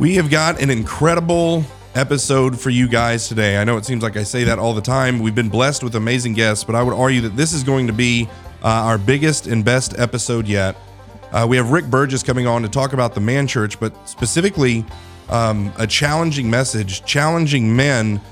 We 0.00 0.14
have 0.14 0.30
got 0.30 0.62
an 0.62 0.70
incredible 0.70 1.62
episode 1.94 2.58
for 2.58 2.70
you 2.70 2.88
guys 2.88 3.28
today. 3.28 3.58
I 3.58 3.64
know 3.64 3.76
it 3.76 3.84
seems 3.84 4.02
like 4.02 4.16
I 4.16 4.22
say 4.22 4.44
that 4.44 4.58
all 4.58 4.72
the 4.72 4.80
time. 4.80 5.18
We've 5.18 5.34
been 5.34 5.50
blessed 5.50 5.84
with 5.84 5.94
amazing 5.94 6.32
guests, 6.32 6.64
but 6.64 6.74
I 6.74 6.82
would 6.82 6.94
argue 6.94 7.20
that 7.20 7.36
this 7.36 7.52
is 7.52 7.62
going 7.62 7.86
to 7.86 7.92
be 7.92 8.26
uh, 8.62 8.68
our 8.68 8.96
biggest 8.96 9.46
and 9.46 9.62
best 9.62 9.98
episode 9.98 10.48
yet. 10.48 10.74
Uh, 11.32 11.44
we 11.46 11.58
have 11.58 11.70
Rick 11.70 11.90
Burgess 11.90 12.22
coming 12.22 12.46
on 12.46 12.62
to 12.62 12.68
talk 12.70 12.94
about 12.94 13.14
the 13.14 13.20
man 13.20 13.46
church, 13.46 13.78
but 13.78 14.08
specifically 14.08 14.86
um, 15.28 15.70
a 15.76 15.86
challenging 15.86 16.48
message, 16.48 17.04
challenging 17.04 17.76
men 17.76 18.22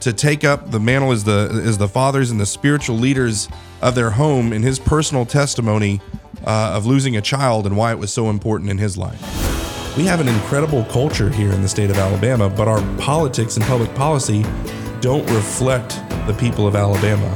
to 0.00 0.12
take 0.12 0.44
up 0.44 0.70
the 0.70 0.78
mantle 0.78 1.10
as 1.10 1.24
the 1.24 1.62
as 1.64 1.78
the 1.78 1.88
fathers 1.88 2.32
and 2.32 2.38
the 2.38 2.44
spiritual 2.44 2.96
leaders 2.96 3.48
of 3.80 3.94
their 3.94 4.10
home 4.10 4.52
in 4.52 4.62
his 4.62 4.78
personal 4.78 5.24
testimony 5.24 6.02
uh, 6.46 6.74
of 6.74 6.84
losing 6.84 7.16
a 7.16 7.22
child 7.22 7.64
and 7.64 7.78
why 7.78 7.92
it 7.92 7.98
was 7.98 8.12
so 8.12 8.28
important 8.28 8.68
in 8.68 8.76
his 8.76 8.98
life. 8.98 9.53
We 9.96 10.06
have 10.06 10.18
an 10.18 10.26
incredible 10.26 10.84
culture 10.86 11.30
here 11.30 11.52
in 11.52 11.62
the 11.62 11.68
state 11.68 11.88
of 11.88 11.96
Alabama, 11.96 12.50
but 12.50 12.66
our 12.66 12.82
politics 12.98 13.56
and 13.56 13.64
public 13.64 13.94
policy 13.94 14.44
don't 15.00 15.24
reflect 15.30 15.90
the 16.26 16.34
people 16.36 16.66
of 16.66 16.74
Alabama. 16.74 17.32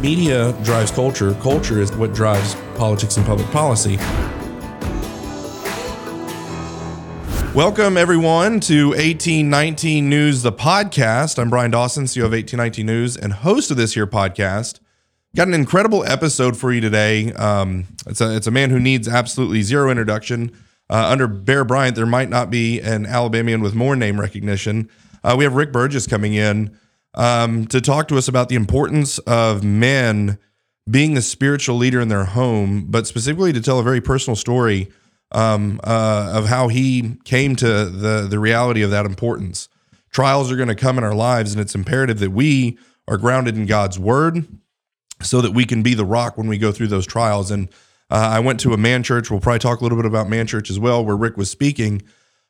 Media 0.00 0.54
drives 0.62 0.90
culture, 0.90 1.34
culture 1.42 1.78
is 1.78 1.92
what 1.92 2.14
drives 2.14 2.54
politics 2.74 3.18
and 3.18 3.26
public 3.26 3.46
policy. 3.50 3.98
Welcome, 7.54 7.98
everyone, 7.98 8.60
to 8.60 8.88
1819 8.92 10.08
News, 10.08 10.40
the 10.40 10.52
podcast. 10.52 11.38
I'm 11.38 11.50
Bryan 11.50 11.70
Dawson, 11.70 12.04
CEO 12.04 12.24
of 12.24 12.32
1819 12.32 12.86
News 12.86 13.14
and 13.18 13.34
host 13.34 13.70
of 13.70 13.76
this 13.76 13.92
here 13.92 14.06
podcast. 14.06 14.80
Got 15.36 15.48
an 15.48 15.54
incredible 15.54 16.02
episode 16.06 16.56
for 16.56 16.72
you 16.72 16.80
today. 16.80 17.34
Um, 17.34 17.88
it's, 18.06 18.22
a, 18.22 18.34
it's 18.34 18.46
a 18.46 18.50
man 18.50 18.70
who 18.70 18.80
needs 18.80 19.06
absolutely 19.06 19.60
zero 19.60 19.90
introduction. 19.90 20.56
Uh, 20.90 21.08
under 21.08 21.28
Bear 21.28 21.64
Bryant, 21.64 21.94
there 21.94 22.04
might 22.04 22.28
not 22.28 22.50
be 22.50 22.80
an 22.80 23.06
Alabamian 23.06 23.60
with 23.60 23.76
more 23.76 23.94
name 23.94 24.20
recognition. 24.20 24.90
Uh, 25.22 25.36
we 25.38 25.44
have 25.44 25.54
Rick 25.54 25.72
Burgess 25.72 26.08
coming 26.08 26.34
in 26.34 26.76
um, 27.14 27.66
to 27.68 27.80
talk 27.80 28.08
to 28.08 28.18
us 28.18 28.26
about 28.26 28.48
the 28.48 28.56
importance 28.56 29.18
of 29.20 29.62
men 29.62 30.38
being 30.90 31.14
the 31.14 31.22
spiritual 31.22 31.76
leader 31.76 32.00
in 32.00 32.08
their 32.08 32.24
home, 32.24 32.86
but 32.88 33.06
specifically 33.06 33.52
to 33.52 33.60
tell 33.60 33.78
a 33.78 33.84
very 33.84 34.00
personal 34.00 34.34
story 34.34 34.90
um, 35.30 35.80
uh, 35.84 36.32
of 36.34 36.46
how 36.46 36.66
he 36.66 37.16
came 37.24 37.54
to 37.54 37.84
the 37.84 38.26
the 38.28 38.38
reality 38.40 38.82
of 38.82 38.90
that 38.90 39.06
importance. 39.06 39.68
Trials 40.10 40.50
are 40.50 40.56
going 40.56 40.68
to 40.68 40.74
come 40.74 40.98
in 40.98 41.04
our 41.04 41.14
lives, 41.14 41.52
and 41.52 41.60
it's 41.60 41.76
imperative 41.76 42.18
that 42.18 42.30
we 42.30 42.78
are 43.06 43.16
grounded 43.16 43.56
in 43.56 43.66
God's 43.66 43.96
word, 43.96 44.44
so 45.22 45.40
that 45.40 45.52
we 45.52 45.64
can 45.64 45.84
be 45.84 45.94
the 45.94 46.04
rock 46.04 46.36
when 46.36 46.48
we 46.48 46.58
go 46.58 46.72
through 46.72 46.88
those 46.88 47.06
trials. 47.06 47.52
And 47.52 47.68
uh, 48.10 48.30
I 48.32 48.40
went 48.40 48.60
to 48.60 48.72
a 48.72 48.76
man 48.76 49.02
church. 49.02 49.30
We'll 49.30 49.40
probably 49.40 49.60
talk 49.60 49.80
a 49.80 49.82
little 49.82 49.96
bit 49.96 50.06
about 50.06 50.28
man 50.28 50.46
church 50.46 50.70
as 50.70 50.78
well, 50.78 51.04
where 51.04 51.16
Rick 51.16 51.36
was 51.36 51.50
speaking. 51.50 52.02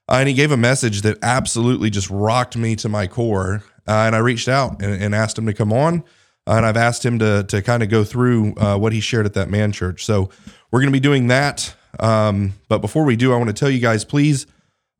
Uh, 0.08 0.16
and 0.16 0.28
he 0.28 0.34
gave 0.34 0.50
a 0.50 0.56
message 0.56 1.02
that 1.02 1.18
absolutely 1.22 1.90
just 1.90 2.08
rocked 2.10 2.56
me 2.56 2.74
to 2.76 2.88
my 2.88 3.06
core. 3.06 3.62
Uh, 3.86 4.04
and 4.06 4.16
I 4.16 4.18
reached 4.18 4.48
out 4.48 4.82
and, 4.82 5.02
and, 5.02 5.14
asked 5.14 5.38
him 5.38 5.46
to 5.46 5.54
come 5.54 5.72
on. 5.72 6.02
Uh, 6.46 6.54
and 6.54 6.66
I've 6.66 6.76
asked 6.76 7.04
him 7.04 7.18
to, 7.18 7.44
to 7.44 7.62
kind 7.62 7.82
of 7.82 7.88
go 7.88 8.04
through 8.04 8.54
uh, 8.56 8.76
what 8.76 8.92
he 8.92 9.00
shared 9.00 9.26
at 9.26 9.34
that 9.34 9.50
man 9.50 9.72
church. 9.72 10.04
So 10.04 10.30
we're 10.70 10.80
going 10.80 10.88
to 10.88 10.96
be 10.96 11.00
doing 11.00 11.28
that. 11.28 11.74
Um, 11.98 12.54
but 12.68 12.78
before 12.78 13.04
we 13.04 13.16
do, 13.16 13.32
I 13.32 13.36
want 13.36 13.48
to 13.48 13.54
tell 13.54 13.70
you 13.70 13.80
guys 13.80 14.04
please 14.04 14.46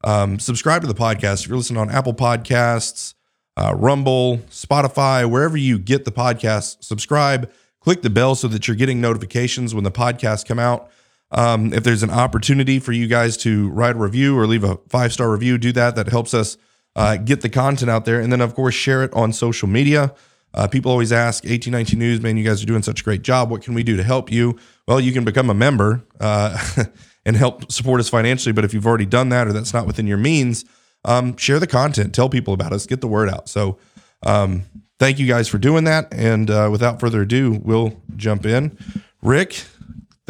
um, 0.04 0.38
subscribe 0.38 0.82
to 0.82 0.88
the 0.88 0.94
podcast. 0.94 1.42
If 1.42 1.48
you're 1.48 1.56
listening 1.56 1.80
on 1.80 1.90
Apple 1.90 2.14
Podcasts, 2.14 3.14
uh, 3.56 3.74
Rumble, 3.74 4.38
Spotify, 4.50 5.28
wherever 5.28 5.56
you 5.56 5.78
get 5.78 6.04
the 6.04 6.12
podcast, 6.12 6.84
subscribe 6.84 7.50
click 7.80 8.02
the 8.02 8.10
bell 8.10 8.34
so 8.34 8.48
that 8.48 8.68
you're 8.68 8.76
getting 8.76 9.00
notifications 9.00 9.74
when 9.74 9.84
the 9.84 9.90
podcasts 9.90 10.46
come 10.46 10.58
out. 10.58 10.90
Um, 11.32 11.72
if 11.72 11.84
there's 11.84 12.02
an 12.02 12.10
opportunity 12.10 12.78
for 12.78 12.92
you 12.92 13.06
guys 13.06 13.36
to 13.38 13.70
write 13.70 13.94
a 13.94 13.98
review 13.98 14.36
or 14.38 14.46
leave 14.46 14.64
a 14.64 14.78
five 14.88 15.12
star 15.12 15.30
review, 15.30 15.58
do 15.58 15.72
that. 15.72 15.96
That 15.96 16.08
helps 16.08 16.34
us 16.34 16.56
uh, 16.96 17.16
get 17.16 17.40
the 17.40 17.48
content 17.48 17.90
out 17.90 18.04
there. 18.04 18.20
And 18.20 18.32
then, 18.32 18.40
of 18.40 18.54
course, 18.54 18.74
share 18.74 19.02
it 19.04 19.12
on 19.14 19.32
social 19.32 19.68
media. 19.68 20.14
Uh, 20.52 20.66
people 20.66 20.90
always 20.90 21.12
ask 21.12 21.44
1819 21.44 21.98
News, 21.98 22.20
man, 22.20 22.36
you 22.36 22.44
guys 22.44 22.62
are 22.62 22.66
doing 22.66 22.82
such 22.82 23.02
a 23.02 23.04
great 23.04 23.22
job. 23.22 23.50
What 23.50 23.62
can 23.62 23.74
we 23.74 23.84
do 23.84 23.96
to 23.96 24.02
help 24.02 24.32
you? 24.32 24.58
Well, 24.88 24.98
you 24.98 25.12
can 25.12 25.24
become 25.24 25.48
a 25.48 25.54
member 25.54 26.02
uh, 26.18 26.58
and 27.24 27.36
help 27.36 27.70
support 27.70 28.00
us 28.00 28.08
financially. 28.08 28.52
But 28.52 28.64
if 28.64 28.74
you've 28.74 28.86
already 28.86 29.06
done 29.06 29.28
that 29.28 29.46
or 29.46 29.52
that's 29.52 29.72
not 29.72 29.86
within 29.86 30.08
your 30.08 30.18
means, 30.18 30.64
um, 31.04 31.36
share 31.36 31.60
the 31.60 31.68
content, 31.68 32.14
tell 32.14 32.28
people 32.28 32.52
about 32.52 32.72
us, 32.72 32.86
get 32.86 33.00
the 33.00 33.06
word 33.06 33.30
out. 33.30 33.48
So, 33.48 33.78
um, 34.24 34.64
thank 35.00 35.18
you 35.18 35.26
guys 35.26 35.48
for 35.48 35.58
doing 35.58 35.84
that. 35.84 36.12
And 36.12 36.48
uh, 36.48 36.68
without 36.70 37.00
further 37.00 37.22
ado, 37.22 37.60
we'll 37.64 38.00
jump 38.16 38.46
in. 38.46 38.78
Rick, 39.22 39.64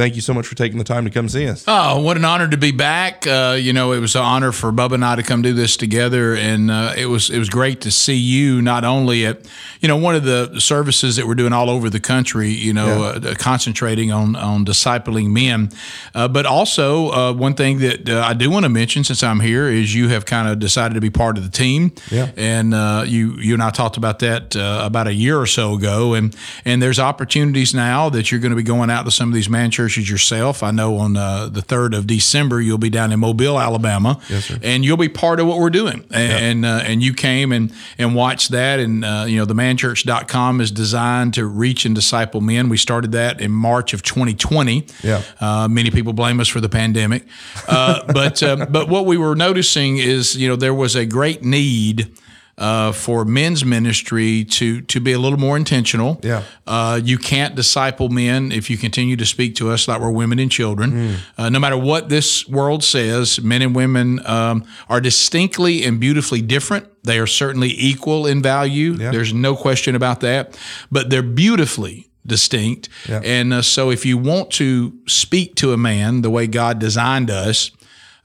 thank 0.00 0.14
you 0.14 0.22
so 0.22 0.32
much 0.32 0.46
for 0.46 0.54
taking 0.54 0.78
the 0.78 0.84
time 0.84 1.04
to 1.04 1.10
come 1.10 1.28
see 1.28 1.46
us. 1.46 1.62
Oh, 1.68 2.00
what 2.00 2.16
an 2.16 2.24
honor 2.24 2.48
to 2.48 2.56
be 2.56 2.72
back! 2.72 3.26
Uh, 3.26 3.56
you 3.60 3.74
know, 3.74 3.92
it 3.92 4.00
was 4.00 4.16
an 4.16 4.22
honor 4.22 4.50
for 4.50 4.72
Bubba 4.72 4.92
and 4.92 5.04
I 5.04 5.16
to 5.16 5.22
come 5.22 5.42
do 5.42 5.52
this 5.52 5.76
together, 5.76 6.34
and 6.34 6.70
uh, 6.70 6.94
it 6.96 7.06
was 7.06 7.28
it 7.28 7.38
was 7.38 7.50
great 7.50 7.82
to 7.82 7.90
see 7.90 8.16
you 8.16 8.62
not 8.62 8.84
only 8.84 9.26
at 9.26 9.46
you 9.80 9.88
know 9.88 9.98
one 9.98 10.14
of 10.14 10.24
the 10.24 10.58
services 10.58 11.16
that 11.16 11.26
we're 11.26 11.34
doing 11.34 11.52
all 11.52 11.68
over 11.68 11.90
the 11.90 12.00
country, 12.00 12.48
you 12.48 12.72
know, 12.72 13.12
yeah. 13.12 13.30
uh, 13.30 13.34
concentrating 13.34 14.10
on 14.10 14.36
on 14.36 14.64
discipling 14.64 15.30
men, 15.30 15.68
uh, 16.14 16.28
but 16.28 16.46
also 16.46 17.10
uh, 17.10 17.32
one 17.34 17.52
thing 17.52 17.80
that 17.80 18.08
uh, 18.08 18.22
I 18.24 18.32
do 18.32 18.50
want 18.50 18.64
to 18.64 18.70
mention 18.70 19.04
since 19.04 19.22
I'm 19.22 19.40
here 19.40 19.68
is 19.68 19.94
you 19.94 20.08
have 20.08 20.24
kind 20.24 20.48
of 20.48 20.58
decided 20.58 20.94
to 20.94 21.02
be 21.02 21.10
part 21.10 21.36
of 21.36 21.44
the 21.44 21.50
team, 21.50 21.92
yeah, 22.10 22.30
and 22.38 22.72
you 23.06 23.34
you 23.34 23.52
and 23.52 23.62
I 23.62 23.68
talked 23.68 23.98
about 23.98 24.20
that 24.20 24.56
about 24.56 25.08
a 25.08 25.14
year 25.14 25.38
or 25.38 25.46
so 25.46 25.74
ago, 25.74 26.14
and 26.14 26.34
and 26.64 26.80
there's 26.80 26.98
opportunities 26.98 27.74
now 27.74 28.08
that 28.08 28.30
you're 28.30 28.40
going 28.40 28.50
to 28.50 28.56
be 28.56 28.62
going 28.62 28.88
out 28.88 29.04
to 29.04 29.10
some 29.10 29.28
of 29.28 29.34
these 29.34 29.50
man 29.50 29.70
churches 29.70 29.89
churches 29.90 30.08
yourself. 30.08 30.62
I 30.62 30.70
know 30.70 30.98
on 30.98 31.16
uh, 31.16 31.48
the 31.48 31.60
3rd 31.60 31.96
of 31.96 32.06
December, 32.06 32.60
you'll 32.60 32.78
be 32.78 32.90
down 32.90 33.10
in 33.10 33.18
Mobile, 33.18 33.58
Alabama. 33.58 34.20
Yes, 34.28 34.52
and 34.62 34.84
you'll 34.84 34.96
be 34.96 35.08
part 35.08 35.40
of 35.40 35.48
what 35.48 35.58
we're 35.58 35.70
doing. 35.70 36.04
And, 36.10 36.62
yep. 36.62 36.82
uh, 36.82 36.86
and 36.86 37.02
you 37.02 37.12
came 37.12 37.50
and, 37.50 37.72
and 37.98 38.14
watched 38.14 38.52
that. 38.52 38.78
And, 38.78 39.04
uh, 39.04 39.24
you 39.26 39.36
know, 39.36 39.44
the 39.44 39.54
manchurch.com 39.54 40.60
is 40.60 40.70
designed 40.70 41.34
to 41.34 41.44
reach 41.44 41.84
and 41.84 41.94
disciple 41.94 42.40
men. 42.40 42.68
We 42.68 42.76
started 42.76 43.12
that 43.12 43.40
in 43.40 43.50
March 43.50 43.92
of 43.92 44.02
2020. 44.02 44.86
Yeah. 45.02 45.22
Uh, 45.40 45.66
many 45.68 45.90
people 45.90 46.12
blame 46.12 46.38
us 46.38 46.48
for 46.48 46.60
the 46.60 46.68
pandemic. 46.68 47.24
Uh, 47.66 48.12
but, 48.12 48.42
uh, 48.42 48.66
but 48.70 48.88
what 48.88 49.06
we 49.06 49.16
were 49.16 49.34
noticing 49.34 49.96
is, 49.96 50.36
you 50.36 50.48
know, 50.48 50.56
there 50.56 50.74
was 50.74 50.94
a 50.94 51.04
great 51.04 51.42
need 51.42 52.12
uh, 52.60 52.92
for 52.92 53.24
men's 53.24 53.64
ministry 53.64 54.44
to 54.44 54.82
to 54.82 55.00
be 55.00 55.12
a 55.12 55.18
little 55.18 55.38
more 55.38 55.56
intentional. 55.56 56.20
Yeah, 56.22 56.44
uh, 56.66 57.00
you 57.02 57.18
can't 57.18 57.54
disciple 57.54 58.10
men 58.10 58.52
if 58.52 58.70
you 58.70 58.76
continue 58.76 59.16
to 59.16 59.26
speak 59.26 59.56
to 59.56 59.70
us 59.70 59.88
like 59.88 60.00
we're 60.00 60.10
women 60.10 60.38
and 60.38 60.52
children. 60.52 60.92
Mm. 60.92 61.16
Uh, 61.38 61.48
no 61.48 61.58
matter 61.58 61.78
what 61.78 62.08
this 62.08 62.46
world 62.46 62.84
says, 62.84 63.40
men 63.40 63.62
and 63.62 63.74
women 63.74 64.24
um, 64.26 64.64
are 64.88 65.00
distinctly 65.00 65.84
and 65.84 65.98
beautifully 65.98 66.42
different. 66.42 66.86
They 67.02 67.18
are 67.18 67.26
certainly 67.26 67.70
equal 67.70 68.26
in 68.26 68.42
value. 68.42 68.92
Yeah. 68.92 69.10
There's 69.10 69.32
no 69.32 69.56
question 69.56 69.94
about 69.94 70.20
that. 70.20 70.58
But 70.90 71.08
they're 71.08 71.22
beautifully 71.22 72.10
distinct. 72.26 72.88
Yeah. 73.08 73.20
And 73.24 73.52
uh, 73.54 73.62
so, 73.62 73.90
if 73.90 74.04
you 74.04 74.18
want 74.18 74.50
to 74.52 74.92
speak 75.06 75.54
to 75.56 75.72
a 75.72 75.76
man 75.76 76.22
the 76.22 76.30
way 76.30 76.46
God 76.46 76.78
designed 76.78 77.30
us, 77.30 77.70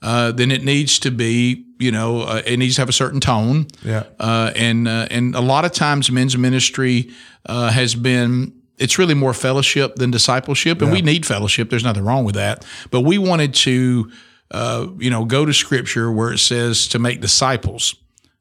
uh, 0.02 0.32
then 0.32 0.52
it 0.52 0.64
needs 0.64 1.00
to 1.00 1.12
be, 1.12 1.65
you 1.80 1.92
know, 1.92 2.22
uh, 2.22 2.42
it 2.46 2.58
needs 2.58 2.76
to 2.76 2.82
have 2.82 2.90
a 2.90 2.94
certain 2.94 3.20
tone. 3.20 3.68
Yeah. 3.84 4.04
Uh, 4.20 4.52
and 4.56 4.88
uh, 4.88 5.08
and 5.12 5.36
a 5.36 5.42
lot 5.42 5.66
of 5.66 5.72
times 5.72 6.10
men's 6.12 6.38
ministry 6.38 7.12
uh, 7.46 7.72
has 7.72 7.96
been 7.96 8.54
it's 8.78 8.98
really 8.98 9.14
more 9.14 9.34
fellowship 9.34 9.96
than 9.96 10.12
discipleship, 10.12 10.82
and 10.82 10.90
yeah. 10.90 10.96
we 10.96 11.02
need 11.02 11.26
fellowship. 11.26 11.70
There's 11.70 11.84
nothing 11.84 12.04
wrong 12.04 12.26
with 12.26 12.36
that, 12.36 12.66
but 12.92 13.02
we 13.02 13.18
wanted 13.18 13.54
to, 13.56 14.12
you 14.52 15.10
know, 15.10 15.26
go 15.26 15.46
to 15.46 15.54
Scripture 15.54 16.12
where 16.12 16.34
it 16.34 16.40
says 16.40 16.88
to 16.90 17.00
make 17.00 17.22
disciples. 17.22 17.96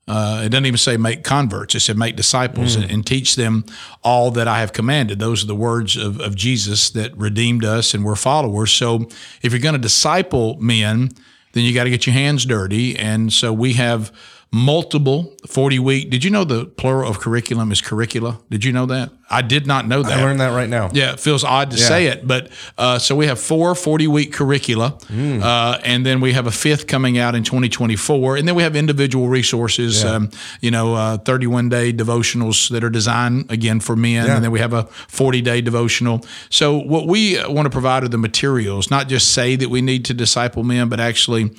Uh, 0.06 0.43
it 0.45 0.51
doesn't 0.51 0.66
even 0.66 0.77
say 0.77 0.97
make 0.97 1.25
converts. 1.25 1.75
It 1.75 1.81
said 1.81 1.97
make 1.97 2.15
disciples 2.15 2.77
mm. 2.77 2.83
and, 2.83 2.91
and, 2.91 3.06
teach 3.06 3.37
them 3.37 3.65
all 4.03 4.31
that 4.33 4.47
I 4.47 4.61
have 4.61 4.75
commanded. 4.75 5.19
Those 5.19 5.43
are 5.43 5.47
the 5.47 5.55
words 5.55 5.97
of, 5.97 6.21
of 6.21 6.34
Jesus 6.34 6.91
that 6.91 7.16
redeemed 7.16 7.65
us 7.65 7.95
and 7.95 8.05
we're 8.05 8.15
followers. 8.15 8.71
So 8.71 9.09
if 9.41 9.53
you're 9.53 9.61
going 9.61 9.75
to 9.75 9.81
disciple 9.81 10.59
men, 10.61 11.11
then 11.54 11.65
you 11.65 11.72
got 11.72 11.84
to 11.84 11.91
get 11.91 12.06
your 12.06 12.12
hands 12.12 12.44
dirty. 12.44 12.97
And 12.97 13.32
so 13.32 13.53
we 13.53 13.72
have 13.75 14.12
multiple 14.54 15.34
40 15.48 15.80
week. 15.80 16.10
Did 16.10 16.22
you 16.22 16.30
know 16.30 16.45
the 16.45 16.65
plural 16.65 17.10
of 17.10 17.18
curriculum 17.18 17.72
is 17.72 17.80
curricula? 17.80 18.39
Did 18.51 18.65
you 18.65 18.72
know 18.72 18.86
that? 18.86 19.10
I 19.28 19.42
did 19.42 19.66
not 19.66 19.89
know 19.89 20.04
that. 20.04 20.21
I 20.21 20.22
learned 20.22 20.39
that 20.39 20.54
right 20.54 20.68
now. 20.68 20.91
Yeah, 20.92 21.15
it 21.15 21.18
feels 21.18 21.42
odd 21.42 21.72
to 21.72 21.77
yeah. 21.77 21.89
say 21.89 22.06
it, 22.06 22.24
but 22.24 22.51
uh, 22.78 23.01
so 23.01 23.16
we 23.16 23.27
have 23.27 23.41
four 23.41 23.74
40 23.74 24.06
week 24.06 24.33
curricula, 24.33 24.97
mm. 25.06 25.42
uh, 25.42 25.80
and 25.83 26.06
then 26.06 26.21
we 26.21 26.34
have 26.34 26.47
a 26.47 26.53
fifth 26.53 26.86
coming 26.86 27.18
out 27.18 27.34
in 27.34 27.42
2024, 27.42 28.36
and 28.36 28.47
then 28.47 28.54
we 28.54 28.62
have 28.62 28.77
individual 28.77 29.28
resources, 29.28 30.04
yeah. 30.04 30.10
um, 30.10 30.30
you 30.60 30.71
know, 30.71 30.95
uh, 30.95 31.16
31 31.18 31.68
day 31.68 31.92
devotionals 31.92 32.71
that 32.71 32.84
are 32.84 32.91
designed 32.91 33.51
again 33.51 33.80
for 33.80 33.97
men, 33.97 34.27
yeah. 34.27 34.36
and 34.36 34.45
then 34.45 34.53
we 34.53 34.60
have 34.60 34.72
a 34.72 34.84
40 34.84 35.41
day 35.41 35.60
devotional. 35.60 36.24
So 36.48 36.78
what 36.78 37.09
we 37.09 37.42
want 37.48 37.66
to 37.66 37.71
provide 37.71 38.04
are 38.04 38.09
the 38.09 38.18
materials, 38.18 38.89
not 38.89 39.09
just 39.09 39.33
say 39.33 39.56
that 39.56 39.68
we 39.68 39.83
need 39.83 40.04
to 40.04 40.15
disciple 40.15 40.62
men, 40.62 40.89
but 40.89 41.01
actually 41.01 41.47
uh, 41.47 41.51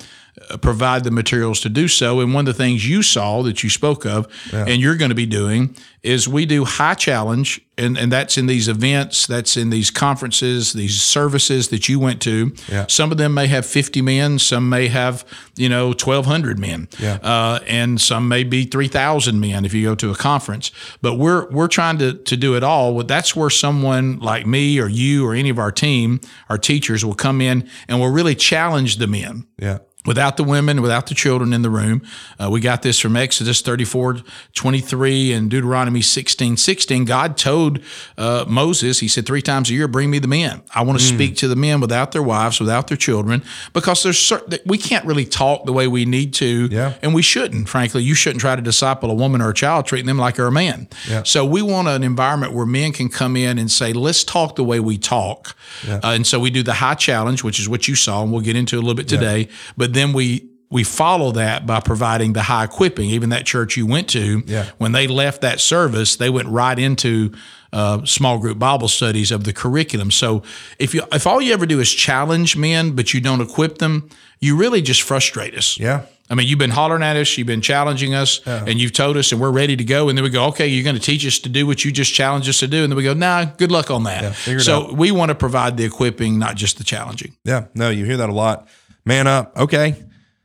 provide 0.60 1.04
the 1.04 1.10
materials 1.10 1.60
to 1.60 1.68
do 1.68 1.88
so. 1.88 2.20
And 2.20 2.34
one 2.34 2.46
of 2.46 2.54
the 2.56 2.62
things 2.62 2.88
you 2.88 3.02
saw 3.02 3.42
that 3.42 3.62
you 3.62 3.70
spoke 3.70 4.04
of, 4.06 4.26
and 4.52 4.80
you're 4.80 4.96
going 4.96 5.08
to 5.10 5.14
be 5.14 5.26
doing, 5.26 5.74
is 6.02 6.28
we 6.28 6.46
do 6.46 6.64
high 6.64 6.94
challenge, 6.94 7.60
and, 7.76 7.98
and 7.98 8.12
that's 8.12 8.38
in 8.38 8.46
these 8.46 8.68
events, 8.68 9.26
that's 9.26 9.56
in 9.56 9.70
these 9.70 9.90
conferences, 9.90 10.72
these 10.72 11.02
services 11.02 11.68
that 11.70 11.88
you 11.88 11.98
went 11.98 12.22
to. 12.22 12.52
Yeah. 12.70 12.86
Some 12.88 13.10
of 13.10 13.18
them 13.18 13.34
may 13.34 13.48
have 13.48 13.66
50 13.66 14.02
men, 14.02 14.38
some 14.38 14.68
may 14.68 14.86
have, 14.88 15.24
you 15.56 15.68
know, 15.68 15.88
1,200 15.88 16.58
men, 16.60 16.88
Yeah. 17.00 17.14
uh, 17.22 17.58
and 17.66 18.00
some 18.00 18.28
may 18.28 18.44
be 18.44 18.64
3,000 18.66 19.40
men 19.40 19.64
if 19.64 19.74
you 19.74 19.82
go 19.84 19.94
to 19.96 20.10
a 20.12 20.14
conference. 20.14 20.70
But 21.02 21.14
we're 21.14 21.50
we're 21.50 21.68
trying 21.68 21.98
to 21.98 22.12
to 22.14 22.36
do 22.36 22.54
it 22.56 22.62
all. 22.62 22.94
Well, 22.94 23.06
That's 23.06 23.34
where 23.34 23.50
someone 23.50 24.18
like 24.20 24.46
me 24.46 24.78
or 24.78 24.88
you 24.88 25.26
or 25.26 25.34
any 25.34 25.50
of 25.50 25.58
our 25.58 25.72
team, 25.72 26.20
our 26.48 26.58
teachers, 26.58 27.04
will 27.04 27.14
come 27.14 27.40
in 27.40 27.68
and 27.88 27.98
will 28.00 28.10
really 28.12 28.34
challenge 28.36 28.96
the 28.98 29.06
men 29.08 29.44
Yeah. 29.60 29.78
Without 30.06 30.36
the 30.36 30.44
women, 30.44 30.82
without 30.82 31.06
the 31.06 31.14
children 31.14 31.52
in 31.52 31.62
the 31.62 31.70
room. 31.70 32.02
Uh, 32.38 32.48
we 32.50 32.60
got 32.60 32.82
this 32.82 32.98
from 32.98 33.16
Exodus 33.16 33.60
34, 33.60 34.18
23 34.54 35.32
and 35.32 35.50
Deuteronomy 35.50 36.00
16, 36.00 36.56
16. 36.56 37.04
God 37.04 37.36
told 37.36 37.80
uh, 38.16 38.44
Moses, 38.46 39.00
he 39.00 39.08
said, 39.08 39.26
three 39.26 39.42
times 39.42 39.70
a 39.70 39.74
year, 39.74 39.88
bring 39.88 40.10
me 40.10 40.18
the 40.18 40.28
men. 40.28 40.62
I 40.74 40.82
want 40.82 40.98
to 40.98 41.04
speak 41.04 41.36
to 41.36 41.48
the 41.48 41.56
men 41.56 41.80
without 41.80 42.12
their 42.12 42.22
wives, 42.22 42.60
without 42.60 42.88
their 42.88 42.96
children, 42.96 43.42
because 43.72 44.02
there's 44.02 44.18
certain, 44.18 44.58
we 44.64 44.78
can't 44.78 45.04
really 45.04 45.24
talk 45.24 45.64
the 45.64 45.72
way 45.72 45.88
we 45.88 46.04
need 46.04 46.34
to. 46.34 46.68
Yeah. 46.70 46.94
And 47.02 47.14
we 47.14 47.22
shouldn't, 47.22 47.68
frankly. 47.68 48.02
You 48.02 48.14
shouldn't 48.14 48.40
try 48.40 48.56
to 48.56 48.62
disciple 48.62 49.10
a 49.10 49.14
woman 49.14 49.40
or 49.40 49.50
a 49.50 49.54
child, 49.54 49.86
treating 49.86 50.06
them 50.06 50.18
like 50.18 50.36
they're 50.36 50.46
a 50.46 50.52
man. 50.52 50.88
Yeah. 51.08 51.22
So 51.24 51.44
we 51.44 51.62
want 51.62 51.88
an 51.88 52.02
environment 52.02 52.52
where 52.52 52.66
men 52.66 52.92
can 52.92 53.08
come 53.08 53.36
in 53.36 53.58
and 53.58 53.70
say, 53.70 53.92
let's 53.92 54.24
talk 54.24 54.56
the 54.56 54.64
way 54.64 54.80
we 54.80 54.98
talk. 54.98 55.56
Uh, 56.02 56.12
and 56.14 56.26
so 56.26 56.38
we 56.40 56.50
do 56.50 56.62
the 56.62 56.74
high 56.74 56.94
challenge, 56.94 57.42
which 57.42 57.58
is 57.58 57.68
what 57.68 57.88
you 57.88 57.94
saw, 57.94 58.22
and 58.22 58.32
we'll 58.32 58.40
get 58.40 58.56
into 58.56 58.76
a 58.76 58.80
little 58.80 58.94
bit 58.94 59.08
today. 59.08 59.48
But 59.76 59.92
then 59.96 60.12
we 60.12 60.48
we 60.68 60.82
follow 60.82 61.30
that 61.32 61.64
by 61.64 61.78
providing 61.78 62.32
the 62.32 62.42
high 62.42 62.64
equipping. 62.64 63.08
Even 63.10 63.30
that 63.30 63.46
church 63.46 63.76
you 63.76 63.86
went 63.86 64.08
to, 64.08 64.42
Yeah. 64.46 64.66
when 64.78 64.90
they 64.92 65.06
left 65.06 65.40
that 65.42 65.60
service, 65.60 66.16
they 66.16 66.28
went 66.28 66.48
right 66.48 66.76
into 66.76 67.30
uh, 67.72 68.04
small 68.04 68.38
group 68.38 68.58
Bible 68.58 68.88
studies 68.88 69.30
of 69.30 69.44
the 69.44 69.52
curriculum. 69.52 70.10
So 70.10 70.42
if 70.80 70.92
you 70.92 71.02
if 71.12 71.26
all 71.26 71.40
you 71.40 71.52
ever 71.52 71.66
do 71.66 71.78
is 71.80 71.92
challenge 71.92 72.56
men, 72.56 72.92
but 72.96 73.14
you 73.14 73.20
don't 73.20 73.40
equip 73.40 73.78
them, 73.78 74.08
you 74.40 74.56
really 74.56 74.82
just 74.82 75.02
frustrate 75.02 75.54
us. 75.56 75.78
Yeah. 75.78 76.02
I 76.28 76.34
mean, 76.34 76.48
you've 76.48 76.58
been 76.58 76.70
hollering 76.72 77.04
at 77.04 77.14
us, 77.16 77.38
you've 77.38 77.46
been 77.46 77.60
challenging 77.62 78.12
us, 78.12 78.40
and 78.44 78.80
you've 78.80 78.92
told 78.92 79.16
us, 79.16 79.30
and 79.30 79.40
we're 79.40 79.52
ready 79.52 79.76
to 79.76 79.84
go. 79.84 80.08
And 80.08 80.18
then 80.18 80.24
we 80.24 80.30
go, 80.30 80.46
okay, 80.46 80.66
you're 80.66 80.82
going 80.82 80.96
to 80.96 81.00
teach 81.02 81.24
us 81.24 81.38
to 81.40 81.48
do 81.48 81.68
what 81.68 81.84
you 81.84 81.92
just 81.92 82.12
challenged 82.14 82.48
us 82.48 82.58
to 82.58 82.66
do. 82.66 82.82
And 82.82 82.90
then 82.90 82.96
we 82.96 83.04
go, 83.04 83.14
nah, 83.14 83.44
good 83.44 83.70
luck 83.70 83.92
on 83.92 84.02
that. 84.04 84.34
it 84.48 84.60
so 84.60 84.92
we 84.92 85.12
want 85.12 85.28
to 85.28 85.36
provide 85.36 85.76
the 85.76 85.84
equipping, 85.84 86.36
not 86.40 86.56
just 86.56 86.78
the 86.78 86.84
challenging. 86.84 87.36
Yeah. 87.44 87.66
No, 87.74 87.90
you 87.90 88.04
hear 88.04 88.16
that 88.16 88.28
a 88.28 88.32
lot. 88.34 88.66
Man 89.06 89.26
up. 89.26 89.56
Okay. 89.56 89.96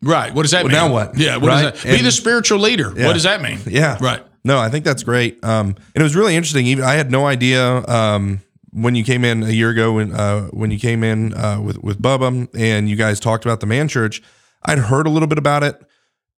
Right. 0.01 0.33
What 0.33 0.43
does 0.43 0.51
that 0.51 0.63
mean? 0.65 0.71
now 0.71 0.91
what? 0.91 1.17
Yeah. 1.17 1.37
What 1.37 1.47
Right? 1.49 1.61
does 1.73 1.81
that? 1.83 1.89
Be 1.91 1.97
And- 1.97 2.05
the 2.05 2.11
spiritual 2.11 2.59
leader. 2.59 2.93
Yeah. 2.95 3.07
What 3.07 3.13
does 3.13 3.23
that 3.23 3.41
mean? 3.41 3.59
Yeah. 3.67 3.97
Right. 3.99 4.21
No, 4.43 4.57
I 4.57 4.69
think 4.69 4.85
that's 4.85 5.03
great. 5.03 5.43
Um, 5.43 5.75
and 5.93 6.01
it 6.01 6.03
was 6.03 6.15
really 6.15 6.35
interesting. 6.35 6.65
Even 6.67 6.83
I 6.85 6.93
had 6.93 7.11
no 7.11 7.27
idea 7.27 7.85
um, 7.87 8.41
when 8.71 8.95
you 8.95 9.03
came 9.03 9.23
in 9.23 9.43
a 9.43 9.49
year 9.49 9.69
ago 9.69 9.93
when 9.93 10.13
uh, 10.13 10.45
when 10.47 10.71
you 10.71 10.79
came 10.79 11.03
in 11.03 11.33
uh, 11.35 11.59
with 11.61 11.77
with 11.83 12.01
Bubba 12.01 12.47
and 12.57 12.89
you 12.89 12.95
guys 12.95 13.19
talked 13.19 13.45
about 13.45 13.59
the 13.59 13.67
man 13.67 13.87
church. 13.87 14.21
I'd 14.63 14.79
heard 14.79 15.05
a 15.05 15.09
little 15.11 15.27
bit 15.27 15.37
about 15.37 15.61
it, 15.63 15.79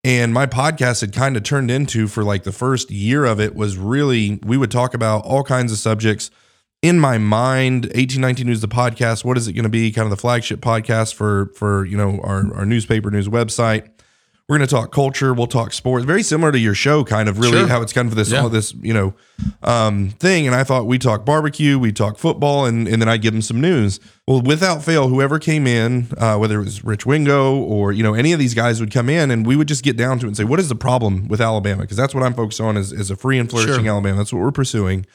and 0.04 0.34
my 0.34 0.46
podcast 0.46 1.00
had 1.02 1.14
kind 1.14 1.38
of 1.38 1.44
turned 1.44 1.72
into 1.72 2.08
for 2.10 2.24
like 2.25 2.44
the 2.44 2.52
first 2.52 2.92
year 2.92 3.24
of 3.24 3.40
it 3.40 3.56
was 3.56 3.78
really 3.78 4.40
we 4.44 4.58
would 4.58 4.72
talk 4.72 4.94
about 4.94 5.24
all 5.25 5.44
kinds 5.44 5.72
of 5.72 5.78
subjects. 5.78 6.30
In 6.83 7.00
my 7.00 7.18
mind, 7.18 7.85
1819 7.85 8.45
News, 8.45 8.59
the 8.59 8.68
podcast, 8.68 9.24
what 9.24 9.38
is 9.38 9.47
it 9.47 9.53
going 9.53 9.63
to 9.63 9.69
be? 9.69 9.89
Kind 9.89 10.03
of 10.06 10.09
the 10.09 10.18
flagship 10.18 10.59
podcast 10.59 11.13
for 11.13 11.45
for 11.56 11.85
you 11.85 11.95
know 11.95 12.19
our, 12.21 12.53
our 12.56 12.65
newspaper 12.65 13.09
news 13.09 13.30
website. 13.30 13.88
We're 14.50 14.57
going 14.57 14.68
to 14.68 14.75
talk 14.75 14.91
culture. 14.91 15.33
We'll 15.33 15.47
talk 15.47 15.71
sports. 15.71 16.03
Very 16.03 16.21
similar 16.24 16.51
to 16.51 16.59
your 16.59 16.75
show, 16.75 17.06
kind 17.06 17.30
of 17.30 17.39
really 17.39 17.59
Sure. 17.59 17.68
how 17.69 17.81
it's 17.81 17.94
kind 17.94 18.09
of 18.09 18.15
this 18.15 18.30
Yeah. 18.31 18.41
all 18.41 18.50
this 18.50 18.74
you 18.74 18.94
know 18.94 19.13
um, 19.63 20.09
thing. 20.19 20.45
And 20.45 20.53
I 20.53 20.65
thought 20.65 20.85
we 20.85 21.00
talk 21.00 21.24
barbecue, 21.24 21.80
we 21.80 21.94
talk 21.94 22.18
football, 22.18 22.65
and 22.65 22.86
and 22.86 23.01
then 23.01 23.07
I 23.07 23.15
give 23.15 23.31
them 23.31 23.41
some 23.41 23.62
news. 23.62 24.01
Well, 24.27 24.41
without 24.41 24.83
fail, 24.83 25.07
whoever 25.07 25.39
came 25.39 25.65
in, 25.65 26.09
uh, 26.18 26.36
whether 26.36 26.59
it 26.59 26.65
was 26.65 26.83
Rich 26.83 27.06
Wingo 27.06 27.56
or 27.56 27.94
you 27.94 28.03
know 28.03 28.13
any 28.13 28.33
of 28.33 28.39
these 28.39 28.53
guys 28.53 28.81
would 28.81 28.91
come 28.91 29.07
in, 29.07 29.31
and 29.31 29.47
we 29.47 29.56
would 29.56 29.69
just 29.69 29.86
get 29.86 29.95
down 29.95 30.19
to 30.19 30.25
it 30.25 30.27
and 30.31 30.36
say, 30.38 30.44
what 30.44 30.59
is 30.59 30.68
the 30.68 30.75
problem 30.75 31.29
with 31.29 31.39
Alabama? 31.39 31.83
Because 31.83 31.95
that's 31.95 32.13
what 32.13 32.24
I'm 32.25 32.33
focused 32.33 32.59
on 32.59 32.75
is 32.75 32.91
is 32.91 33.09
a 33.09 33.15
free 33.15 33.39
and 33.39 33.50
flourishing 33.50 33.86
Sure. 33.86 33.94
Alabama. 33.94 34.18
That's 34.18 34.33
what 34.33 34.41
we're 34.41 34.51
pursuing. 34.51 35.06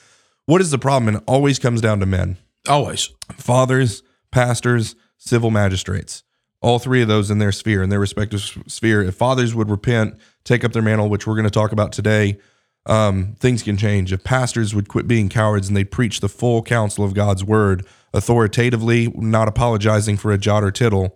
What 0.48 0.62
is 0.62 0.70
the 0.70 0.78
problem? 0.78 1.08
And 1.08 1.16
it 1.18 1.24
always 1.26 1.58
comes 1.58 1.82
down 1.82 2.00
to 2.00 2.06
men 2.06 2.38
Always. 2.66 3.10
fathers, 3.32 4.02
pastors, 4.30 4.96
civil 5.18 5.50
magistrates. 5.50 6.22
All 6.62 6.78
three 6.78 7.02
of 7.02 7.08
those 7.08 7.30
in 7.30 7.38
their 7.38 7.52
sphere, 7.52 7.82
in 7.82 7.90
their 7.90 8.00
respective 8.00 8.40
sphere. 8.66 9.02
If 9.02 9.14
fathers 9.14 9.54
would 9.54 9.68
repent, 9.68 10.16
take 10.44 10.64
up 10.64 10.72
their 10.72 10.80
mantle, 10.80 11.10
which 11.10 11.26
we're 11.26 11.34
going 11.34 11.44
to 11.44 11.50
talk 11.50 11.70
about 11.70 11.92
today, 11.92 12.38
um, 12.86 13.36
things 13.38 13.62
can 13.62 13.76
change. 13.76 14.10
If 14.10 14.24
pastors 14.24 14.74
would 14.74 14.88
quit 14.88 15.06
being 15.06 15.28
cowards 15.28 15.68
and 15.68 15.76
they 15.76 15.84
preach 15.84 16.20
the 16.20 16.30
full 16.30 16.62
counsel 16.62 17.04
of 17.04 17.12
God's 17.12 17.44
word 17.44 17.84
authoritatively, 18.14 19.08
not 19.16 19.48
apologizing 19.48 20.16
for 20.16 20.32
a 20.32 20.38
jot 20.38 20.64
or 20.64 20.70
tittle, 20.70 21.14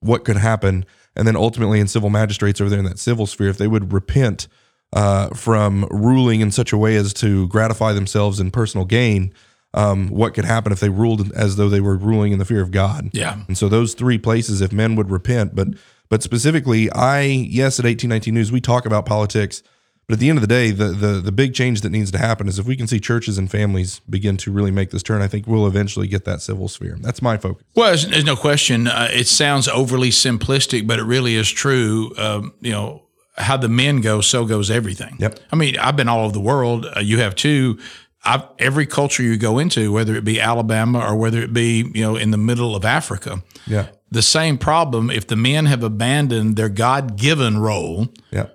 what 0.00 0.26
could 0.26 0.36
happen? 0.36 0.84
And 1.16 1.26
then 1.26 1.36
ultimately, 1.36 1.80
in 1.80 1.88
civil 1.88 2.10
magistrates 2.10 2.60
over 2.60 2.68
there 2.68 2.80
in 2.80 2.84
that 2.84 2.98
civil 2.98 3.26
sphere, 3.26 3.48
if 3.48 3.56
they 3.56 3.66
would 3.66 3.94
repent 3.94 4.46
uh, 4.94 5.28
from 5.34 5.86
ruling 5.90 6.40
in 6.40 6.50
such 6.50 6.72
a 6.72 6.78
way 6.78 6.96
as 6.96 7.12
to 7.12 7.46
gratify 7.48 7.92
themselves 7.92 8.40
in 8.40 8.50
personal 8.50 8.86
gain, 8.86 9.34
um, 9.74 10.08
what 10.08 10.34
could 10.34 10.44
happen 10.44 10.72
if 10.72 10.78
they 10.78 10.88
ruled 10.88 11.32
as 11.32 11.56
though 11.56 11.68
they 11.68 11.80
were 11.80 11.96
ruling 11.96 12.32
in 12.32 12.38
the 12.38 12.44
fear 12.44 12.62
of 12.62 12.70
God? 12.70 13.10
Yeah. 13.12 13.42
And 13.48 13.58
so 13.58 13.68
those 13.68 13.94
three 13.94 14.18
places, 14.18 14.60
if 14.60 14.72
men 14.72 14.94
would 14.96 15.10
repent, 15.10 15.54
but 15.54 15.68
but 16.08 16.22
specifically, 16.22 16.90
I 16.92 17.22
yes 17.22 17.80
at 17.80 17.86
eighteen 17.86 18.08
nineteen 18.08 18.34
news 18.34 18.52
we 18.52 18.60
talk 18.60 18.86
about 18.86 19.04
politics, 19.04 19.64
but 20.06 20.14
at 20.14 20.20
the 20.20 20.28
end 20.28 20.38
of 20.38 20.42
the 20.42 20.46
day, 20.46 20.70
the 20.70 20.88
the 20.92 21.20
the 21.20 21.32
big 21.32 21.54
change 21.54 21.80
that 21.80 21.90
needs 21.90 22.12
to 22.12 22.18
happen 22.18 22.46
is 22.46 22.58
if 22.58 22.66
we 22.66 22.76
can 22.76 22.86
see 22.86 23.00
churches 23.00 23.36
and 23.36 23.50
families 23.50 24.00
begin 24.08 24.36
to 24.36 24.52
really 24.52 24.70
make 24.70 24.90
this 24.90 25.02
turn, 25.02 25.22
I 25.22 25.28
think 25.28 25.48
we'll 25.48 25.66
eventually 25.66 26.06
get 26.06 26.24
that 26.24 26.40
civil 26.40 26.68
sphere. 26.68 26.96
That's 27.00 27.20
my 27.20 27.36
focus. 27.38 27.64
Well, 27.74 27.88
there's, 27.88 28.06
there's 28.06 28.24
no 28.24 28.36
question. 28.36 28.86
Uh, 28.86 29.08
it 29.10 29.26
sounds 29.26 29.66
overly 29.66 30.10
simplistic, 30.10 30.86
but 30.86 31.00
it 31.00 31.04
really 31.04 31.34
is 31.34 31.50
true. 31.50 32.12
Um, 32.16 32.52
you 32.60 32.70
know, 32.70 33.03
how 33.36 33.56
the 33.56 33.68
men 33.68 34.00
go, 34.00 34.20
so 34.20 34.44
goes 34.44 34.70
everything. 34.70 35.16
Yep. 35.18 35.40
I 35.50 35.56
mean, 35.56 35.76
I've 35.78 35.96
been 35.96 36.08
all 36.08 36.24
over 36.24 36.32
the 36.32 36.40
world. 36.40 36.86
Uh, 36.96 37.00
you 37.00 37.18
have 37.18 37.34
too. 37.34 37.78
I've, 38.24 38.42
every 38.58 38.86
culture 38.86 39.22
you 39.22 39.36
go 39.36 39.58
into, 39.58 39.92
whether 39.92 40.14
it 40.14 40.24
be 40.24 40.40
Alabama 40.40 41.00
or 41.00 41.16
whether 41.16 41.40
it 41.42 41.52
be 41.52 41.90
you 41.94 42.02
know 42.02 42.16
in 42.16 42.30
the 42.30 42.38
middle 42.38 42.74
of 42.74 42.84
Africa, 42.84 43.42
Yeah, 43.66 43.88
the 44.10 44.22
same 44.22 44.56
problem. 44.56 45.10
If 45.10 45.26
the 45.26 45.36
men 45.36 45.66
have 45.66 45.82
abandoned 45.82 46.56
their 46.56 46.70
God 46.70 47.16
given 47.16 47.58
role, 47.58 48.08
yeah, 48.30 48.46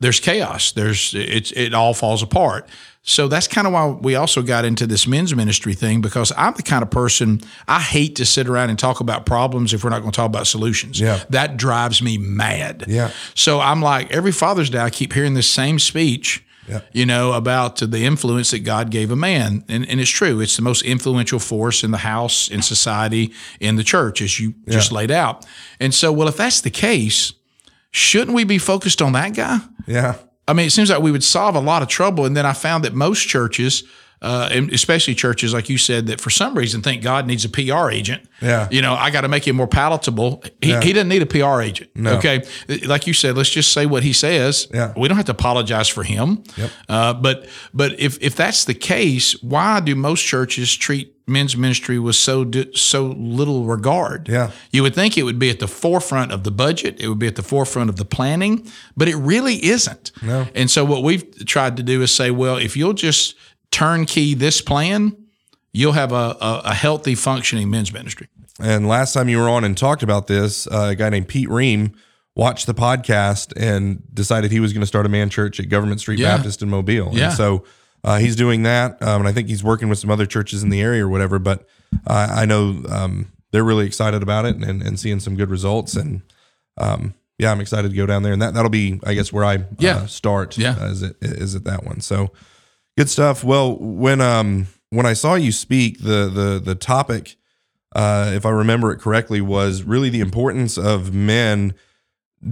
there's 0.00 0.20
chaos. 0.20 0.72
There's 0.72 1.14
it's 1.14 1.52
it 1.52 1.74
all 1.74 1.92
falls 1.94 2.22
apart. 2.22 2.68
So 3.08 3.26
that's 3.26 3.48
kind 3.48 3.66
of 3.66 3.72
why 3.72 3.86
we 3.86 4.16
also 4.16 4.42
got 4.42 4.66
into 4.66 4.86
this 4.86 5.06
men's 5.06 5.34
ministry 5.34 5.72
thing 5.72 6.02
because 6.02 6.30
I'm 6.36 6.52
the 6.52 6.62
kind 6.62 6.82
of 6.82 6.90
person 6.90 7.40
I 7.66 7.80
hate 7.80 8.16
to 8.16 8.26
sit 8.26 8.46
around 8.46 8.68
and 8.68 8.78
talk 8.78 9.00
about 9.00 9.24
problems 9.24 9.72
if 9.72 9.82
we're 9.82 9.88
not 9.88 10.00
going 10.00 10.12
to 10.12 10.16
talk 10.16 10.26
about 10.26 10.46
solutions. 10.46 11.00
Yeah. 11.00 11.24
That 11.30 11.56
drives 11.56 12.02
me 12.02 12.18
mad. 12.18 12.84
Yeah. 12.86 13.10
So 13.34 13.60
I'm 13.60 13.80
like 13.80 14.12
every 14.12 14.30
Father's 14.30 14.68
Day 14.68 14.80
I 14.80 14.90
keep 14.90 15.14
hearing 15.14 15.32
this 15.32 15.48
same 15.48 15.78
speech. 15.78 16.44
Yeah. 16.68 16.80
You 16.92 17.06
know, 17.06 17.32
about 17.32 17.76
the 17.78 18.04
influence 18.04 18.50
that 18.50 18.58
God 18.58 18.90
gave 18.90 19.10
a 19.10 19.16
man. 19.16 19.64
And, 19.68 19.88
and 19.88 20.00
it's 20.00 20.10
true. 20.10 20.42
It's 20.42 20.56
the 20.56 20.62
most 20.62 20.82
influential 20.82 21.38
force 21.38 21.82
in 21.82 21.92
the 21.92 21.98
house, 21.98 22.50
in 22.50 22.60
society, 22.60 23.32
in 23.58 23.76
the 23.76 23.84
church, 23.84 24.20
as 24.20 24.38
you 24.38 24.52
just 24.68 24.92
laid 24.92 25.10
out. 25.10 25.46
And 25.80 25.94
so, 25.94 26.12
well, 26.12 26.28
if 26.28 26.36
that's 26.36 26.60
the 26.60 26.68
case, 26.68 27.32
shouldn't 27.90 28.34
we 28.34 28.44
be 28.44 28.58
focused 28.58 29.00
on 29.00 29.12
that 29.12 29.34
guy? 29.34 29.60
yeah, 29.86 30.16
I 30.48 30.52
mean, 30.54 30.66
it 30.66 30.70
seems 30.70 30.90
like 30.90 31.00
we 31.02 31.12
would 31.12 31.24
solve 31.24 31.54
a 31.54 31.60
lot 31.60 31.82
of 31.82 31.88
trouble. 31.88 32.24
And 32.24 32.36
then 32.36 32.46
I 32.46 32.52
found 32.54 32.84
that 32.84 32.94
most 32.94 33.28
churches, 33.28 33.84
uh, 34.20 34.48
and 34.50 34.72
especially 34.72 35.14
churches 35.14 35.52
like 35.54 35.68
you 35.68 35.78
said, 35.78 36.06
that 36.08 36.20
for 36.20 36.30
some 36.30 36.56
reason 36.56 36.82
think 36.82 37.02
God 37.02 37.26
needs 37.26 37.44
a 37.44 37.48
PR 37.48 37.90
agent. 37.90 38.22
Yeah. 38.42 38.66
You 38.70 38.82
know, 38.82 38.94
I 38.94 39.10
got 39.10 39.20
to 39.20 39.28
make 39.28 39.46
him 39.46 39.54
more 39.56 39.68
palatable. 39.68 40.42
He, 40.60 40.70
Yeah. 40.70 40.80
he 40.80 40.92
doesn't 40.92 41.08
need 41.08 41.22
a 41.22 41.26
PR 41.26 41.60
agent. 41.60 41.90
No. 41.94 42.16
Okay. 42.18 42.42
Like 42.86 43.06
you 43.06 43.12
said, 43.12 43.36
let's 43.36 43.50
just 43.50 43.72
say 43.72 43.86
what 43.86 44.02
he 44.02 44.12
says. 44.12 44.66
Yeah. 44.74 44.92
We 44.96 45.06
don't 45.06 45.16
have 45.18 45.26
to 45.26 45.32
apologize 45.32 45.86
for 45.88 46.02
him. 46.02 46.42
Yep. 46.56 46.70
Uh, 46.88 47.14
but 47.14 47.46
but 47.72 48.00
if 48.00 48.18
if 48.20 48.34
that's 48.34 48.64
the 48.64 48.74
case, 48.74 49.40
why 49.42 49.78
do 49.80 49.94
most 49.94 50.24
churches 50.24 50.74
treat 50.76 51.14
men's 51.28 51.56
ministry 51.56 51.98
with 51.98 52.16
so 52.16 52.50
so 52.74 53.06
little 53.16 53.64
regard? 53.64 54.28
Yeah. 54.28 54.50
You 54.70 54.82
would 54.82 54.94
think 54.94 55.16
it 55.18 55.22
would 55.24 55.38
be 55.38 55.50
at 55.50 55.58
the 55.60 55.68
forefront 55.68 56.32
of 56.32 56.44
the 56.44 56.50
budget, 56.50 57.00
it 57.00 57.08
would 57.08 57.18
be 57.18 57.26
at 57.26 57.36
the 57.36 57.42
forefront 57.42 57.90
of 57.90 57.96
the 57.96 58.04
planning, 58.04 58.66
but 58.96 59.08
it 59.08 59.16
really 59.16 59.64
isn't. 59.64 60.12
No. 60.22 60.46
And 60.54 60.70
so 60.70 60.84
what 60.84 61.02
we've 61.02 61.44
tried 61.46 61.76
to 61.76 61.82
do 61.82 62.02
is 62.02 62.10
say, 62.10 62.30
well, 62.30 62.56
if 62.56 62.76
you'll 62.76 62.92
just 62.94 63.34
turnkey 63.70 64.34
this 64.34 64.60
plan, 64.60 65.16
you'll 65.72 65.92
have 65.92 66.12
a, 66.12 66.36
a, 66.40 66.62
a 66.66 66.74
healthy, 66.74 67.14
functioning 67.14 67.70
men's 67.70 67.92
ministry. 67.92 68.28
And 68.60 68.88
last 68.88 69.12
time 69.12 69.28
you 69.28 69.38
were 69.38 69.48
on 69.48 69.62
and 69.64 69.76
talked 69.76 70.02
about 70.02 70.26
this, 70.26 70.66
uh, 70.66 70.88
a 70.90 70.94
guy 70.96 71.10
named 71.10 71.28
Pete 71.28 71.48
Ream 71.48 71.94
watched 72.34 72.66
the 72.66 72.74
podcast 72.74 73.52
and 73.56 74.02
decided 74.14 74.50
he 74.50 74.60
was 74.60 74.72
going 74.72 74.80
to 74.80 74.86
start 74.86 75.06
a 75.06 75.08
man 75.08 75.28
church 75.28 75.60
at 75.60 75.68
Government 75.68 76.00
Street 76.00 76.18
Yeah. 76.18 76.36
Baptist 76.36 76.62
in 76.62 76.70
Mobile. 76.70 77.10
Yeah. 77.12 77.26
And 77.28 77.34
so 77.34 77.64
uh, 78.04 78.18
he's 78.18 78.36
doing 78.36 78.62
that. 78.62 79.02
Um, 79.02 79.22
and 79.22 79.28
I 79.28 79.32
think 79.32 79.48
he's 79.48 79.62
working 79.64 79.88
with 79.88 79.98
some 79.98 80.10
other 80.10 80.26
churches 80.26 80.62
in 80.62 80.70
the 80.70 80.80
area 80.80 81.04
or 81.04 81.08
whatever. 81.08 81.38
But 81.38 81.66
uh, 82.06 82.28
I 82.30 82.46
know 82.46 82.82
um, 82.90 83.32
they're 83.50 83.64
really 83.64 83.86
excited 83.86 84.22
about 84.22 84.44
it 84.44 84.56
and, 84.56 84.82
and 84.82 84.98
seeing 85.00 85.20
some 85.20 85.36
good 85.36 85.50
results. 85.50 85.94
And 85.94 86.22
um, 86.76 87.14
yeah, 87.38 87.50
I'm 87.50 87.60
excited 87.60 87.90
to 87.90 87.96
go 87.96 88.06
down 88.06 88.22
there, 88.22 88.32
and 88.32 88.42
that 88.42 88.54
that'll 88.54 88.70
be, 88.70 89.00
I 89.04 89.14
guess, 89.14 89.32
where 89.32 89.44
I 89.44 89.64
Yeah. 89.78 89.98
uh, 89.98 90.06
start. 90.06 90.56
Yeah. 90.58 90.76
uh, 90.80 90.86
is 90.90 91.02
it 91.02 91.16
is 91.22 91.54
it 91.54 91.64
that 91.64 91.84
one? 91.84 92.00
So 92.00 92.32
good 92.96 93.08
stuff. 93.08 93.42
Well, 93.44 93.76
when 93.78 94.20
um 94.20 94.66
when 94.90 95.06
I 95.06 95.12
saw 95.12 95.34
you 95.34 95.52
speak, 95.52 95.98
the 96.00 96.28
the 96.28 96.60
the 96.64 96.74
topic, 96.74 97.36
uh, 97.94 98.32
if 98.34 98.44
I 98.46 98.50
remember 98.50 98.90
it 98.92 98.98
correctly, 98.98 99.40
was 99.40 99.82
really 99.82 100.08
the 100.10 100.20
importance 100.20 100.76
of 100.78 101.12
men. 101.14 101.74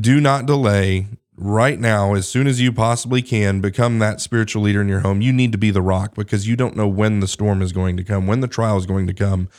Do 0.01 0.21
not 0.21 0.47
delay. 0.47 1.07
Right 1.39 1.79
now, 1.79 2.15
as 2.15 2.29
soon 2.29 2.47
as 2.47 2.61
you 2.61 2.73
possibly 2.73 3.21
can, 3.21 3.61
become 3.61 3.99
that 3.99 4.21
spiritual 4.21 4.63
leader 4.63 4.81
in 4.81 4.89
your 4.89 5.01
home. 5.01 5.21
You 5.21 5.33
need 5.33 5.53
to 5.53 5.59
be 5.59 5.71
the 5.71 5.83
rock 5.83 6.15
because 6.15 6.49
you 6.49 6.57
don't 6.57 6.77
know 6.77 6.89
when 6.89 7.21
the 7.21 7.29
storm 7.29 7.61
is 7.61 7.73
going 7.73 7.99
to 7.99 8.05
come, 8.05 8.27
when 8.27 8.41
the 8.41 8.49
trial 8.49 8.79
is 8.79 8.87
going 8.87 9.07
to 9.07 9.15
come 9.15 9.51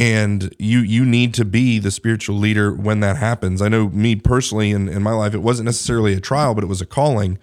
and 0.00 0.54
you 0.58 0.78
you 0.78 1.04
need 1.04 1.34
to 1.34 1.44
be 1.44 1.78
the 1.78 1.90
spiritual 1.90 2.36
leader 2.36 2.72
when 2.72 3.00
that 3.00 3.18
happens. 3.18 3.60
I 3.60 3.68
know 3.68 3.90
me 3.90 4.16
personally 4.16 4.70
in, 4.70 4.88
in 4.88 5.02
my 5.02 5.12
life, 5.12 5.34
it 5.34 5.42
wasn't 5.42 5.66
necessarily 5.66 6.14
a 6.14 6.20
trial, 6.20 6.54
but 6.54 6.64
it 6.64 6.68
was 6.68 6.80
a 6.80 6.86
calling. 6.86 7.38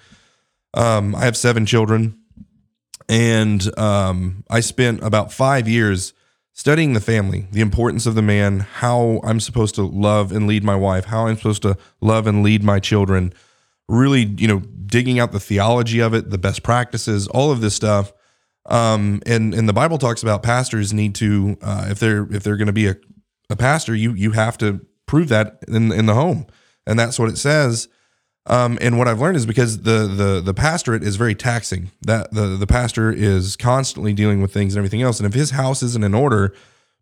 Um, 0.74 1.14
I 1.16 1.26
have 1.26 1.38
seven 1.38 1.68
children, 1.68 2.18
and 3.08 3.78
um, 3.78 4.44
I 4.50 4.62
spent 4.62 5.04
about 5.04 5.32
five 5.32 5.68
years 5.68 6.14
studying 6.52 6.94
the 6.94 7.00
family, 7.00 7.48
the 7.52 7.62
importance 7.62 8.08
of 8.08 8.16
the 8.16 8.24
man, 8.24 8.62
how 8.62 9.22
I'm 9.24 9.40
supposed 9.40 9.76
to 9.76 9.84
love 9.84 10.32
and 10.32 10.48
lead 10.48 10.64
my 10.64 10.76
wife, 10.76 11.06
how 11.06 11.28
I'm 11.28 11.38
supposed 11.38 11.62
to 11.62 11.78
love 12.02 12.26
and 12.26 12.42
lead 12.42 12.64
my 12.64 12.80
children. 12.80 13.34
Really, 13.90 14.24
you 14.24 14.48
know, 14.48 14.60
digging 14.86 15.20
out 15.20 15.32
the 15.32 15.40
theology 15.40 16.00
of 16.00 16.14
it, 16.14 16.30
the 16.30 16.38
best 16.38 16.64
practices, 16.64 17.28
all 17.28 17.52
of 17.52 17.62
this 17.62 17.74
stuff. 17.76 18.14
Um, 18.66 19.22
and 19.26 19.54
and 19.54 19.68
the 19.68 19.74
Bible 19.74 19.98
talks 19.98 20.22
about 20.24 20.44
pastors 20.44 20.92
need 20.94 21.16
to, 21.16 21.58
uh, 21.62 21.88
if 21.90 22.00
they're 22.00 22.28
if 22.34 22.44
they're 22.44 22.58
going 22.58 22.68
to 22.68 22.74
be 22.74 22.88
a, 22.88 22.96
a 23.50 23.56
pastor, 23.56 23.96
you 23.96 24.14
you 24.14 24.32
have 24.32 24.58
to 24.58 24.86
prove 25.06 25.30
that 25.30 25.60
in 25.70 25.92
in 25.94 26.06
the 26.06 26.14
home, 26.14 26.48
and 26.86 27.00
that's 27.00 27.18
what 27.18 27.30
it 27.30 27.38
says. 27.38 27.88
Um, 28.46 28.78
and 28.82 28.98
what 28.98 29.08
I've 29.10 29.20
learned 29.22 29.38
is 29.38 29.46
because 29.46 29.84
the 29.84 30.08
the 30.08 30.42
the 30.44 30.54
pastorate 30.54 31.04
is 31.04 31.16
very 31.16 31.36
taxing. 31.36 31.92
That 32.02 32.34
the 32.34 32.58
the 32.58 32.68
pastor 32.68 33.12
is 33.12 33.56
constantly 33.56 34.12
dealing 34.14 34.42
with 34.42 34.54
things 34.54 34.74
and 34.74 34.80
everything 34.80 35.02
else. 35.02 35.20
And 35.20 35.28
if 35.28 35.34
his 35.34 35.52
house 35.52 35.82
isn't 35.84 36.04
in 36.04 36.14
order 36.14 36.54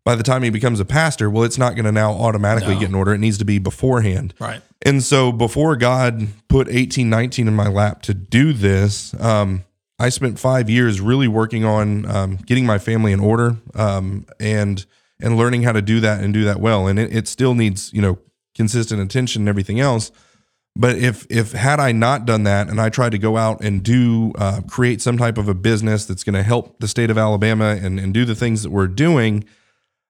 by 0.04 0.14
the 0.14 0.22
time 0.22 0.44
he 0.44 0.50
becomes 0.50 0.78
a 0.78 0.84
pastor, 0.84 1.28
well, 1.28 1.42
it's 1.42 1.58
not 1.58 1.74
going 1.74 1.84
to 1.84 1.92
now 1.92 2.12
automatically 2.12 2.74
No. 2.74 2.80
get 2.80 2.88
in 2.90 2.94
order. 2.94 3.12
It 3.12 3.18
needs 3.18 3.38
to 3.38 3.44
be 3.44 3.58
beforehand. 3.58 4.34
Right. 4.38 4.60
And 4.86 5.02
so 5.02 5.32
before 5.32 5.74
God 5.74 6.28
put 6.46 6.68
1819 6.68 7.48
in 7.48 7.56
my 7.56 7.66
lap 7.66 8.02
to 8.02 8.14
do 8.14 8.52
this, 8.52 9.20
um, 9.20 9.64
I 9.98 10.10
spent 10.10 10.38
five 10.38 10.70
years 10.70 11.00
really 11.00 11.26
working 11.26 11.64
on 11.64 12.06
um, 12.06 12.36
getting 12.36 12.64
my 12.64 12.78
family 12.78 13.10
in 13.10 13.18
order 13.18 13.56
um, 13.74 14.26
and 14.38 14.86
and 15.18 15.36
learning 15.36 15.64
how 15.64 15.72
to 15.72 15.82
do 15.82 15.98
that 16.00 16.22
and 16.22 16.32
do 16.32 16.44
that 16.44 16.60
well. 16.60 16.86
And 16.86 17.00
it, 17.00 17.12
it 17.12 17.26
still 17.26 17.54
needs 17.54 17.92
you 17.92 18.00
know 18.00 18.18
consistent 18.54 19.02
attention 19.02 19.42
and 19.42 19.48
everything 19.48 19.80
else. 19.80 20.12
But 20.76 20.98
if 20.98 21.26
if 21.30 21.50
had 21.50 21.80
I 21.80 21.90
not 21.90 22.24
done 22.24 22.44
that 22.44 22.68
and 22.68 22.80
I 22.80 22.88
tried 22.88 23.10
to 23.10 23.18
go 23.18 23.36
out 23.36 23.64
and 23.64 23.82
do 23.82 24.34
uh, 24.38 24.60
create 24.68 25.02
some 25.02 25.18
type 25.18 25.36
of 25.36 25.48
a 25.48 25.54
business 25.54 26.06
that's 26.06 26.22
going 26.22 26.34
to 26.34 26.44
help 26.44 26.78
the 26.78 26.86
state 26.86 27.10
of 27.10 27.18
Alabama 27.18 27.76
and 27.82 27.98
and 27.98 28.14
do 28.14 28.24
the 28.24 28.36
things 28.36 28.62
that 28.62 28.70
we're 28.70 28.86
doing, 28.86 29.46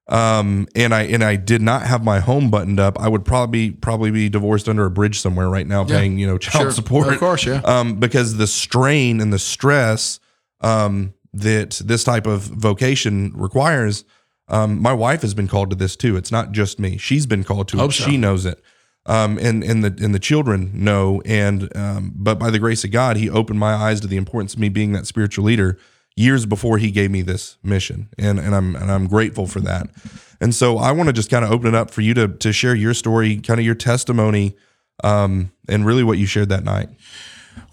um, 0.09 0.69
and 0.77 0.95
I 0.95 1.03
and 1.03 1.25
I 1.25 1.37
did 1.37 1.61
not 1.63 1.83
have 1.83 2.05
my 2.05 2.21
home 2.21 2.51
buttoned 2.51 2.79
up, 2.79 2.99
I 3.01 3.09
would 3.09 3.25
probably 3.25 3.71
probably 3.73 4.11
be 4.11 4.29
divorced 4.29 4.69
under 4.69 4.85
a 4.87 4.91
bridge 4.91 5.19
somewhere 5.21 5.49
right 5.49 5.67
now, 5.67 5.85
paying 5.85 6.19
you 6.19 6.27
know 6.27 6.39
child 6.39 6.63
Sure. 6.65 6.71
support, 6.71 7.13
Of 7.13 7.19
course, 7.19 7.45
yeah. 7.45 7.61
um, 7.65 7.97
because 7.97 8.37
the 8.37 8.47
strain 8.47 9.21
and 9.21 9.33
the 9.33 9.39
stress 9.39 10.21
um, 10.61 11.13
that 11.33 11.81
this 11.85 12.05
type 12.05 12.27
of 12.27 12.43
vocation 12.43 13.33
requires. 13.35 14.05
Um, 14.49 14.81
my 14.81 14.93
wife 14.93 15.23
has 15.23 15.35
been 15.35 15.49
called 15.49 15.71
to 15.71 15.77
this 15.77 15.97
too. 15.97 16.17
It's 16.17 16.31
not 16.31 16.53
just 16.53 16.79
me; 16.79 16.99
she's 16.99 17.27
been 17.27 17.43
called 17.43 17.67
to 17.69 17.77
it. 17.77 17.81
Hope 17.81 17.93
so. 17.93 18.05
She 18.05 18.17
knows 18.17 18.47
it, 18.47 18.63
um, 19.07 19.39
and 19.39 19.65
and 19.65 19.83
the 19.83 20.05
and 20.05 20.15
the 20.15 20.21
children 20.21 20.71
know. 20.73 21.21
And 21.25 21.69
um, 21.77 22.13
but 22.15 22.39
by 22.39 22.51
the 22.51 22.61
grace 22.61 22.85
of 22.85 22.93
God, 22.93 23.17
He 23.17 23.29
opened 23.29 23.59
my 23.59 23.75
eyes 23.75 24.01
to 24.03 24.07
the 24.07 24.17
importance 24.17 24.55
of 24.55 24.61
me 24.61 24.69
being 24.69 24.93
that 24.93 25.05
spiritual 25.09 25.45
leader 25.47 25.79
years 26.17 26.47
before 26.47 26.79
He 26.79 26.91
gave 26.91 27.11
me 27.11 27.23
this 27.23 27.57
mission, 27.63 28.09
and 28.19 28.39
and 28.39 28.55
I'm 28.55 28.75
and 28.75 28.91
I'm 28.91 29.07
grateful 29.07 29.47
for 29.47 29.61
that. 29.61 29.89
And 30.41 30.55
so 30.55 30.79
I 30.79 30.93
want 30.93 31.09
to 31.09 31.13
just 31.13 31.31
kind 31.31 31.45
of 31.45 31.51
open 31.51 31.69
it 31.69 31.75
up 31.75 31.91
for 31.91 32.01
you 32.01 32.15
to 32.15 32.29
to 32.29 32.53
share 32.53 32.75
your 32.75 32.95
story, 32.95 33.37
kind 33.39 33.61
of 33.61 33.67
your 33.67 33.75
testimony, 33.75 34.57
um, 35.05 35.53
and 35.69 35.87
really 35.87 36.03
what 36.03 36.19
you 36.19 36.27
shared 36.27 36.49
that 36.49 36.65
night. 36.65 36.89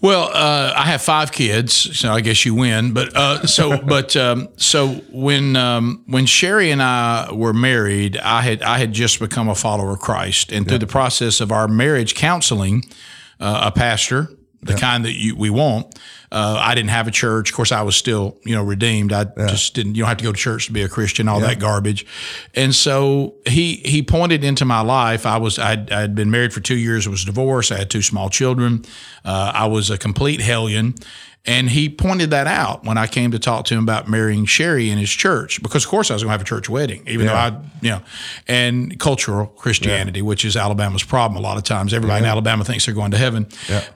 Well, 0.02 0.30
uh, 0.34 0.74
I 0.76 0.84
have 0.84 1.02
five 1.02 1.32
kids, 1.32 1.98
so 1.98 2.12
I 2.12 2.20
guess 2.22 2.46
you 2.46 2.56
win. 2.56 2.94
But 2.94 3.16
uh, 3.16 3.48
so, 3.48 3.78
but 3.86 4.16
um, 4.16 4.50
so 4.58 4.90
when 5.12 5.56
um, 5.56 6.04
when 6.08 6.26
Sherri 6.26 6.72
and 6.72 6.82
I 6.82 7.32
were 7.32 7.54
married, 7.54 8.18
I 8.18 8.42
had 8.42 8.62
I 8.64 8.78
had 8.80 8.92
just 8.92 9.20
become 9.20 9.48
a 9.48 9.56
follower 9.56 9.92
of 9.92 10.00
Christ, 10.00 10.52
and 10.52 10.68
through 10.68 10.80
the 10.80 10.88
process 10.88 11.40
of 11.40 11.52
our 11.52 11.68
marriage 11.68 12.16
counseling, 12.16 12.84
uh, 13.40 13.62
a 13.66 13.72
pastor, 13.72 14.30
the 14.66 14.74
kind 14.76 15.06
that 15.06 15.14
you, 15.14 15.36
we 15.36 15.50
want. 15.50 16.00
Uh, 16.32 16.58
I 16.60 16.74
didn't 16.74 16.90
have 16.90 17.08
a 17.08 17.12
church. 17.12 17.52
Of 17.52 17.56
course, 17.56 17.72
I 17.72 17.84
was 17.84 17.96
still, 17.96 18.38
you 18.44 18.56
know, 18.56 18.64
redeemed. 18.64 19.14
I 19.14 19.26
just 19.26 19.76
didn't. 19.76 19.94
You 19.96 20.02
don't 20.02 20.10
have 20.10 20.18
to 20.18 20.24
go 20.24 20.32
to 20.32 20.38
church 20.38 20.66
to 20.66 20.74
be 20.74 20.82
a 20.82 20.90
Christian. 20.90 21.28
All 21.28 21.40
that 21.40 21.60
garbage. 21.60 22.06
And 22.56 22.74
so 22.74 23.36
he 23.46 23.76
he 23.86 24.02
pointed 24.02 24.44
into 24.44 24.66
my 24.66 24.82
life. 24.82 25.28
I 25.28 25.38
was 25.38 25.60
I'd, 25.60 25.92
I'd 25.92 26.16
been 26.16 26.32
married 26.32 26.52
for 26.52 26.60
two 26.60 26.78
years. 26.78 27.08
Was 27.08 27.24
divorced. 27.24 27.72
I 27.72 27.78
had 27.78 27.92
two 27.92 28.02
small 28.02 28.30
children. 28.30 28.84
Uh, 29.24 29.52
I 29.54 29.68
was 29.68 29.92
a 29.92 29.98
complete 29.98 30.42
hellion. 30.42 30.96
And 31.46 31.70
he 31.70 31.90
pointed 31.90 32.30
that 32.30 32.48
out 32.48 32.86
when 32.86 32.98
I 32.98 33.06
came 33.06 33.32
to 33.32 33.40
talk 33.40 33.66
to 33.66 33.74
him 33.74 33.84
about 33.84 34.08
marrying 34.08 34.46
Sherri 34.46 34.90
in 34.90 34.98
his 34.98 35.10
church, 35.10 35.62
because 35.62 35.84
of 35.84 35.90
course 35.92 36.10
I 36.10 36.14
was 36.14 36.24
going 36.24 36.30
to 36.30 36.32
have 36.34 36.42
a 36.42 36.46
church 36.46 36.70
wedding, 36.70 37.04
even 37.06 37.28
though 37.28 37.34
I, 37.34 37.50
you 37.82 37.90
know, 37.90 38.02
and 38.48 38.98
cultural 38.98 39.48
Christianity, 39.48 40.22
which 40.22 40.46
is 40.46 40.56
Alabama's 40.56 41.04
problem 41.04 41.38
a 41.38 41.46
lot 41.46 41.58
of 41.58 41.64
times. 41.64 41.94
Everybody 41.94 42.24
in 42.24 42.30
Alabama 42.30 42.64
thinks 42.64 42.86
they're 42.86 42.96
going 42.96 43.12
to 43.12 43.18
heaven, 43.18 43.48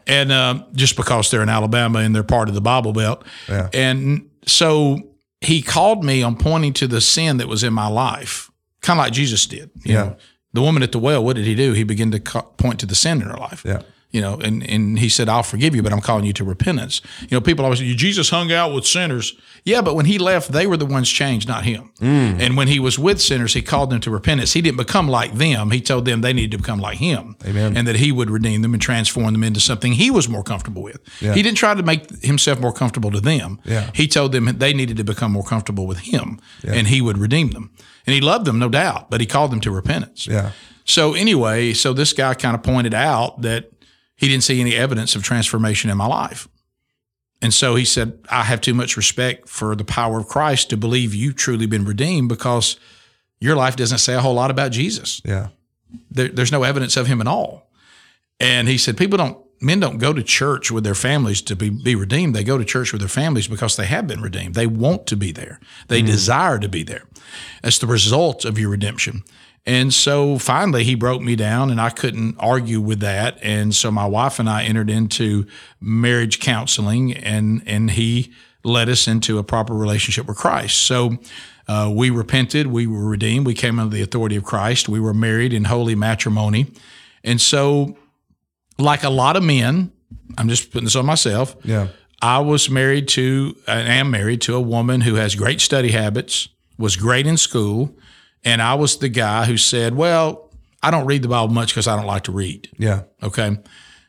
and 0.06 0.32
um, 0.34 0.66
just 0.74 0.98
because 0.98 1.32
they're 1.32 1.42
in 1.44 1.48
Alabama 1.48 2.00
and 2.00 2.13
they're 2.13 2.22
part 2.24 2.50
of 2.50 2.56
the 2.56 2.60
Bible 2.62 2.92
Belt, 2.92 3.24
and 3.74 4.30
so 4.46 5.00
he 5.39 5.62
called 5.62 6.04
me 6.04 6.24
on 6.24 6.36
pointing 6.36 6.74
to 6.74 6.88
the 6.88 7.00
sin 7.00 7.38
that 7.38 7.48
was 7.48 7.63
in 7.63 7.72
my 7.74 7.88
life, 7.88 8.51
kind 8.82 9.00
of 9.00 9.06
like 9.06 9.13
Jesus 9.13 9.46
did. 9.46 9.70
You 9.86 9.94
Yeah. 9.94 10.04
know, 10.04 10.18
the 10.51 10.62
woman 10.62 10.84
at 10.84 10.92
the 10.92 11.00
well, 11.00 11.24
what 11.24 11.38
did 11.38 11.46
he 11.46 11.56
do? 11.56 11.72
He 11.74 11.84
began 11.84 12.12
to 12.12 12.20
point 12.58 12.80
to 12.82 12.86
the 12.86 12.96
sin 12.96 13.22
in 13.22 13.27
her 13.30 13.38
life. 13.38 13.63
Yeah. 13.66 13.84
You 14.18 14.24
know, 14.24 14.40
and, 14.40 14.68
and 14.68 14.98
he 14.98 15.10
said, 15.10 15.30
I'll 15.30 15.44
forgive 15.44 15.76
you, 15.76 15.84
but 15.84 15.94
I'm 15.94 16.02
calling 16.02 16.26
you 16.26 16.34
to 16.34 16.44
repentance. 16.44 17.02
You 17.22 17.38
know, 17.38 17.40
people 17.40 17.64
always 17.66 17.78
say, 17.78 17.94
Jesus 17.94 18.32
hung 18.32 18.52
out 18.52 18.74
with 18.74 18.84
sinners. 18.84 19.38
Yeah, 19.64 19.82
but 19.82 19.94
when 19.94 20.06
he 20.06 20.18
left, 20.18 20.52
they 20.52 20.66
were 20.66 20.76
the 20.76 20.88
ones 20.88 21.08
changed, 21.08 21.48
not 21.48 21.66
him. 21.66 21.92
Mm. 22.00 22.42
And 22.42 22.58
when 22.58 22.68
he 22.68 22.80
was 22.80 22.98
with 22.98 23.22
sinners, 23.22 23.54
he 23.54 23.62
called 23.62 23.92
them 23.92 24.00
to 24.00 24.10
repentance. 24.10 24.54
He 24.54 24.62
didn't 24.64 24.78
become 24.78 25.08
like 25.08 25.34
them. 25.36 25.70
He 25.70 25.82
told 25.82 26.06
them 26.06 26.22
they 26.22 26.34
needed 26.34 26.50
to 26.54 26.58
become 26.58 26.80
like 26.80 26.98
him. 26.98 27.36
Amen. 27.46 27.78
And 27.78 27.88
that 27.88 27.98
he 27.98 28.12
would 28.12 28.32
redeem 28.32 28.64
them 28.64 28.74
and 28.74 28.82
transform 28.82 29.34
them 29.34 29.44
into 29.44 29.60
something 29.60 29.92
he 29.92 30.10
was 30.10 30.28
more 30.28 30.42
comfortable 30.42 30.82
with. 30.82 31.00
He 31.20 31.44
didn't 31.44 31.58
try 31.58 31.76
to 31.76 31.84
make 31.84 32.10
himself 32.24 32.60
more 32.60 32.74
comfortable 32.74 33.12
to 33.12 33.22
them. 33.22 33.62
Yeah. 33.66 33.92
He 33.94 34.08
told 34.08 34.32
them 34.32 34.46
they 34.46 34.74
needed 34.74 34.98
to 34.98 35.04
become 35.04 35.32
more 35.32 35.44
comfortable 35.44 35.86
with 35.86 36.00
him 36.00 36.40
and 36.64 36.88
he 36.88 37.02
would 37.02 37.20
redeem 37.20 37.52
them. 37.52 37.70
And 38.08 38.16
he 38.16 38.22
loved 38.22 38.46
them, 38.46 38.58
no 38.58 38.70
doubt, 38.70 39.12
but 39.12 39.22
he 39.22 39.28
called 39.28 39.52
them 39.52 39.60
to 39.62 39.70
repentance. 39.70 40.26
Yeah. 40.26 40.54
So 40.86 41.14
anyway, 41.14 41.74
so 41.74 41.94
this 41.94 42.14
guy 42.14 42.34
kind 42.34 42.56
of 42.56 42.64
pointed 42.64 42.96
out 42.96 43.42
that 43.42 43.70
he 44.18 44.28
didn't 44.28 44.44
see 44.44 44.60
any 44.60 44.76
evidence 44.76 45.16
of 45.16 45.24
transformation 45.24 45.90
in 45.90 45.98
my 45.98 46.08
life. 46.08 46.48
And 47.42 47.54
so 47.54 47.76
he 47.76 47.86
said, 47.86 48.20
I 48.30 48.44
have 48.44 48.62
too 48.62 48.74
much 48.74 48.98
respect 48.98 49.48
for 49.48 49.76
the 49.76 49.86
power 49.86 50.20
of 50.20 50.28
Christ 50.28 50.72
to 50.72 50.78
believe 50.78 51.14
you've 51.14 51.36
truly 51.36 51.68
been 51.68 51.86
redeemed 51.86 52.30
because 52.30 52.78
your 53.40 53.56
life 53.56 53.76
doesn't 53.76 54.00
say 54.00 54.16
a 54.16 54.22
whole 54.22 54.34
lot 54.34 54.50
about 54.50 54.72
Jesus. 54.72 55.22
Yeah. 55.24 55.50
There, 56.10 56.30
there's 56.30 56.52
no 56.52 56.64
evidence 56.64 56.98
of 56.98 57.08
him 57.08 57.22
at 57.22 57.28
all. 57.28 57.70
And 58.40 58.68
he 58.68 58.78
said, 58.78 58.98
people 58.98 59.18
don't, 59.18 59.38
men 59.62 59.80
don't 59.80 60.00
go 60.00 60.14
to 60.14 60.24
church 60.24 60.72
with 60.72 60.84
their 60.84 60.96
families 60.96 61.42
to 61.44 61.56
be, 61.56 61.70
be 61.70 61.96
redeemed. 61.96 62.36
They 62.36 62.44
go 62.44 62.58
to 62.58 62.66
church 62.66 62.92
with 62.92 63.02
their 63.02 63.08
families 63.08 63.48
because 63.48 63.76
they 63.76 63.86
have 63.86 64.08
been 64.08 64.22
redeemed. 64.22 64.56
They 64.56 64.68
want 64.68 65.06
to 65.08 65.16
be 65.16 65.32
there. 65.32 65.60
They 65.88 66.02
mm. 66.02 66.08
desire 66.08 66.58
to 66.58 66.68
be 66.68 66.82
there. 66.82 67.04
That's 67.62 67.80
the 67.80 67.88
result 67.88 68.46
of 68.46 68.58
your 68.58 68.70
redemption. 68.70 69.24
And 69.68 69.94
so 69.94 70.40
finally, 70.40 70.86
he 70.86 70.96
broke 70.96 71.22
me 71.22 71.36
down, 71.36 71.70
and 71.70 71.80
I 71.80 71.90
couldn't 71.90 72.38
argue 72.40 72.80
with 72.80 73.02
that. 73.02 73.38
And 73.44 73.76
so 73.76 73.92
my 73.92 74.06
wife 74.06 74.40
and 74.40 74.50
I 74.50 74.64
entered 74.64 74.90
into 74.90 75.46
marriage 75.82 76.40
counseling, 76.40 77.14
and 77.14 77.62
and 77.68 77.92
he 77.92 78.32
led 78.64 78.88
us 78.88 79.08
into 79.08 79.38
a 79.38 79.44
proper 79.44 79.74
relationship 79.74 80.26
with 80.26 80.38
Christ. 80.38 80.78
So 80.78 81.18
uh, 81.68 81.92
we 81.94 82.10
repented, 82.10 82.68
we 82.68 82.88
were 82.88 83.06
redeemed, 83.06 83.46
we 83.46 83.54
came 83.54 83.78
under 83.78 83.94
the 83.94 84.02
authority 84.02 84.38
of 84.38 84.46
Christ, 84.46 84.88
we 84.88 85.02
were 85.02 85.14
married 85.14 85.52
in 85.52 85.66
holy 85.66 85.96
matrimony, 85.96 86.72
and 87.24 87.40
so 87.40 87.98
like 88.80 89.04
a 89.04 89.10
lot 89.10 89.36
of 89.36 89.44
men, 89.44 89.92
I'm 90.38 90.48
just 90.48 90.72
putting 90.72 90.86
this 90.86 90.96
on 90.96 91.06
myself. 91.06 91.56
Yeah. 91.64 91.88
I 92.22 92.40
was 92.40 92.70
married 92.70 93.08
to, 93.10 93.56
and 93.68 93.88
am 93.88 94.12
married 94.12 94.42
to 94.42 94.56
a 94.56 94.62
woman 94.62 95.02
who 95.02 95.16
has 95.16 95.36
great 95.36 95.62
study 95.62 95.92
habits, 95.92 96.48
was 96.78 96.96
great 96.96 97.28
in 97.28 97.38
school, 97.38 97.96
and 98.44 98.62
I 98.62 98.75
was 98.75 98.98
the 98.98 99.10
guy 99.10 99.46
who 99.46 99.58
said, 99.58 99.96
"Well, 99.96 100.50
I 100.82 100.91
don't 100.91 101.06
read 101.06 101.22
the 101.22 101.27
Bible 101.27 101.53
much 101.53 101.70
because 101.70 101.88
I 101.88 101.96
don't 101.96 102.06
like 102.06 102.24
to 102.24 102.32
read." 102.32 102.70
Yeah. 102.77 103.03
Okay. 103.22 103.58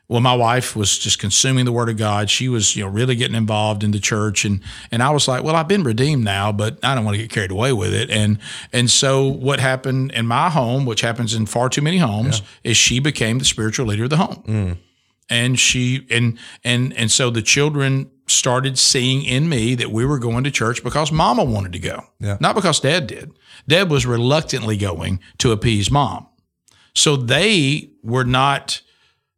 well, 0.09 0.21
my 0.21 0.33
wife 0.33 0.75
was 0.75 0.97
just 0.97 1.19
consuming 1.19 1.65
the 1.65 1.71
word 1.71 1.87
of 1.87 1.95
God. 1.95 2.31
She 2.31 2.49
was, 2.49 2.75
you 2.75 2.83
know, 2.83 2.89
really 2.89 3.15
getting 3.15 3.35
involved 3.35 3.83
in 3.83 3.91
the 3.91 3.99
church. 3.99 4.43
And, 4.43 4.61
and 4.91 5.03
I 5.03 5.11
was 5.11 5.27
like, 5.27 5.43
well, 5.43 5.55
I've 5.55 5.67
been 5.67 5.83
redeemed 5.83 6.23
now, 6.23 6.51
but 6.51 6.79
I 6.81 6.95
don't 6.95 7.05
want 7.05 7.15
to 7.15 7.21
get 7.21 7.29
carried 7.29 7.51
away 7.51 7.73
with 7.73 7.93
it. 7.93 8.09
And, 8.09 8.39
and 8.73 8.89
so 8.89 9.27
what 9.27 9.59
happened 9.59 10.11
in 10.13 10.25
my 10.25 10.49
home, 10.49 10.87
which 10.87 11.01
happens 11.01 11.35
in 11.35 11.45
far 11.45 11.69
too 11.69 11.83
many 11.83 11.99
homes, 11.99 12.39
yeah. 12.39 12.71
is 12.71 12.77
she 12.77 12.99
became 12.99 13.37
the 13.37 13.45
spiritual 13.45 13.85
leader 13.85 14.05
of 14.05 14.09
the 14.09 14.17
home. 14.17 14.43
Mm. 14.47 14.77
And 15.29 15.59
she, 15.59 16.07
and, 16.09 16.39
and, 16.63 16.91
and 16.97 17.11
so 17.11 17.29
the 17.29 17.43
children 17.43 18.09
started 18.29 18.77
seeing 18.77 19.23
in 19.23 19.49
me 19.49 19.75
that 19.75 19.91
we 19.91 20.05
were 20.05 20.19
going 20.19 20.43
to 20.43 20.51
church 20.51 20.83
because 20.83 21.11
mama 21.11 21.43
wanted 21.43 21.73
to 21.73 21.79
go, 21.79 22.05
yeah. 22.19 22.37
not 22.39 22.55
because 22.55 22.79
dad 22.79 23.07
did. 23.07 23.31
Dad 23.67 23.89
was 23.89 24.05
reluctantly 24.05 24.77
going 24.77 25.19
to 25.39 25.51
appease 25.51 25.91
mom. 25.91 26.27
So 26.93 27.15
they 27.15 27.89
were 28.03 28.23
not, 28.23 28.81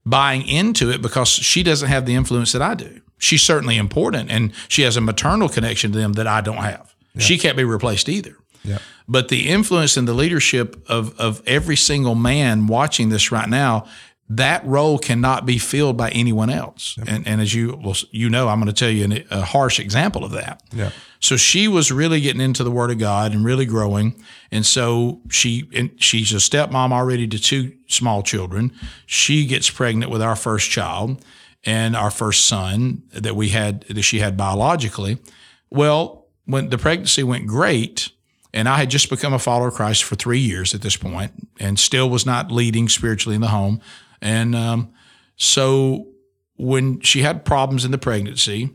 buying 0.05 0.47
into 0.47 0.89
it 0.89 1.01
because 1.01 1.29
she 1.29 1.63
doesn't 1.63 1.89
have 1.89 2.05
the 2.05 2.15
influence 2.15 2.51
that 2.53 2.61
I 2.61 2.75
do. 2.75 3.01
She's 3.17 3.43
certainly 3.43 3.77
important 3.77 4.31
and 4.31 4.51
she 4.67 4.81
has 4.81 4.97
a 4.97 5.01
maternal 5.01 5.47
connection 5.47 5.91
to 5.91 5.97
them 5.97 6.13
that 6.13 6.27
I 6.27 6.41
don't 6.41 6.57
have. 6.57 6.95
Yeah. 7.13 7.21
She 7.21 7.37
can't 7.37 7.57
be 7.57 7.63
replaced 7.63 8.09
either. 8.09 8.35
Yeah. 8.63 8.79
But 9.07 9.29
the 9.29 9.49
influence 9.49 9.97
and 9.97 10.07
the 10.07 10.13
leadership 10.13 10.83
of, 10.87 11.19
of 11.19 11.41
every 11.45 11.75
single 11.75 12.15
man 12.15 12.67
watching 12.67 13.09
this 13.09 13.31
right 13.31 13.49
now, 13.49 13.85
that 14.37 14.65
role 14.65 14.97
cannot 14.97 15.45
be 15.45 15.57
filled 15.57 15.97
by 15.97 16.09
anyone 16.11 16.49
else. 16.49 16.95
Yep. 16.97 17.07
And, 17.09 17.27
and 17.27 17.41
as 17.41 17.53
you 17.53 17.77
well, 17.83 17.95
you 18.11 18.29
know, 18.29 18.47
I'm 18.47 18.59
going 18.59 18.73
to 18.73 18.79
tell 18.79 18.89
you 18.89 19.23
a 19.29 19.41
harsh 19.41 19.79
example 19.79 20.23
of 20.23 20.31
that. 20.31 20.63
Yeah. 20.71 20.91
So 21.19 21.35
she 21.35 21.67
was 21.67 21.91
really 21.91 22.21
getting 22.21 22.41
into 22.41 22.63
the 22.63 22.71
Word 22.71 22.91
of 22.91 22.97
God 22.97 23.33
and 23.33 23.43
really 23.43 23.65
growing. 23.65 24.15
And 24.49 24.65
so 24.65 25.21
she 25.29 25.69
and 25.75 25.91
she's 26.01 26.31
a 26.31 26.37
stepmom 26.37 26.91
already 26.91 27.27
to 27.27 27.39
two 27.39 27.73
small 27.87 28.23
children. 28.23 28.71
She 29.05 29.45
gets 29.45 29.69
pregnant 29.69 30.11
with 30.11 30.21
our 30.21 30.35
first 30.35 30.69
child 30.69 31.23
and 31.65 31.95
our 31.95 32.09
first 32.09 32.45
son 32.45 33.03
that 33.11 33.35
we 33.35 33.49
had 33.49 33.81
that 33.89 34.01
she 34.03 34.19
had 34.19 34.37
biologically. 34.37 35.17
Well, 35.69 36.27
when 36.45 36.69
the 36.69 36.77
pregnancy 36.77 37.23
went 37.23 37.47
great, 37.47 38.11
and 38.53 38.67
I 38.67 38.77
had 38.77 38.89
just 38.89 39.09
become 39.09 39.33
a 39.33 39.39
follower 39.39 39.69
of 39.69 39.73
Christ 39.73 40.03
for 40.03 40.15
three 40.15 40.39
years 40.39 40.73
at 40.73 40.81
this 40.81 40.95
point, 40.95 41.31
and 41.59 41.77
still 41.77 42.09
was 42.09 42.25
not 42.25 42.51
leading 42.51 42.89
spiritually 42.89 43.35
in 43.35 43.41
the 43.41 43.47
home. 43.49 43.81
And 44.21 44.55
um, 44.55 44.93
so 45.35 46.07
when 46.55 47.01
she 47.01 47.21
had 47.21 47.43
problems 47.45 47.85
in 47.85 47.91
the 47.91 47.97
pregnancy, 47.97 48.69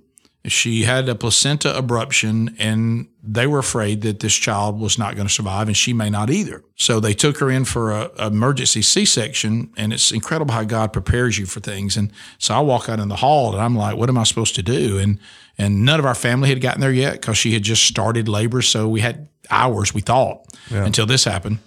she 0.48 0.82
had 0.82 1.08
a 1.08 1.14
placenta 1.14 1.68
abruption, 1.68 2.54
and 2.58 3.08
they 3.22 3.46
were 3.46 3.58
afraid 3.58 4.02
that 4.02 4.20
this 4.20 4.34
child 4.34 4.78
was 4.78 4.98
not 4.98 5.16
going 5.16 5.26
to 5.26 5.32
survive, 5.32 5.66
and 5.66 5.76
she 5.76 5.92
may 5.92 6.08
not 6.08 6.30
either. 6.30 6.62
So 6.76 7.00
they 7.00 7.14
took 7.14 7.38
her 7.38 7.50
in 7.50 7.64
for 7.64 7.90
a, 7.90 8.10
emergency 8.26 8.82
C-section, 8.82 9.72
and 9.76 9.92
it's 9.92 10.12
incredible 10.12 10.54
how 10.54 10.64
God 10.64 10.92
prepares 10.92 11.38
you 11.38 11.46
for 11.46 11.60
things. 11.60 11.96
And 11.96 12.12
so 12.38 12.54
I 12.54 12.60
walk 12.60 12.88
out 12.88 13.00
in 13.00 13.08
the 13.08 13.16
hall, 13.16 13.52
and 13.52 13.62
I'm 13.62 13.76
like, 13.76 13.96
"What 13.96 14.08
am 14.08 14.18
I 14.18 14.24
supposed 14.24 14.54
to 14.56 14.62
do?" 14.62 14.98
And 14.98 15.18
and 15.58 15.84
none 15.84 15.98
of 15.98 16.06
our 16.06 16.14
family 16.14 16.48
had 16.48 16.60
gotten 16.60 16.80
there 16.80 16.92
yet 16.92 17.14
because 17.14 17.38
she 17.38 17.52
had 17.52 17.62
just 17.62 17.82
started 17.82 18.28
labor, 18.28 18.62
so 18.62 18.88
we 18.88 19.00
had 19.00 19.28
hours. 19.50 19.94
We 19.94 20.00
thought 20.00 20.46
yeah. 20.70 20.84
until 20.84 21.06
this 21.06 21.24
happened, 21.24 21.58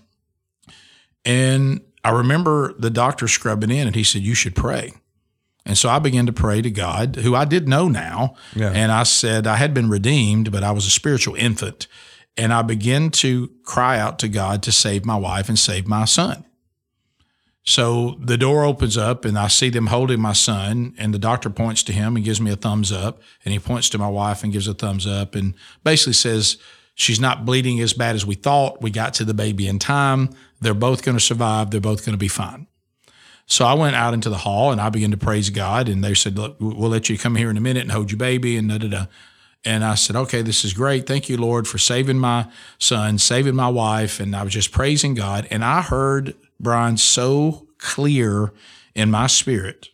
and 1.26 1.82
I 2.04 2.12
remember 2.12 2.74
the 2.80 2.90
doctor 2.90 3.28
scrubbing 3.28 3.72
in, 3.72 3.88
and 3.88 3.96
he 3.96 4.04
said, 4.04 4.22
"You 4.22 4.36
should 4.36 4.56
pray." 4.56 4.94
And 5.66 5.78
so 5.78 5.90
I 5.90 6.00
began 6.00 6.26
to 6.26 6.34
pray 6.34 6.62
to 6.62 6.72
God, 6.72 7.18
who 7.18 7.36
I 7.36 7.46
did 7.46 7.68
know 7.68 7.88
now. 7.88 8.36
Yeah. 8.56 8.72
And 8.74 8.92
I 8.92 9.04
said, 9.04 9.46
I 9.46 9.58
had 9.58 9.74
been 9.74 9.88
redeemed, 9.88 10.52
but 10.52 10.64
I 10.64 10.72
was 10.72 10.88
a 10.88 10.90
spiritual 10.90 11.36
infant. 11.36 11.86
And 12.36 12.52
I 12.54 12.64
began 12.64 13.12
to 13.12 13.52
cry 13.64 14.00
out 14.00 14.18
to 14.20 14.28
God 14.28 14.64
to 14.64 14.72
save 14.72 15.06
my 15.06 15.18
wife 15.18 15.48
and 15.48 15.60
save 15.60 15.86
my 15.86 16.06
son. 16.06 16.46
So 17.64 18.18
the 18.20 18.38
door 18.38 18.64
opens 18.64 18.98
up 18.98 19.26
and 19.26 19.38
I 19.38 19.48
see 19.48 19.70
them 19.70 19.88
holding 19.88 20.20
my 20.20 20.34
son, 20.34 20.96
and 20.98 21.14
the 21.14 21.20
doctor 21.20 21.52
points 21.52 21.84
to 21.84 21.94
him 21.94 22.16
and 22.16 22.26
gives 22.26 22.42
me 22.42 22.52
a 22.52 22.56
thumbs 22.56 22.92
up. 22.92 23.22
And 23.46 23.54
he 23.54 23.60
points 23.60 23.90
to 23.90 24.00
my 24.00 24.08
wife 24.08 24.44
and 24.44 24.52
gives 24.52 24.68
a 24.68 24.74
thumbs 24.74 25.06
up 25.06 25.36
and 25.36 25.54
basically 25.84 26.14
says, 26.14 26.58
She's 26.96 27.20
not 27.20 27.46
bleeding 27.46 27.80
as 27.80 27.94
bad 27.94 28.16
as 28.16 28.26
we 28.26 28.36
thought. 28.36 28.82
We 28.82 28.92
got 28.92 29.14
to 29.16 29.24
the 29.24 29.34
baby 29.34 29.68
in 29.68 29.80
time. 29.80 30.32
They're 30.62 30.74
both 30.74 31.04
going 31.04 31.18
to 31.18 31.24
survive. 31.24 31.72
They're 31.72 31.82
both 31.82 32.06
going 32.06 32.14
to 32.14 32.20
be 32.20 32.28
fine. 32.28 32.68
So 33.50 33.66
I 33.66 33.74
went 33.74 33.96
out 33.96 34.14
into 34.14 34.30
the 34.30 34.38
hall 34.38 34.72
and 34.72 34.80
I 34.80 34.90
began 34.90 35.12
to 35.12 35.18
praise 35.18 35.50
God. 35.50 35.90
And 35.90 36.04
they 36.04 36.14
said, 36.14 36.38
Look, 36.38 36.58
we'll 36.60 36.90
let 36.90 37.10
you 37.10 37.18
come 37.18 37.36
here 37.36 37.50
in 37.50 37.58
a 37.58 37.62
minute 37.62 37.82
and 37.82 37.92
hold 37.92 38.12
your 38.12 38.20
baby 38.20 38.56
and 38.58 38.70
da 38.70 38.78
da 38.78 38.88
da. 38.88 39.06
And 39.66 39.84
I 39.84 39.96
said, 39.96 40.16
Okay, 40.16 40.44
this 40.44 40.64
is 40.64 40.74
great. 40.74 41.08
Thank 41.08 41.30
you, 41.30 41.38
Lord, 41.38 41.68
for 41.68 41.80
saving 41.80 42.20
my 42.20 42.48
son, 42.78 43.18
saving 43.18 43.56
my 43.56 43.68
wife. 43.68 44.20
And 44.20 44.36
I 44.36 44.44
was 44.44 44.54
just 44.54 44.72
praising 44.72 45.16
God. 45.16 45.48
And 45.50 45.66
I 45.66 45.82
heard 45.82 46.36
Bryan 46.60 46.98
so 46.98 47.68
clear 47.80 48.54
in 48.94 49.10
my 49.10 49.26
spirit. 49.28 49.90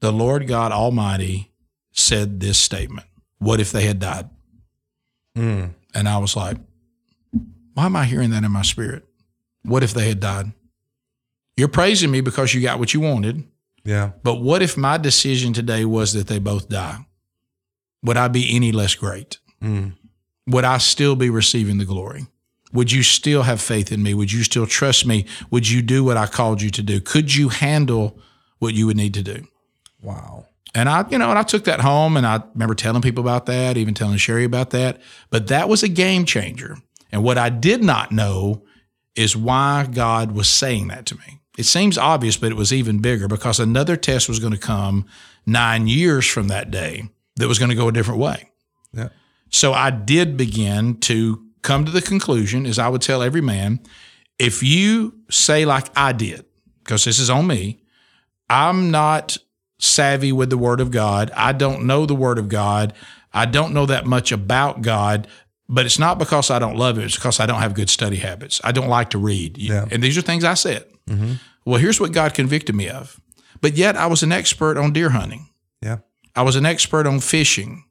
The 0.00 0.12
Lord 0.12 0.46
God 0.46 0.70
Almighty 0.70 1.50
said 1.90 2.38
this 2.38 2.58
statement 2.58 3.06
What 3.38 3.58
if 3.58 3.72
they 3.72 3.84
had 3.84 3.98
died? 3.98 4.30
Mm. 5.36 5.74
And 5.92 6.08
I 6.08 6.18
was 6.18 6.36
like, 6.36 6.58
Why 7.74 7.86
am 7.86 7.96
I 7.96 8.04
hearing 8.04 8.30
that 8.30 8.44
in 8.44 8.52
my 8.52 8.62
spirit? 8.62 9.04
What 9.64 9.82
if 9.82 9.94
they 9.94 10.08
had 10.08 10.20
died? 10.20 10.52
You're 11.56 11.68
praising 11.68 12.10
me 12.10 12.20
because 12.20 12.54
you 12.54 12.60
got 12.60 12.78
what 12.78 12.94
you 12.94 13.00
wanted. 13.00 13.44
Yeah. 13.84 14.12
But 14.22 14.36
what 14.36 14.62
if 14.62 14.76
my 14.76 14.98
decision 14.98 15.52
today 15.52 15.84
was 15.84 16.12
that 16.14 16.26
they 16.26 16.38
both 16.38 16.68
die? 16.68 16.98
Would 18.02 18.16
I 18.16 18.28
be 18.28 18.54
any 18.54 18.72
less 18.72 18.94
great? 18.94 19.38
Mm. 19.62 19.92
Would 20.46 20.64
I 20.64 20.78
still 20.78 21.16
be 21.16 21.30
receiving 21.30 21.78
the 21.78 21.84
glory? 21.84 22.26
Would 22.72 22.90
you 22.90 23.02
still 23.02 23.42
have 23.42 23.60
faith 23.60 23.92
in 23.92 24.02
me? 24.02 24.14
Would 24.14 24.32
you 24.32 24.42
still 24.42 24.66
trust 24.66 25.06
me? 25.06 25.26
Would 25.50 25.68
you 25.68 25.80
do 25.80 26.02
what 26.02 26.16
I 26.16 26.26
called 26.26 26.60
you 26.60 26.70
to 26.70 26.82
do? 26.82 27.00
Could 27.00 27.34
you 27.34 27.48
handle 27.48 28.18
what 28.58 28.74
you 28.74 28.86
would 28.86 28.96
need 28.96 29.14
to 29.14 29.22
do? 29.22 29.46
Wow. 30.02 30.46
And 30.74 30.88
I, 30.88 31.04
you 31.08 31.18
know, 31.18 31.30
and 31.30 31.38
I 31.38 31.44
took 31.44 31.64
that 31.64 31.80
home 31.80 32.16
and 32.16 32.26
I 32.26 32.42
remember 32.52 32.74
telling 32.74 33.00
people 33.00 33.22
about 33.22 33.46
that, 33.46 33.76
even 33.76 33.94
telling 33.94 34.16
Sherri 34.16 34.44
about 34.44 34.70
that. 34.70 35.00
But 35.30 35.46
that 35.46 35.68
was 35.68 35.84
a 35.84 35.88
game 35.88 36.24
changer. 36.24 36.76
And 37.12 37.22
what 37.22 37.38
I 37.38 37.48
did 37.48 37.84
not 37.84 38.10
know 38.10 38.64
is 39.16 39.36
why 39.36 39.86
God 39.90 40.32
was 40.32 40.48
saying 40.48 40.88
that 40.88 41.06
to 41.06 41.16
me. 41.16 41.40
It 41.56 41.64
seems 41.64 41.96
obvious, 41.96 42.36
but 42.36 42.50
it 42.50 42.56
was 42.56 42.72
even 42.72 42.98
bigger 42.98 43.28
because 43.28 43.60
another 43.60 43.96
test 43.96 44.28
was 44.28 44.40
going 44.40 44.52
to 44.52 44.58
come 44.58 45.06
nine 45.46 45.86
years 45.86 46.26
from 46.26 46.48
that 46.48 46.70
day 46.70 47.08
that 47.36 47.48
was 47.48 47.58
going 47.58 47.68
to 47.68 47.76
go 47.76 47.88
a 47.88 47.92
different 47.92 48.20
way. 48.20 48.50
Yeah. 48.92 49.10
So 49.50 49.72
I 49.72 49.90
did 49.90 50.36
begin 50.36 50.98
to 51.00 51.44
come 51.62 51.84
to 51.84 51.92
the 51.92 52.02
conclusion, 52.02 52.66
as 52.66 52.78
I 52.78 52.88
would 52.88 53.02
tell 53.02 53.22
every 53.22 53.40
man, 53.40 53.80
if 54.38 54.62
you 54.62 55.14
say 55.30 55.64
like 55.64 55.86
I 55.96 56.12
did, 56.12 56.44
because 56.82 57.04
this 57.04 57.18
is 57.18 57.30
on 57.30 57.46
me, 57.46 57.80
I'm 58.50 58.90
not 58.90 59.38
savvy 59.78 60.32
with 60.32 60.50
the 60.50 60.58
Word 60.58 60.80
of 60.80 60.90
God. 60.90 61.30
I 61.36 61.52
don't 61.52 61.86
know 61.86 62.04
the 62.04 62.14
Word 62.14 62.38
of 62.38 62.48
God. 62.48 62.92
I 63.32 63.46
don't 63.46 63.74
know 63.74 63.86
that 63.86 64.06
much 64.06 64.32
about 64.32 64.82
God, 64.82 65.26
but 65.68 65.86
it's 65.86 65.98
not 65.98 66.18
because 66.18 66.50
I 66.50 66.58
don't 66.58 66.76
love 66.76 66.98
it. 66.98 67.04
It's 67.04 67.16
because 67.16 67.40
I 67.40 67.46
don't 67.46 67.60
have 67.60 67.74
good 67.74 67.90
study 67.90 68.16
habits. 68.16 68.60
I 68.64 68.72
don't 68.72 68.88
like 68.88 69.10
to 69.10 69.18
read. 69.18 69.58
Yeah. 69.58 69.86
And 69.90 70.02
these 70.02 70.18
are 70.18 70.22
things 70.22 70.44
I 70.44 70.54
said. 70.54 70.84
Mm-hmm. 71.08 71.34
Well, 71.64 71.80
here's 71.80 72.00
what 72.00 72.12
God 72.12 72.34
convicted 72.34 72.74
me 72.74 72.88
of. 72.88 73.20
But 73.60 73.76
yet 73.76 73.96
I 73.96 74.06
was 74.06 74.22
an 74.22 74.32
expert 74.32 74.76
on 74.76 74.92
deer 74.92 75.10
hunting. 75.10 75.48
Yeah. 75.80 75.98
I 76.36 76.42
was 76.42 76.56
an 76.56 76.66
expert 76.66 77.06
on 77.06 77.20
fishing. 77.20 77.84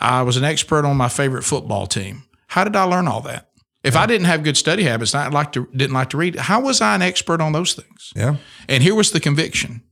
I 0.00 0.22
was 0.22 0.36
an 0.36 0.44
expert 0.44 0.84
on 0.84 0.96
my 0.96 1.08
favorite 1.08 1.42
football 1.42 1.86
team. 1.86 2.24
How 2.46 2.64
did 2.64 2.74
I 2.74 2.84
learn 2.84 3.06
all 3.06 3.20
that? 3.22 3.50
If 3.82 3.94
yeah. 3.94 4.02
I 4.02 4.06
didn't 4.06 4.26
have 4.26 4.42
good 4.42 4.56
study 4.56 4.84
habits, 4.84 5.14
I 5.14 5.28
like 5.28 5.52
to 5.52 5.66
didn't 5.74 5.94
like 5.94 6.10
to 6.10 6.16
read. 6.16 6.36
How 6.36 6.60
was 6.60 6.80
I 6.80 6.94
an 6.94 7.02
expert 7.02 7.40
on 7.40 7.52
those 7.52 7.74
things? 7.74 8.12
Yeah. 8.14 8.36
And 8.68 8.82
here 8.82 8.94
was 8.94 9.10
the 9.10 9.20
conviction. 9.20 9.82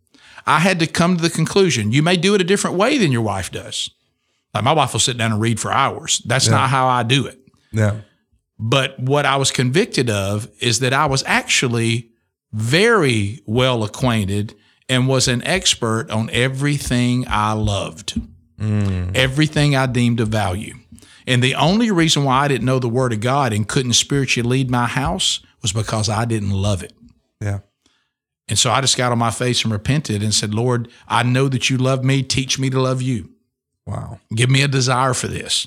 I 0.46 0.60
had 0.60 0.78
to 0.80 0.86
come 0.86 1.16
to 1.16 1.22
the 1.22 1.30
conclusion. 1.30 1.92
You 1.92 2.02
may 2.02 2.16
do 2.16 2.34
it 2.34 2.40
a 2.40 2.44
different 2.44 2.76
way 2.76 2.98
than 2.98 3.12
your 3.12 3.22
wife 3.22 3.50
does. 3.50 3.90
Like 4.58 4.64
my 4.64 4.72
wife 4.72 4.92
will 4.92 5.00
sit 5.00 5.16
down 5.16 5.32
and 5.32 5.40
read 5.40 5.60
for 5.60 5.72
hours. 5.72 6.22
That's 6.26 6.46
yeah. 6.46 6.52
not 6.52 6.70
how 6.70 6.88
I 6.88 7.02
do 7.02 7.26
it. 7.26 7.38
Yeah. 7.72 8.00
But 8.58 8.98
what 8.98 9.24
I 9.24 9.36
was 9.36 9.50
convicted 9.50 10.10
of 10.10 10.48
is 10.60 10.80
that 10.80 10.92
I 10.92 11.06
was 11.06 11.22
actually 11.26 12.10
very 12.52 13.40
well 13.46 13.84
acquainted 13.84 14.54
and 14.88 15.06
was 15.06 15.28
an 15.28 15.42
expert 15.44 16.10
on 16.10 16.30
everything 16.30 17.24
I 17.28 17.52
loved, 17.52 18.20
mm. 18.58 19.14
everything 19.14 19.76
I 19.76 19.86
deemed 19.86 20.20
of 20.20 20.28
value. 20.28 20.74
And 21.26 21.42
the 21.42 21.54
only 21.54 21.90
reason 21.90 22.24
why 22.24 22.44
I 22.44 22.48
didn't 22.48 22.64
know 22.64 22.78
the 22.78 22.88
Word 22.88 23.12
of 23.12 23.20
God 23.20 23.52
and 23.52 23.68
couldn't 23.68 23.92
spiritually 23.92 24.48
lead 24.48 24.70
my 24.70 24.86
house 24.86 25.40
was 25.60 25.72
because 25.72 26.08
I 26.08 26.24
didn't 26.24 26.50
love 26.50 26.82
it. 26.82 26.94
Yeah. 27.40 27.60
And 28.48 28.58
so 28.58 28.70
I 28.70 28.80
just 28.80 28.96
got 28.96 29.12
on 29.12 29.18
my 29.18 29.30
face 29.30 29.62
and 29.62 29.72
repented 29.72 30.22
and 30.22 30.32
said, 30.32 30.54
Lord, 30.54 30.88
I 31.06 31.22
know 31.22 31.48
that 31.48 31.68
you 31.68 31.76
love 31.76 32.02
me. 32.02 32.22
Teach 32.22 32.58
me 32.58 32.70
to 32.70 32.80
love 32.80 33.02
you. 33.02 33.28
Wow. 33.88 34.20
Give 34.34 34.50
me 34.50 34.60
a 34.62 34.68
desire 34.68 35.14
for 35.14 35.28
this. 35.28 35.66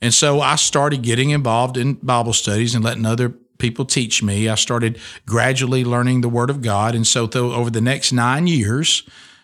And 0.00 0.14
so 0.14 0.40
I 0.40 0.54
started 0.54 1.02
getting 1.02 1.30
involved 1.30 1.76
in 1.76 1.94
Bible 1.94 2.32
studies 2.32 2.76
and 2.76 2.84
letting 2.84 3.04
other 3.04 3.30
people 3.58 3.84
teach 3.84 4.22
me. 4.22 4.48
I 4.48 4.54
started 4.54 5.00
gradually 5.26 5.84
learning 5.84 6.20
the 6.20 6.28
Word 6.28 6.50
of 6.50 6.62
God. 6.62 6.94
And 6.94 7.04
so, 7.04 7.28
over 7.34 7.68
the 7.68 7.80
next 7.80 8.12
nine 8.12 8.46
years, 8.46 9.02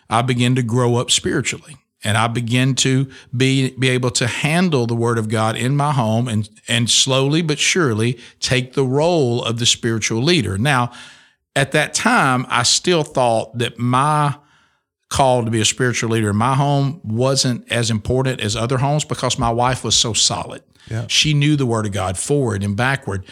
I 0.09 0.21
began 0.21 0.55
to 0.55 0.63
grow 0.63 0.95
up 0.95 1.11
spiritually. 1.11 1.75
And 2.05 2.17
I 2.17 2.27
began 2.27 2.73
to 2.75 3.09
be, 3.35 3.71
be 3.71 3.89
able 3.89 4.11
to 4.11 4.27
handle 4.27 4.87
the 4.87 4.95
Word 4.95 5.17
of 5.17 5.27
God 5.27 5.57
in 5.57 5.75
my 5.75 5.91
home 5.91 6.29
and, 6.29 6.47
and 6.69 6.89
slowly 6.89 7.41
but 7.41 7.59
surely 7.59 8.17
take 8.39 8.73
the 8.73 8.85
role 8.85 9.43
of 9.43 9.59
the 9.59 9.65
spiritual 9.65 10.21
leader. 10.21 10.57
Now, 10.57 10.93
at 11.53 11.73
that 11.73 11.93
time, 11.93 12.45
I 12.47 12.63
still 12.63 13.03
thought 13.03 13.57
that 13.57 13.77
my 13.77 14.35
call 15.09 15.45
to 15.45 15.51
be 15.51 15.61
a 15.61 15.65
spiritual 15.65 16.09
leader 16.09 16.31
in 16.31 16.35
my 16.35 16.55
home 16.55 16.99
wasn't 17.03 17.71
as 17.71 17.91
important 17.91 18.41
as 18.41 18.55
other 18.55 18.77
homes 18.77 19.05
because 19.05 19.37
my 19.37 19.49
wife 19.49 19.83
was 19.83 19.95
so 19.95 20.13
solid. 20.13 20.63
Yeah. 20.89 21.05
She 21.07 21.33
knew 21.33 21.55
the 21.55 21.65
word 21.65 21.85
of 21.85 21.91
God 21.91 22.17
forward 22.17 22.63
and 22.63 22.75
backward. 22.75 23.25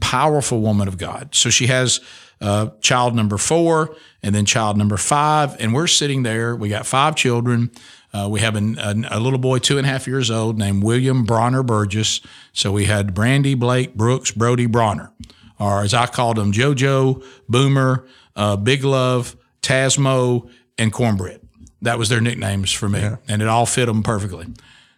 Powerful 0.00 0.60
woman 0.60 0.88
of 0.88 0.98
God. 0.98 1.34
So 1.34 1.50
she 1.50 1.66
has 1.66 2.00
uh, 2.40 2.70
child 2.80 3.14
number 3.14 3.38
four 3.38 3.96
and 4.22 4.34
then 4.34 4.44
child 4.44 4.76
number 4.76 4.96
five. 4.96 5.56
And 5.60 5.74
we're 5.74 5.86
sitting 5.86 6.22
there. 6.22 6.54
We 6.54 6.68
got 6.68 6.86
five 6.86 7.16
children. 7.16 7.70
Uh, 8.12 8.28
we 8.30 8.40
have 8.40 8.56
an, 8.56 8.78
a, 8.78 8.94
a, 9.16 9.20
little 9.20 9.38
boy, 9.38 9.58
two 9.58 9.78
and 9.78 9.86
a 9.86 9.90
half 9.90 10.06
years 10.06 10.30
old, 10.30 10.58
named 10.58 10.82
William 10.82 11.24
Bronner 11.24 11.62
Burgess. 11.62 12.20
So 12.52 12.70
we 12.70 12.84
had 12.84 13.14
Brandy, 13.14 13.54
Blake, 13.54 13.94
Brooks, 13.94 14.30
Brody, 14.30 14.66
Bronner, 14.66 15.12
or 15.58 15.82
as 15.82 15.94
I 15.94 16.06
called 16.06 16.36
them, 16.36 16.52
JoJo, 16.52 17.24
Boomer, 17.48 18.06
uh, 18.36 18.56
Big 18.56 18.84
Love, 18.84 19.34
Tasmo, 19.62 20.50
and 20.78 20.92
Cornbread. 20.92 21.40
That 21.82 21.98
was 21.98 22.08
their 22.08 22.20
nicknames 22.20 22.70
for 22.70 22.88
me, 22.88 23.00
yeah. 23.00 23.16
and 23.28 23.42
it 23.42 23.48
all 23.48 23.66
fit 23.66 23.86
them 23.86 24.02
perfectly. 24.02 24.46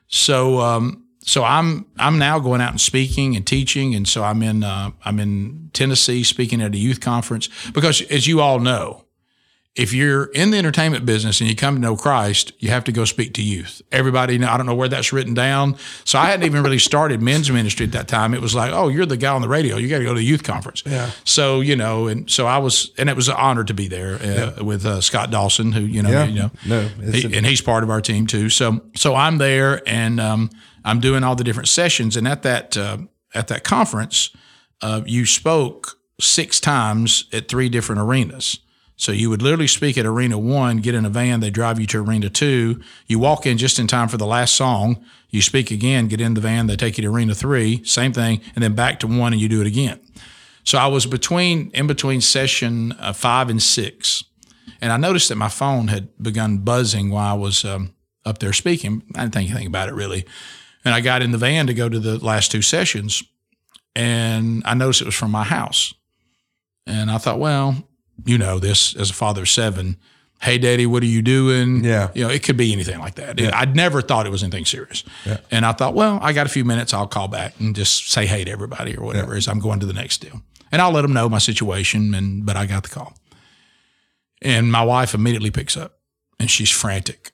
So, 0.09 0.61
um, 0.61 1.05
so 1.21 1.43
I'm 1.43 1.87
I'm 1.99 2.19
now 2.19 2.39
going 2.39 2.61
out 2.61 2.71
and 2.71 2.81
speaking 2.81 3.37
and 3.37 3.47
teaching, 3.47 3.95
and 3.95 4.07
so 4.07 4.23
I'm 4.23 4.43
in 4.43 4.63
uh, 4.63 4.91
I'm 5.05 5.19
in 5.19 5.71
Tennessee 5.73 6.23
speaking 6.25 6.61
at 6.61 6.75
a 6.75 6.79
youth 6.79 7.01
conference 7.01 7.49
because, 7.73 8.03
as 8.03 8.27
you 8.27 8.41
all 8.41 8.59
know, 8.59 9.04
if 9.77 9.93
you're 9.93 10.27
in 10.27 10.53
the 10.53 10.59
entertainment 10.59 11.05
business 11.05 11.41
and 11.41 11.51
you 11.51 11.57
come 11.57 11.75
to 11.75 11.81
know 11.81 11.97
Christ, 11.97 12.53
you 12.61 12.71
have 12.71 12.85
to 12.85 12.93
go 12.93 13.05
speak 13.05 13.35
to 13.35 13.43
youth. 13.43 13.83
Everybody, 13.91 14.43
I 14.43 14.57
don't 14.57 14.67
know 14.67 14.75
where 14.75 14.89
that's 14.89 15.13
written 15.13 15.35
down. 15.35 15.77
So 16.05 16.17
I 16.17 16.27
hadn't 16.27 16.47
even 16.47 16.63
really 16.63 16.79
started 16.79 17.21
men's 17.21 17.51
ministry 17.51 17.87
at 17.87 17.93
that 17.93 18.07
time. 18.07 18.35
It 18.35 18.41
was 18.41 18.55
like, 18.55 18.73
oh, 18.73 18.87
you're 18.87 19.05
the 19.05 19.17
guy 19.17 19.35
on 19.35 19.43
the 19.43 19.49
radio. 19.49 19.77
You 19.77 19.89
got 19.89 19.99
to 19.99 20.05
go 20.05 20.15
to 20.15 20.21
the 20.21 20.25
youth 20.25 20.45
conference. 20.45 20.85
Yeah. 20.87 21.11
So 21.25 21.61
you 21.61 21.75
know, 21.75 22.07
and 22.07 22.31
so 22.31 22.47
I 22.47 22.59
was, 22.59 22.93
and 22.99 23.11
it 23.11 23.17
was 23.17 23.29
an 23.29 23.35
honor 23.37 23.65
to 23.65 23.75
be 23.75 23.89
there 23.89 24.15
uh, 24.15 24.53
yeah. 24.57 24.63
with 24.63 24.87
uh, 24.87 25.01
Scott 25.01 25.33
Dawson, 25.33 25.73
who 25.73 25.81
you 25.81 26.03
know, 26.03 26.11
yeah. 26.11 26.25
you 26.25 26.39
know, 26.39 26.51
no, 26.65 26.81
he, 27.11 27.37
and 27.37 27.45
he's 27.45 27.61
part 27.61 27.83
of 27.83 27.91
our 27.91 28.01
team 28.01 28.29
too. 28.29 28.51
So 28.51 28.81
so 28.95 29.17
I'm 29.17 29.39
there, 29.39 29.83
and 29.89 30.21
um, 30.21 30.51
I'm 30.85 31.01
doing 31.01 31.25
all 31.25 31.35
the 31.35 31.45
different 31.45 31.69
sessions, 31.69 32.17
and 32.17 32.29
at 32.29 32.43
that 32.43 32.77
uh, 32.77 32.99
at 33.35 33.49
that 33.49 33.65
conference, 33.65 34.31
uh, 34.83 35.03
you 35.05 35.27
spoke 35.27 35.99
six 36.21 36.61
times 36.61 37.25
at 37.33 37.49
three 37.49 37.69
different 37.69 38.01
arenas. 38.01 38.61
So 38.97 39.11
you 39.13 39.29
would 39.31 39.43
literally 39.43 39.67
speak 39.67 39.99
at 39.99 40.07
Arena 40.07 40.39
One, 40.39 40.79
get 40.79 40.95
in 40.95 41.05
a 41.05 41.11
van, 41.11 41.41
they 41.41 41.51
drive 41.51 41.81
you 41.81 41.87
to 41.89 41.99
Arena 41.99 42.31
Two. 42.31 42.81
You 43.07 43.19
walk 43.19 43.45
in 43.45 43.59
just 43.59 43.79
in 43.79 43.87
time 43.87 44.09
for 44.09 44.17
the 44.17 44.27
last 44.27 44.55
song. 44.55 45.05
You 45.31 45.43
speak 45.43 45.71
again, 45.73 46.07
get 46.07 46.21
in 46.21 46.35
the 46.35 46.41
van, 46.41 46.69
they 46.69 46.77
take 46.77 46.97
you 46.97 47.03
to 47.03 47.11
Arena 47.11 47.35
Three, 47.35 47.85
same 47.85 48.13
thing, 48.13 48.41
and 48.55 48.63
then 48.63 48.75
back 48.75 49.01
to 49.01 49.07
one, 49.09 49.33
and 49.33 49.43
you 49.43 49.49
do 49.49 49.61
it 49.61 49.67
again. 49.67 50.01
So 50.63 50.79
I 50.79 50.87
was 50.87 51.07
between 51.07 51.71
in 51.73 51.87
between 51.87 52.21
session 52.21 52.93
uh, 53.01 53.13
five 53.13 53.51
and 53.51 53.61
six, 53.61 54.25
and 54.81 54.93
I 54.93 54.97
noticed 54.97 55.29
that 55.29 55.37
my 55.37 55.49
phone 55.49 55.89
had 55.89 56.17
begun 56.23 56.59
buzzing 56.59 57.11
while 57.11 57.35
I 57.35 57.37
was 57.37 57.65
um, 57.65 57.95
up 58.25 58.39
there 58.39 58.53
speaking. 58.53 59.03
I 59.17 59.23
didn't 59.23 59.35
think 59.35 59.51
anything 59.51 59.67
about 59.67 59.89
it 59.89 59.95
really, 59.95 60.25
and 60.85 60.95
I 60.95 61.01
got 61.01 61.21
in 61.21 61.33
the 61.33 61.39
van 61.39 61.67
to 61.67 61.75
go 61.75 61.89
to 61.89 61.99
the 61.99 62.25
last 62.25 62.53
two 62.53 62.63
sessions, 62.63 63.25
and 63.97 64.63
I 64.65 64.75
noticed 64.75 65.03
it 65.03 65.07
was 65.07 65.17
from 65.17 65.33
my 65.33 65.45
house, 65.45 65.93
and 66.87 67.11
I 67.11 67.19
thought, 67.19 67.41
well 67.41 67.83
you 68.25 68.39
know 68.39 68.59
this 68.59 68.95
as 68.97 69.11
a 69.11 69.15
father 69.15 69.43
of 69.43 69.49
seven. 69.49 69.97
Hey, 70.41 70.59
daddy, 70.59 70.85
what 70.85 71.03
are 71.03 71.07
you 71.07 71.23
doing? 71.23 71.85
Yeah. 71.85 72.11
You 72.15 72.25
know, 72.25 72.31
it 72.31 72.43
could 72.43 72.57
be 72.57 72.73
anything 72.73 72.99
like 72.99 73.15
that. 73.15 73.39
Yeah. 73.39 73.51
I'd 73.55 73.75
never 73.75 74.03
thought 74.03 74.27
it 74.27 74.31
was 74.31 74.43
anything 74.43 74.67
serious. 74.67 75.03
Yeah. 75.25 75.39
And 75.51 75.65
I 75.65 75.73
thought, 75.73 75.95
well, 75.95 76.19
I 76.21 76.33
got 76.33 76.47
a 76.47 76.51
few 76.51 76.65
minutes. 76.65 76.93
I'll 76.93 77.07
call 77.07 77.29
back 77.29 77.59
and 77.59 77.75
just 77.75 78.11
say 78.11 78.27
hey 78.27 78.45
to 78.45 78.51
everybody 78.51 78.97
or 78.97 79.05
whatever 79.05 79.33
yeah. 79.33 79.39
as 79.39 79.49
I'm 79.49 79.59
going 79.59 79.81
to 79.81 79.87
the 79.87 79.95
next 79.95 80.19
deal. 80.19 80.43
And 80.71 80.83
I'll 80.83 80.91
let 80.91 81.03
them 81.03 81.13
know 81.13 81.29
my 81.29 81.39
situation. 81.39 82.15
And, 82.15 82.45
but 82.45 82.57
I 82.57 82.67
got 82.67 82.83
the 82.83 82.89
call. 82.91 83.17
And 84.43 84.71
my 84.71 84.85
wife 84.85 85.15
immediately 85.15 85.51
picks 85.51 85.77
up 85.77 85.99
and 86.39 86.51
she's 86.51 86.71
frantic. 86.71 87.33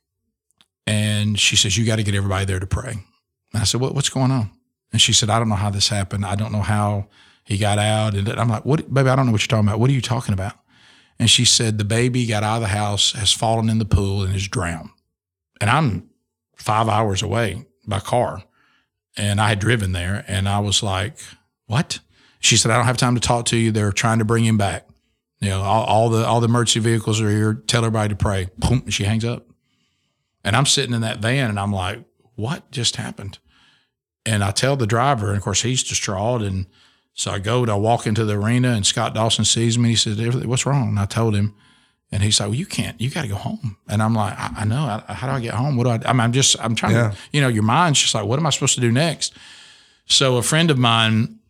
And 0.87 1.38
she 1.38 1.57
says, 1.57 1.77
you 1.77 1.85
got 1.85 1.97
to 1.97 2.03
get 2.03 2.14
everybody 2.14 2.45
there 2.45 2.61
to 2.61 2.66
pray. 2.66 2.93
And 2.93 3.61
I 3.61 3.64
said, 3.64 3.81
what, 3.81 3.95
what's 3.95 4.09
going 4.11 4.31
on? 4.31 4.51
And 4.93 5.01
she 5.01 5.12
said, 5.12 5.31
I 5.31 5.38
don't 5.38 5.49
know 5.49 5.57
how 5.57 5.71
this 5.71 5.88
happened. 5.88 6.25
I 6.25 6.35
don't 6.35 6.53
know 6.53 6.62
how 6.62 7.07
he 7.45 7.59
got 7.59 7.79
out. 7.79 8.14
And 8.14 8.29
I'm 8.29 8.49
like, 8.49 8.64
what, 8.64 8.93
baby, 8.93 9.09
I 9.09 9.16
don't 9.16 9.27
know 9.27 9.33
what 9.33 9.43
you're 9.43 9.49
talking 9.49 9.69
about. 9.69 9.81
What 9.81 9.90
are 9.90 9.95
you 9.95 10.01
talking 10.01 10.35
about? 10.35 10.55
And 11.20 11.28
she 11.28 11.44
said, 11.44 11.76
the 11.76 11.85
baby 11.85 12.24
got 12.24 12.42
out 12.42 12.56
of 12.56 12.62
the 12.62 12.68
house, 12.68 13.12
has 13.12 13.30
fallen 13.30 13.68
in 13.68 13.76
the 13.76 13.85
pool, 13.85 14.22
and 14.22 14.35
is 14.35 14.48
drowned. 14.48 14.88
And 15.61 15.68
I'm 15.68 16.09
five 16.56 16.88
hours 16.88 17.22
away 17.22 17.66
by 17.87 18.00
car. 18.00 18.42
And 19.18 19.38
I 19.38 19.50
had 19.50 19.59
driven 19.59 19.92
there, 19.92 20.24
and 20.26 20.48
I 20.48 20.61
was 20.61 20.83
like, 20.83 21.18
what? 21.66 21.98
She 22.38 22.56
said, 22.56 22.70
I 22.70 22.76
don't 22.78 22.87
have 22.87 22.96
time 22.96 23.16
to 23.16 23.20
talk 23.20 23.44
to 23.46 23.59
you. 23.59 23.70
They're 23.70 23.92
trying 23.92 24.20
to 24.20 24.24
bring 24.24 24.46
him 24.46 24.56
back. 24.56 24.88
You 25.40 25.50
know, 25.50 25.61
all, 25.61 25.85
all 25.85 26.09
the 26.09 26.26
all 26.26 26.40
the 26.40 26.48
emergency 26.48 26.80
vehicles 26.80 27.20
are 27.20 27.30
here. 27.30 27.52
Tell 27.52 27.85
everybody 27.85 28.09
to 28.09 28.16
pray. 28.16 28.48
Boom, 28.56 28.88
she 28.88 29.04
hangs 29.04 29.24
up. 29.24 29.46
And 30.42 30.56
I'm 30.56 30.66
sitting 30.66 30.94
in 30.94 31.02
that 31.02 31.18
van, 31.18 31.50
and 31.50 31.61
I'm 31.61 31.72
like, 31.72 32.02
what 32.35 32.70
just 32.70 32.96
happened? 32.96 33.38
And 34.24 34.42
I 34.42 34.52
tell 34.52 34.74
the 34.74 34.87
driver, 34.87 35.28
and 35.28 35.37
of 35.37 35.42
course 35.42 35.61
he's 35.61 35.83
distraught, 35.83 36.40
and 36.40 36.66
so 37.20 37.30
I 37.30 37.38
go 37.38 37.66
to 37.66 37.72
I 37.72 37.74
walk 37.74 38.06
into 38.06 38.24
the 38.24 38.33
arena 38.33 38.70
and 38.70 38.87
Scott 38.87 39.12
Dawson 39.12 39.44
sees 39.44 39.76
me. 39.76 39.90
He 39.90 39.94
says, 39.94 40.18
"What's 40.46 40.64
wrong?" 40.64 40.88
And 40.88 40.98
I 40.98 41.04
told 41.04 41.37
him, 41.37 41.54
and 42.11 42.22
he's 42.22 42.40
like, 42.40 42.48
"Well, 42.48 42.59
you 42.59 42.64
can't. 42.64 42.98
You 42.98 43.11
got 43.11 43.22
to 43.22 43.28
go 43.28 43.35
home." 43.35 43.76
And 43.90 44.02
I'm 44.02 44.14
like, 44.14 44.33
"I, 44.38 44.50
I 44.61 44.64
know. 44.64 45.02
I, 45.06 45.12
how 45.12 45.26
do 45.26 45.35
I 45.35 45.40
get 45.40 45.52
home? 45.52 45.76
What 45.76 45.85
do 45.85 45.90
I? 45.90 46.11
I 46.11 46.24
am 46.24 46.33
just. 46.33 46.56
I'm 46.64 46.74
trying 46.74 46.94
yeah. 46.94 47.11
to. 47.11 47.16
You 47.30 47.42
know, 47.42 47.48
your 47.48 47.62
mind's 47.62 48.00
just 48.00 48.14
like, 48.14 48.24
what 48.24 48.38
am 48.38 48.46
I 48.46 48.50
supposed 48.50 48.74
to 48.76 48.80
do 48.80 48.90
next?" 48.90 49.35
So 50.06 50.38
a 50.38 50.42
friend 50.42 50.70
of 50.70 50.78
mine 50.78 51.40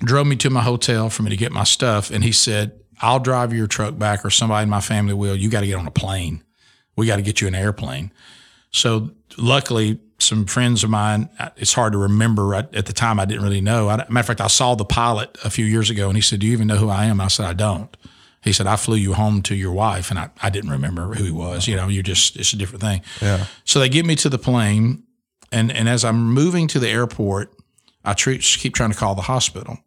drove 0.00 0.26
me 0.26 0.34
to 0.36 0.48
my 0.48 0.62
hotel 0.62 1.10
for 1.10 1.22
me 1.24 1.28
to 1.28 1.36
get 1.36 1.52
my 1.52 1.64
stuff, 1.64 2.10
and 2.10 2.24
he 2.24 2.32
said, 2.32 2.80
"I'll 3.02 3.20
drive 3.20 3.52
your 3.52 3.66
truck 3.66 3.98
back, 3.98 4.24
or 4.24 4.30
somebody 4.30 4.62
in 4.62 4.70
my 4.70 4.80
family 4.80 5.12
will. 5.12 5.36
You 5.36 5.50
got 5.50 5.60
to 5.60 5.66
get 5.66 5.76
on 5.76 5.86
a 5.86 5.90
plane. 5.90 6.42
We 6.96 7.06
got 7.06 7.16
to 7.16 7.22
get 7.22 7.42
you 7.42 7.48
an 7.48 7.54
airplane." 7.54 8.14
So 8.70 9.10
luckily, 9.36 10.00
some 10.22 10.46
friends 10.46 10.84
of 10.84 10.90
mine, 10.90 11.28
it's 11.56 11.72
hard 11.72 11.92
to 11.92 11.98
remember. 11.98 12.54
at 12.54 12.86
the 12.86 12.92
time, 12.92 13.20
I 13.20 13.24
didn't 13.24 13.42
really 13.42 13.60
know. 13.60 13.88
I, 13.88 13.96
matter 13.96 14.20
of 14.20 14.26
fact, 14.26 14.40
I 14.40 14.46
saw 14.46 14.74
the 14.74 14.84
pilot 14.84 15.36
a 15.44 15.50
few 15.50 15.64
years 15.64 15.90
ago 15.90 16.08
and 16.08 16.16
he 16.16 16.22
said, 16.22 16.40
Do 16.40 16.46
you 16.46 16.52
even 16.52 16.66
know 16.66 16.76
who 16.76 16.88
I 16.88 17.04
am? 17.04 17.20
I 17.20 17.28
said, 17.28 17.46
I 17.46 17.52
don't. 17.52 17.94
He 18.42 18.52
said, 18.52 18.66
I 18.66 18.76
flew 18.76 18.96
you 18.96 19.14
home 19.14 19.42
to 19.42 19.54
your 19.54 19.72
wife. 19.72 20.10
And 20.10 20.18
I, 20.18 20.30
I 20.42 20.50
didn't 20.50 20.70
remember 20.70 21.14
who 21.14 21.24
he 21.24 21.30
was. 21.30 21.68
You 21.68 21.76
know, 21.76 21.88
you're 21.88 22.02
just, 22.02 22.36
it's 22.36 22.52
a 22.52 22.56
different 22.56 22.82
thing. 22.82 23.02
Yeah. 23.20 23.46
So 23.64 23.78
they 23.78 23.88
get 23.88 24.04
me 24.04 24.16
to 24.16 24.28
the 24.28 24.38
plane. 24.38 25.04
And, 25.52 25.70
and 25.70 25.88
as 25.88 26.04
I'm 26.04 26.32
moving 26.32 26.66
to 26.68 26.80
the 26.80 26.88
airport, 26.88 27.54
I 28.04 28.14
keep 28.14 28.74
trying 28.74 28.90
to 28.90 28.96
call 28.96 29.14
the 29.14 29.22
hospital, 29.22 29.78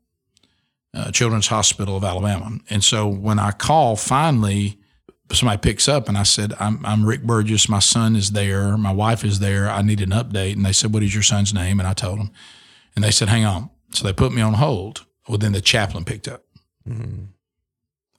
uh, 0.93 1.11
Children's 1.11 1.47
Hospital 1.47 1.97
of 1.97 2.03
Alabama. 2.03 2.59
And 2.69 2.83
so 2.83 3.07
when 3.07 3.39
I 3.39 3.51
call, 3.51 3.97
finally, 3.97 4.79
somebody 5.31 5.59
picks 5.59 5.87
up 5.87 6.07
and 6.07 6.17
I 6.17 6.23
said, 6.23 6.53
I'm, 6.59 6.85
I'm 6.85 7.05
Rick 7.05 7.23
Burgess. 7.23 7.67
My 7.67 7.79
son 7.79 8.15
is 8.15 8.31
there. 8.31 8.77
My 8.77 8.91
wife 8.91 9.23
is 9.23 9.39
there. 9.39 9.69
I 9.69 9.81
need 9.81 10.01
an 10.01 10.11
update. 10.11 10.53
And 10.53 10.65
they 10.65 10.71
said, 10.71 10.93
What 10.93 11.03
is 11.03 11.13
your 11.13 11.23
son's 11.23 11.53
name? 11.53 11.79
And 11.79 11.87
I 11.87 11.93
told 11.93 12.19
them. 12.19 12.31
And 12.95 13.03
they 13.03 13.11
said, 13.11 13.29
Hang 13.29 13.45
on. 13.45 13.69
So 13.91 14.05
they 14.05 14.13
put 14.13 14.33
me 14.33 14.41
on 14.41 14.53
hold. 14.53 15.05
Well, 15.27 15.37
then 15.37 15.53
the 15.53 15.61
chaplain 15.61 16.05
picked 16.05 16.27
up. 16.27 16.43
Mm-hmm. 16.87 17.25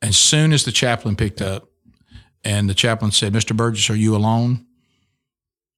And 0.02 0.14
soon 0.14 0.52
as 0.52 0.64
the 0.64 0.72
chaplain 0.72 1.16
picked 1.16 1.40
up, 1.40 1.68
and 2.44 2.68
the 2.70 2.74
chaplain 2.74 3.10
said, 3.10 3.32
Mr. 3.32 3.56
Burgess, 3.56 3.90
are 3.90 3.96
you 3.96 4.14
alone? 4.14 4.66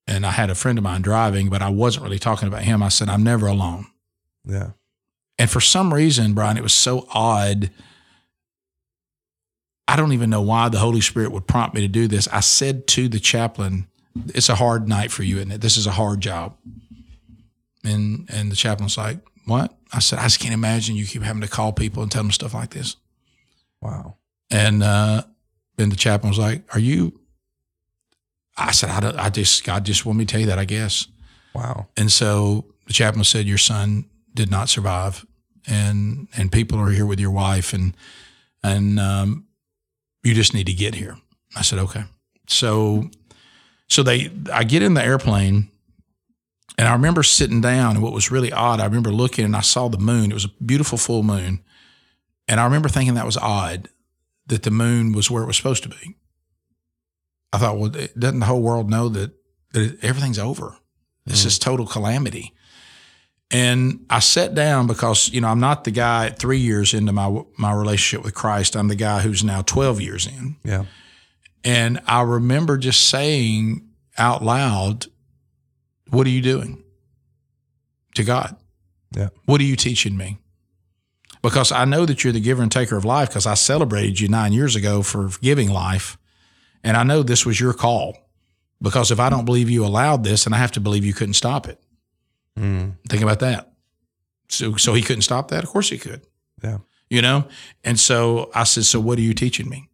And 0.06 0.26
I 0.26 0.32
had 0.32 0.50
a 0.50 0.54
friend 0.54 0.76
of 0.76 0.84
mine 0.84 1.02
driving, 1.02 1.48
but 1.48 1.62
I 1.62 1.70
wasn't 1.70 2.04
really 2.04 2.18
talking 2.18 2.48
about 2.48 2.62
him. 2.62 2.82
I 2.82 2.88
said, 2.88 3.08
I'm 3.08 3.22
never 3.22 3.46
alone. 3.46 3.86
Yeah. 4.44 4.70
And 5.38 5.50
for 5.50 5.60
some 5.60 5.94
reason, 5.94 6.34
Bryan, 6.34 6.56
it 6.56 6.62
was 6.62 6.74
so 6.74 7.06
odd 7.12 7.70
I 9.88 9.96
don't 9.96 10.12
even 10.12 10.28
know 10.28 10.42
why 10.42 10.68
the 10.68 10.78
Holy 10.78 11.00
Spirit 11.00 11.32
would 11.32 11.46
prompt 11.46 11.74
me 11.74 11.80
to 11.80 11.88
do 11.88 12.06
this. 12.06 12.28
I 12.28 12.40
said 12.40 12.86
to 12.88 13.08
the 13.08 13.18
chaplain, 13.18 13.88
"It's 14.34 14.50
a 14.50 14.54
hard 14.54 14.86
night 14.86 15.10
for 15.10 15.22
you, 15.22 15.38
isn't 15.38 15.50
it? 15.50 15.60
This 15.62 15.78
is 15.78 15.86
a 15.86 15.92
hard 15.92 16.20
job." 16.20 16.56
And 17.82 18.28
and 18.30 18.52
the 18.52 18.56
chaplain's 18.56 18.98
like, 18.98 19.18
"What?" 19.46 19.74
I 19.90 20.00
said, 20.00 20.18
"I 20.18 20.24
just 20.24 20.40
can't 20.40 20.52
imagine 20.52 20.94
you 20.94 21.06
keep 21.06 21.22
having 21.22 21.40
to 21.40 21.48
call 21.48 21.72
people 21.72 22.02
and 22.02 22.12
tell 22.12 22.22
them 22.22 22.30
stuff 22.30 22.52
like 22.52 22.70
this." 22.70 22.96
Wow. 23.80 24.16
And 24.50 24.82
uh, 24.82 25.22
then 25.76 25.88
the 25.88 25.96
chaplain 25.96 26.28
was 26.28 26.38
like, 26.38 26.62
"Are 26.74 26.80
you?" 26.80 27.18
I 28.58 28.72
said, 28.72 28.90
I, 28.90 29.26
I 29.26 29.30
just 29.30 29.64
God 29.64 29.86
just 29.86 30.04
want 30.04 30.18
me 30.18 30.26
to 30.26 30.30
tell 30.30 30.40
you 30.40 30.48
that, 30.48 30.58
I 30.58 30.66
guess." 30.66 31.08
Wow. 31.54 31.88
And 31.96 32.12
so 32.12 32.66
the 32.86 32.92
chaplain 32.92 33.24
said, 33.24 33.46
"Your 33.46 33.58
son 33.58 34.04
did 34.34 34.50
not 34.50 34.68
survive, 34.68 35.24
and 35.66 36.28
and 36.36 36.52
people 36.52 36.78
are 36.78 36.90
here 36.90 37.06
with 37.06 37.20
your 37.20 37.30
wife, 37.30 37.72
and 37.72 37.96
and 38.62 39.00
um, 39.00 39.47
you 40.22 40.34
just 40.34 40.54
need 40.54 40.66
to 40.66 40.72
get 40.72 40.94
here. 40.94 41.16
I 41.56 41.62
said, 41.62 41.78
okay. 41.78 42.04
So, 42.46 43.10
so 43.88 44.02
they, 44.02 44.30
I 44.52 44.64
get 44.64 44.82
in 44.82 44.94
the 44.94 45.04
airplane 45.04 45.70
and 46.76 46.86
I 46.86 46.92
remember 46.92 47.22
sitting 47.22 47.60
down 47.60 47.96
and 47.96 48.02
what 48.02 48.12
was 48.12 48.30
really 48.30 48.52
odd, 48.52 48.80
I 48.80 48.84
remember 48.84 49.10
looking 49.10 49.44
and 49.44 49.56
I 49.56 49.60
saw 49.60 49.88
the 49.88 49.98
moon. 49.98 50.30
It 50.30 50.34
was 50.34 50.44
a 50.44 50.64
beautiful 50.64 50.98
full 50.98 51.22
moon. 51.22 51.64
And 52.46 52.60
I 52.60 52.64
remember 52.64 52.88
thinking 52.88 53.14
that 53.14 53.26
was 53.26 53.36
odd 53.36 53.88
that 54.46 54.62
the 54.62 54.70
moon 54.70 55.12
was 55.12 55.30
where 55.30 55.42
it 55.42 55.46
was 55.46 55.56
supposed 55.56 55.82
to 55.82 55.88
be. 55.88 56.16
I 57.52 57.58
thought, 57.58 57.78
well, 57.78 57.90
doesn't 57.90 58.40
the 58.40 58.46
whole 58.46 58.62
world 58.62 58.90
know 58.90 59.08
that, 59.08 59.32
that 59.72 59.98
everything's 60.02 60.38
over? 60.38 60.76
This 61.26 61.42
mm. 61.42 61.46
is 61.46 61.58
total 61.58 61.86
calamity. 61.86 62.54
And 63.50 64.04
I 64.10 64.18
sat 64.18 64.54
down 64.54 64.86
because, 64.86 65.30
you 65.30 65.40
know, 65.40 65.48
I'm 65.48 65.60
not 65.60 65.84
the 65.84 65.90
guy 65.90 66.30
three 66.30 66.58
years 66.58 66.92
into 66.92 67.12
my 67.12 67.42
my 67.56 67.72
relationship 67.72 68.24
with 68.24 68.34
Christ. 68.34 68.76
I'm 68.76 68.88
the 68.88 68.94
guy 68.94 69.20
who's 69.20 69.42
now 69.42 69.62
12 69.62 70.00
years 70.00 70.26
in. 70.26 70.56
Yeah. 70.64 70.84
And 71.64 72.00
I 72.06 72.22
remember 72.22 72.76
just 72.76 73.08
saying 73.08 73.88
out 74.18 74.44
loud, 74.44 75.06
What 76.10 76.26
are 76.26 76.30
you 76.30 76.42
doing 76.42 76.84
to 78.14 78.24
God? 78.24 78.56
Yeah. 79.16 79.28
What 79.46 79.60
are 79.62 79.64
you 79.64 79.76
teaching 79.76 80.16
me? 80.16 80.38
Because 81.40 81.72
I 81.72 81.84
know 81.86 82.04
that 82.04 82.24
you're 82.24 82.32
the 82.32 82.40
giver 82.40 82.62
and 82.62 82.70
taker 82.70 82.96
of 82.96 83.04
life 83.04 83.28
because 83.28 83.46
I 83.46 83.54
celebrated 83.54 84.20
you 84.20 84.28
nine 84.28 84.52
years 84.52 84.76
ago 84.76 85.02
for 85.02 85.30
giving 85.40 85.70
life. 85.70 86.18
And 86.84 86.96
I 86.96 87.04
know 87.04 87.22
this 87.22 87.46
was 87.46 87.60
your 87.60 87.72
call 87.72 88.18
because 88.82 89.10
if 89.10 89.20
I 89.20 89.30
don't 89.30 89.44
believe 89.44 89.70
you 89.70 89.84
allowed 89.84 90.24
this, 90.24 90.46
and 90.46 90.54
I 90.54 90.58
have 90.58 90.72
to 90.72 90.80
believe 90.80 91.04
you 91.04 91.14
couldn't 91.14 91.34
stop 91.34 91.68
it. 91.68 91.80
Mm. 92.58 92.94
Think 93.08 93.22
about 93.22 93.40
that. 93.40 93.72
So, 94.48 94.76
so 94.76 94.94
he 94.94 95.02
couldn't 95.02 95.22
stop 95.22 95.48
that? 95.48 95.62
Of 95.64 95.70
course 95.70 95.90
he 95.90 95.98
could. 95.98 96.22
Yeah. 96.62 96.78
You 97.08 97.22
know? 97.22 97.46
And 97.84 97.98
so 97.98 98.50
I 98.54 98.64
said, 98.64 98.84
So 98.84 99.00
what 99.00 99.18
are 99.18 99.22
you 99.22 99.34
teaching 99.34 99.68
me? 99.68 99.88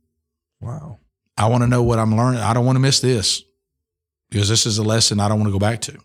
Wow. 0.60 0.98
I 1.36 1.48
want 1.48 1.62
to 1.62 1.68
know 1.68 1.82
what 1.82 1.98
I'm 1.98 2.16
learning. 2.16 2.40
I 2.40 2.54
don't 2.54 2.64
want 2.64 2.76
to 2.76 2.80
miss 2.80 3.00
this 3.00 3.42
because 4.30 4.48
this 4.48 4.66
is 4.66 4.78
a 4.78 4.82
lesson 4.82 5.20
I 5.20 5.28
don't 5.28 5.38
want 5.38 5.48
to 5.48 5.52
go 5.52 5.58
back 5.58 5.80
to. 5.82 5.98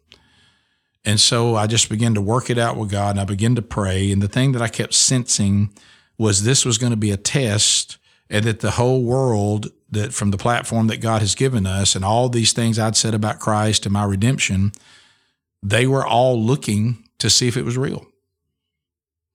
And 1.06 1.20
so 1.20 1.56
I 1.56 1.68
just 1.68 1.90
began 1.90 2.14
to 2.16 2.22
work 2.22 2.50
it 2.50 2.58
out 2.58 2.76
with 2.76 2.92
God 2.92 3.12
and 3.12 3.20
I 3.20 3.26
began 3.26 3.56
to 3.56 3.62
pray. 3.62 4.12
And 4.12 4.22
the 4.22 4.28
thing 4.28 4.52
that 4.52 4.62
I 4.62 4.68
kept 4.68 4.94
sensing 4.94 5.74
was 6.18 6.44
this 6.44 6.66
was 6.66 6.78
going 6.78 6.92
to 6.92 6.98
be 6.98 7.12
a 7.12 7.18
test 7.18 7.98
and 8.30 8.46
that 8.46 8.60
the 8.60 8.72
whole 8.72 9.04
world 9.04 9.72
that 9.92 10.14
from 10.14 10.32
the 10.32 10.38
platform 10.38 10.88
that 10.88 11.02
God 11.02 11.22
has 11.22 11.36
given 11.36 11.66
us 11.66 11.96
and 11.96 12.06
all 12.06 12.30
these 12.30 12.54
things 12.54 12.78
I'd 12.78 12.98
said 12.98 13.14
about 13.14 13.40
Christ 13.40 13.86
and 13.86 13.94
my 13.94 14.04
redemption, 14.04 14.72
they 15.62 15.88
were 15.88 16.06
all 16.06 16.42
looking 16.42 17.04
to 17.20 17.30
see 17.30 17.48
if 17.48 17.58
it 17.58 17.66
was 17.66 17.78
real. 17.78 18.06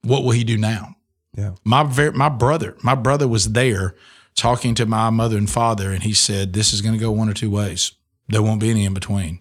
What 0.02 0.24
will 0.24 0.32
he 0.32 0.44
do 0.44 0.56
now? 0.56 0.96
Yeah. 1.36 1.52
My 1.64 1.82
ver- 1.82 2.12
my 2.12 2.28
brother, 2.28 2.76
my 2.82 2.94
brother 2.94 3.26
was 3.26 3.52
there 3.52 3.94
talking 4.34 4.74
to 4.76 4.86
my 4.86 5.10
mother 5.10 5.36
and 5.36 5.48
father, 5.48 5.90
and 5.90 6.02
he 6.02 6.12
said, 6.12 6.52
This 6.52 6.72
is 6.72 6.80
going 6.80 6.94
to 6.94 7.00
go 7.00 7.10
one 7.10 7.28
or 7.28 7.34
two 7.34 7.50
ways. 7.50 7.92
There 8.28 8.42
won't 8.42 8.60
be 8.60 8.70
any 8.70 8.84
in 8.84 8.94
between. 8.94 9.40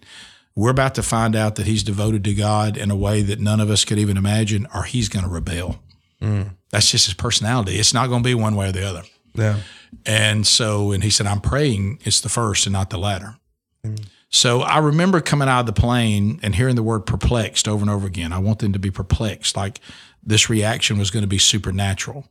We're 0.56 0.70
about 0.70 0.94
to 0.96 1.02
find 1.02 1.34
out 1.34 1.56
that 1.56 1.66
he's 1.66 1.82
devoted 1.82 2.22
to 2.24 2.34
God 2.34 2.76
in 2.76 2.90
a 2.90 2.96
way 2.96 3.22
that 3.22 3.40
none 3.40 3.60
of 3.60 3.70
us 3.70 3.84
could 3.84 3.98
even 3.98 4.16
imagine, 4.16 4.68
or 4.74 4.84
he's 4.84 5.08
going 5.08 5.24
to 5.24 5.30
rebel. 5.30 5.80
Mm. 6.20 6.50
That's 6.70 6.90
just 6.90 7.06
his 7.06 7.14
personality. 7.14 7.76
It's 7.76 7.94
not 7.94 8.08
going 8.08 8.22
to 8.22 8.26
be 8.26 8.34
one 8.34 8.54
way 8.54 8.68
or 8.68 8.72
the 8.72 8.86
other. 8.86 9.02
Yeah. 9.34 9.60
And 10.06 10.46
so, 10.46 10.92
and 10.92 11.02
he 11.02 11.10
said, 11.10 11.26
I'm 11.26 11.40
praying 11.40 11.98
it's 12.04 12.20
the 12.20 12.28
first 12.28 12.66
and 12.66 12.72
not 12.72 12.90
the 12.90 12.98
latter. 12.98 13.36
Mm. 13.84 14.06
So 14.34 14.62
I 14.62 14.78
remember 14.78 15.20
coming 15.20 15.46
out 15.48 15.60
of 15.60 15.66
the 15.66 15.72
plane 15.72 16.40
and 16.42 16.56
hearing 16.56 16.74
the 16.74 16.82
word 16.82 17.06
perplexed 17.06 17.68
over 17.68 17.82
and 17.82 17.88
over 17.88 18.04
again. 18.04 18.32
I 18.32 18.40
want 18.40 18.58
them 18.58 18.72
to 18.72 18.80
be 18.80 18.90
perplexed, 18.90 19.56
like 19.56 19.78
this 20.24 20.50
reaction 20.50 20.98
was 20.98 21.12
going 21.12 21.22
to 21.22 21.28
be 21.28 21.38
supernatural. 21.38 22.26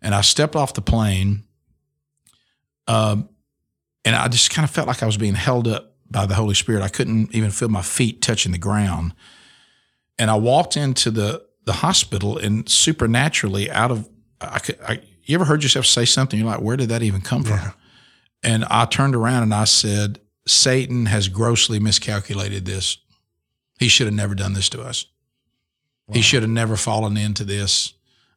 And 0.00 0.14
I 0.14 0.20
stepped 0.20 0.54
off 0.54 0.72
the 0.72 0.82
plane, 0.82 1.42
um, 2.86 3.28
and 4.04 4.14
I 4.14 4.28
just 4.28 4.50
kind 4.50 4.62
of 4.62 4.70
felt 4.70 4.86
like 4.86 5.02
I 5.02 5.06
was 5.06 5.16
being 5.16 5.34
held 5.34 5.66
up 5.66 5.96
by 6.08 6.26
the 6.26 6.34
Holy 6.34 6.54
Spirit. 6.54 6.80
I 6.80 6.88
couldn't 6.88 7.34
even 7.34 7.50
feel 7.50 7.68
my 7.68 7.82
feet 7.82 8.22
touching 8.22 8.52
the 8.52 8.58
ground. 8.58 9.12
And 10.20 10.30
I 10.30 10.36
walked 10.36 10.76
into 10.76 11.10
the 11.10 11.44
the 11.64 11.72
hospital, 11.72 12.38
and 12.38 12.68
supernaturally, 12.68 13.68
out 13.68 13.90
of 13.90 14.08
I 14.40 14.60
could, 14.60 14.78
I, 14.80 15.00
you 15.24 15.34
ever 15.34 15.44
heard 15.44 15.64
yourself 15.64 15.86
say 15.86 16.04
something? 16.04 16.38
You're 16.38 16.48
like, 16.48 16.60
where 16.60 16.76
did 16.76 16.88
that 16.90 17.02
even 17.02 17.20
come 17.20 17.42
from? 17.42 17.72
And 18.44 18.64
I 18.66 18.84
turned 18.84 19.16
around 19.16 19.42
and 19.42 19.54
I 19.54 19.64
said, 19.64 20.20
Satan 20.46 21.06
has 21.06 21.28
grossly 21.28 21.78
miscalculated 21.78 22.64
this. 22.64 22.98
He 23.78 23.88
should 23.88 24.06
have 24.06 24.14
never 24.14 24.34
done 24.34 24.54
this 24.54 24.68
to 24.70 24.82
us. 24.82 25.06
He 26.12 26.20
should 26.20 26.42
have 26.42 26.50
never 26.50 26.76
fallen 26.76 27.16
into 27.16 27.44
this. 27.44 27.94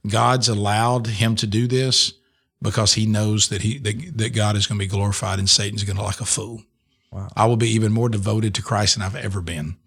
God's 0.08 0.48
allowed 0.48 1.08
him 1.08 1.36
to 1.38 1.48
do 1.48 1.68
this 1.68 2.14
because 2.62 2.94
he 2.94 3.06
knows 3.06 3.50
that 3.50 3.62
he 3.62 3.78
that, 3.80 4.18
that 4.18 4.30
God 4.30 4.56
is 4.56 4.68
going 4.68 4.80
to 4.80 4.86
be 4.86 4.90
glorified 4.90 5.40
and 5.40 5.50
Satan's 5.50 5.84
going 5.84 5.98
to 5.98 6.02
look 6.02 6.12
like 6.12 6.22
a 6.22 6.26
fool. 6.26 6.64
Wow. 7.12 7.30
I 7.36 7.46
will 7.46 7.58
be 7.58 7.70
even 7.70 7.92
more 7.92 8.10
devoted 8.10 8.54
to 8.56 8.62
Christ 8.62 8.96
than 8.96 9.04
I've 9.04 9.16
ever 9.16 9.42
been. 9.42 9.78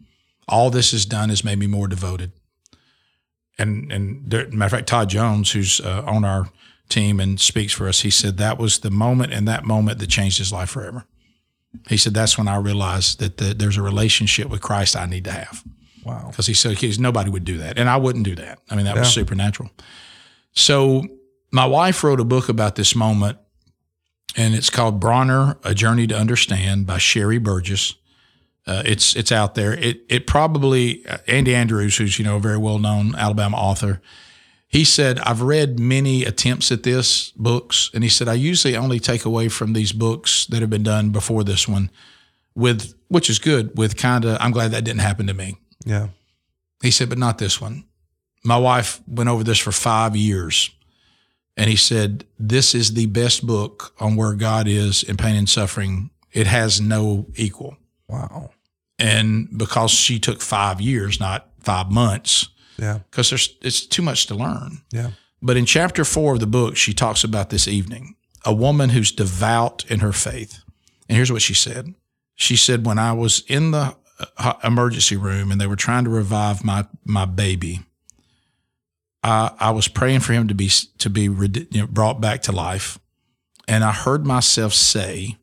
All 0.48 0.70
this 0.70 0.92
has 0.92 1.04
done 1.04 1.28
has 1.28 1.44
made 1.44 1.58
me 1.58 1.66
more 1.66 1.88
devoted. 1.88 2.32
And 3.58 3.90
and 3.92 4.30
there, 4.30 4.48
matter 4.48 4.64
of 4.64 4.70
fact, 4.70 4.88
Todd 4.88 5.08
Jones, 5.10 5.52
who's 5.52 5.80
uh, 5.80 6.02
on 6.06 6.24
our 6.24 6.50
team 6.88 7.20
and 7.20 7.38
speaks 7.38 7.72
for 7.72 7.88
us, 7.88 8.00
he 8.00 8.10
said 8.10 8.38
that 8.38 8.58
was 8.58 8.80
the 8.80 8.90
moment 8.90 9.32
and 9.32 9.46
that 9.46 9.64
moment 9.64 9.98
that 9.98 10.08
changed 10.08 10.38
his 10.38 10.52
life 10.52 10.70
forever. 10.70 11.04
He 11.88 11.96
said 11.96 12.14
that's 12.14 12.38
when 12.38 12.48
I 12.48 12.56
realized 12.56 13.20
that 13.20 13.36
the, 13.36 13.54
there's 13.54 13.76
a 13.76 13.82
relationship 13.82 14.48
with 14.48 14.60
Christ 14.60 14.96
I 14.96 15.06
need 15.06 15.24
to 15.24 15.32
have 15.32 15.62
Wow. 16.04 16.28
because 16.30 16.46
he 16.46 16.54
said 16.54 16.76
"Kids, 16.78 16.98
nobody 16.98 17.30
would 17.30 17.44
do 17.44 17.58
that, 17.58 17.78
and 17.78 17.88
I 17.88 17.96
wouldn't 17.96 18.24
do 18.24 18.34
that. 18.36 18.58
I 18.70 18.76
mean, 18.76 18.86
that 18.86 18.96
was 18.96 19.12
supernatural. 19.12 19.70
So 20.52 21.04
my 21.52 21.66
wife 21.66 22.02
wrote 22.02 22.20
a 22.20 22.24
book 22.24 22.48
about 22.48 22.74
this 22.76 22.94
moment, 22.94 23.38
and 24.36 24.54
it's 24.54 24.70
called 24.70 25.00
Bronner: 25.00 25.58
A 25.64 25.74
Journey 25.74 26.06
to 26.06 26.16
Understand 26.16 26.86
by 26.86 26.98
Sherri 26.98 27.38
Burgess. 27.38 27.94
Uh, 28.66 28.82
it's 28.84 29.14
it's 29.16 29.32
out 29.32 29.54
there. 29.54 29.72
It 29.74 30.02
it 30.08 30.26
probably 30.26 31.06
uh, 31.06 31.18
Andy 31.26 31.54
Andrews, 31.54 31.96
who's 31.96 32.18
you 32.18 32.24
know 32.24 32.36
a 32.36 32.40
very 32.40 32.58
well 32.58 32.78
known 32.78 33.14
Alabama 33.14 33.56
author. 33.56 34.00
He 34.68 34.84
said, 34.84 35.18
I've 35.20 35.40
read 35.40 35.80
many 35.80 36.24
attempts 36.24 36.70
at 36.70 36.82
this 36.82 37.30
books, 37.32 37.90
and 37.94 38.04
he 38.04 38.10
said 38.10 38.28
I 38.28 38.34
usually 38.34 38.76
only 38.76 39.00
take 39.00 39.24
away 39.24 39.48
from 39.48 39.72
these 39.72 39.92
books 39.92 40.44
that 40.46 40.60
have 40.60 40.68
been 40.68 40.82
done 40.82 41.08
before 41.10 41.42
this 41.42 41.66
one, 41.66 41.90
with 42.54 42.94
which 43.08 43.30
is 43.30 43.38
good. 43.38 43.76
With 43.78 43.96
kind 43.96 44.26
of, 44.26 44.36
I'm 44.40 44.50
glad 44.52 44.72
that 44.72 44.84
didn't 44.84 45.00
happen 45.00 45.26
to 45.26 45.34
me. 45.34 45.56
Yeah. 45.86 46.08
He 46.82 46.90
said, 46.90 47.08
but 47.08 47.18
not 47.18 47.38
this 47.38 47.60
one. 47.60 47.84
My 48.44 48.58
wife 48.58 49.00
went 49.06 49.30
over 49.30 49.42
this 49.42 49.58
for 49.58 49.72
five 49.72 50.14
years. 50.14 50.70
And 51.58 51.68
he 51.68 51.76
said, 51.76 52.24
This 52.38 52.72
is 52.72 52.94
the 52.94 53.06
best 53.06 53.44
book 53.44 53.92
on 53.98 54.14
where 54.14 54.32
God 54.34 54.68
is 54.68 55.02
in 55.02 55.16
pain 55.16 55.34
and 55.34 55.48
suffering. 55.48 56.10
It 56.32 56.46
has 56.46 56.80
no 56.80 57.26
equal. 57.34 57.76
Wow. 58.08 58.50
And 58.98 59.48
because 59.58 59.90
she 59.90 60.20
took 60.20 60.40
five 60.40 60.80
years, 60.80 61.18
not 61.18 61.48
five 61.60 61.90
months, 61.90 62.48
Yeah. 62.78 63.00
because 63.10 63.30
there's 63.30 63.56
it's 63.60 63.84
too 63.86 64.02
much 64.02 64.26
to 64.26 64.34
learn. 64.34 64.82
Yeah. 64.90 65.10
But 65.42 65.56
in 65.56 65.66
chapter 65.66 66.04
four 66.04 66.34
of 66.34 66.40
the 66.40 66.46
book, 66.46 66.76
she 66.76 66.92
talks 66.92 67.24
about 67.24 67.50
this 67.50 67.68
evening 67.68 68.16
a 68.44 68.52
woman 68.52 68.90
who's 68.90 69.12
devout 69.12 69.84
in 69.90 70.00
her 70.00 70.12
faith. 70.12 70.62
And 71.08 71.16
here's 71.16 71.32
what 71.32 71.42
she 71.42 71.54
said 71.54 71.94
She 72.34 72.56
said, 72.56 72.86
When 72.86 72.98
I 72.98 73.12
was 73.12 73.44
in 73.46 73.70
the 73.70 73.96
uh, 74.36 74.54
emergency 74.64 75.16
room 75.16 75.50
and 75.50 75.60
they 75.60 75.66
were 75.66 75.76
trying 75.76 76.04
to 76.04 76.10
revive 76.10 76.64
my, 76.64 76.86
my 77.04 77.24
baby, 77.24 77.80
I, 79.22 79.52
I 79.58 79.70
was 79.70 79.88
praying 79.88 80.20
for 80.20 80.32
him 80.32 80.48
to 80.48 80.54
be, 80.54 80.68
to 80.98 81.10
be 81.10 81.22
you 81.22 81.66
know, 81.74 81.86
brought 81.86 82.20
back 82.20 82.42
to 82.42 82.52
life. 82.52 82.98
And 83.66 83.84
I 83.84 83.92
heard 83.92 84.26
myself 84.26 84.72
say 84.72 85.36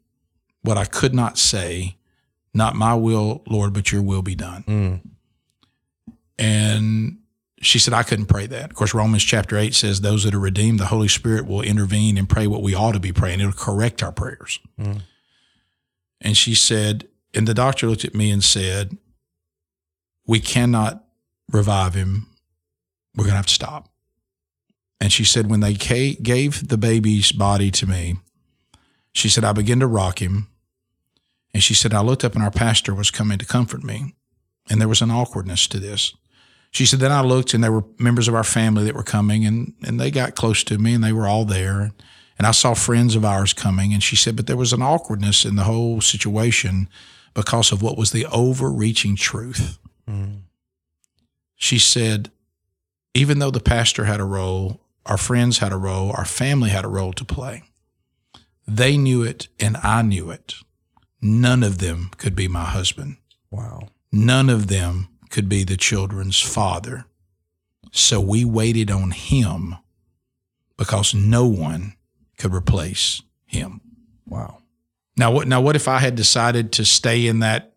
what 0.61 0.77
I 0.77 0.85
could 0.85 1.13
not 1.13 1.37
say, 1.37 1.97
Not 2.53 2.75
my 2.75 2.95
will, 2.95 3.43
Lord, 3.47 3.73
but 3.73 3.91
your 3.91 4.01
will 4.01 4.23
be 4.23 4.35
done. 4.35 4.63
Mm. 4.67 5.01
And 6.37 7.17
she 7.65 7.79
said, 7.79 7.93
I 7.93 8.03
couldn't 8.03 8.27
pray 8.27 8.45
that. 8.47 8.69
Of 8.69 8.75
course, 8.75 8.93
Romans 8.93 9.23
chapter 9.23 9.57
8 9.57 9.73
says, 9.73 10.01
Those 10.01 10.23
that 10.23 10.35
are 10.35 10.39
redeemed, 10.39 10.79
the 10.79 10.85
Holy 10.85 11.07
Spirit 11.07 11.47
will 11.47 11.61
intervene 11.61 12.17
and 12.17 12.29
pray 12.29 12.45
what 12.45 12.61
we 12.61 12.75
ought 12.75 12.93
to 12.93 12.99
be 12.99 13.11
praying. 13.11 13.39
It'll 13.39 13.51
correct 13.51 14.03
our 14.03 14.11
prayers. 14.11 14.59
Mm. 14.79 15.01
And 16.21 16.37
she 16.37 16.53
said, 16.53 17.07
And 17.33 17.47
the 17.47 17.53
doctor 17.53 17.87
looked 17.87 18.05
at 18.05 18.13
me 18.13 18.29
and 18.29 18.43
said, 18.43 18.97
We 20.27 20.39
cannot 20.39 21.03
revive 21.51 21.95
him. 21.95 22.27
We're 23.15 23.23
going 23.23 23.33
to 23.33 23.37
have 23.37 23.47
to 23.47 23.53
stop. 23.53 23.89
And 25.01 25.11
she 25.11 25.23
said, 25.23 25.49
When 25.49 25.61
they 25.61 25.73
gave 25.73 26.67
the 26.67 26.77
baby's 26.77 27.31
body 27.31 27.71
to 27.71 27.87
me, 27.87 28.17
she 29.11 29.27
said, 29.27 29.43
I 29.43 29.53
began 29.53 29.79
to 29.79 29.87
rock 29.87 30.21
him. 30.21 30.49
And 31.53 31.63
she 31.63 31.73
said, 31.73 31.93
I 31.93 32.01
looked 32.01 32.23
up 32.23 32.35
and 32.35 32.43
our 32.43 32.51
pastor 32.51 32.93
was 32.93 33.09
coming 33.09 33.39
to 33.39 33.45
comfort 33.45 33.83
me. 33.83 34.13
And 34.69 34.79
there 34.79 34.87
was 34.87 35.01
an 35.01 35.09
awkwardness 35.09 35.67
to 35.67 35.79
this. 35.79 36.13
She 36.75 36.85
said, 36.85 36.99
then 36.99 37.13
I 37.13 37.21
looked 37.21 37.53
and 37.53 37.63
there 37.63 37.71
were 37.71 37.85
members 37.99 38.27
of 38.27 38.35
our 38.35 38.43
family 38.43 38.83
that 38.83 38.95
were 38.95 39.01
coming 39.01 39.45
and, 39.45 39.73
and 39.85 39.97
they 39.97 40.11
got 40.11 40.35
close 40.35 40.61
to 40.65 40.77
me 40.77 40.93
and 40.93 41.01
they 41.01 41.13
were 41.13 41.25
all 41.25 41.45
there. 41.45 41.93
And 42.37 42.45
I 42.45 42.51
saw 42.51 42.73
friends 42.73 43.15
of 43.15 43.23
ours 43.23 43.53
coming. 43.53 43.93
And 43.93 44.03
she 44.03 44.17
said, 44.17 44.35
but 44.35 44.45
there 44.45 44.57
was 44.57 44.73
an 44.73 44.81
awkwardness 44.81 45.45
in 45.45 45.55
the 45.55 45.63
whole 45.63 46.01
situation 46.01 46.89
because 47.33 47.71
of 47.71 47.81
what 47.81 47.97
was 47.97 48.11
the 48.11 48.25
overreaching 48.25 49.15
truth. 49.15 49.79
Mm. 50.05 50.41
She 51.55 51.79
said, 51.79 52.29
even 53.13 53.39
though 53.39 53.51
the 53.51 53.61
pastor 53.61 54.03
had 54.03 54.19
a 54.19 54.25
role, 54.25 54.81
our 55.05 55.17
friends 55.17 55.59
had 55.59 55.71
a 55.71 55.77
role, 55.77 56.11
our 56.11 56.25
family 56.25 56.71
had 56.71 56.83
a 56.83 56.89
role 56.89 57.13
to 57.13 57.23
play, 57.23 57.63
they 58.67 58.97
knew 58.97 59.23
it 59.23 59.47
and 59.61 59.77
I 59.77 60.01
knew 60.01 60.29
it. 60.29 60.55
None 61.21 61.63
of 61.63 61.77
them 61.77 62.11
could 62.17 62.35
be 62.35 62.49
my 62.49 62.65
husband. 62.65 63.15
Wow. 63.49 63.87
None 64.11 64.49
of 64.49 64.67
them 64.67 65.07
could 65.29 65.49
be 65.49 65.63
the 65.63 65.77
children's 65.77 66.39
father. 66.39 67.05
So 67.91 68.19
we 68.19 68.45
waited 68.45 68.91
on 68.91 69.11
him 69.11 69.75
because 70.77 71.13
no 71.13 71.45
one 71.45 71.95
could 72.37 72.53
replace 72.53 73.21
him. 73.45 73.81
Wow. 74.27 74.59
Now 75.17 75.31
what 75.31 75.47
now 75.47 75.61
what 75.61 75.75
if 75.75 75.87
I 75.87 75.99
had 75.99 76.15
decided 76.15 76.73
to 76.73 76.85
stay 76.85 77.27
in 77.27 77.39
that 77.39 77.75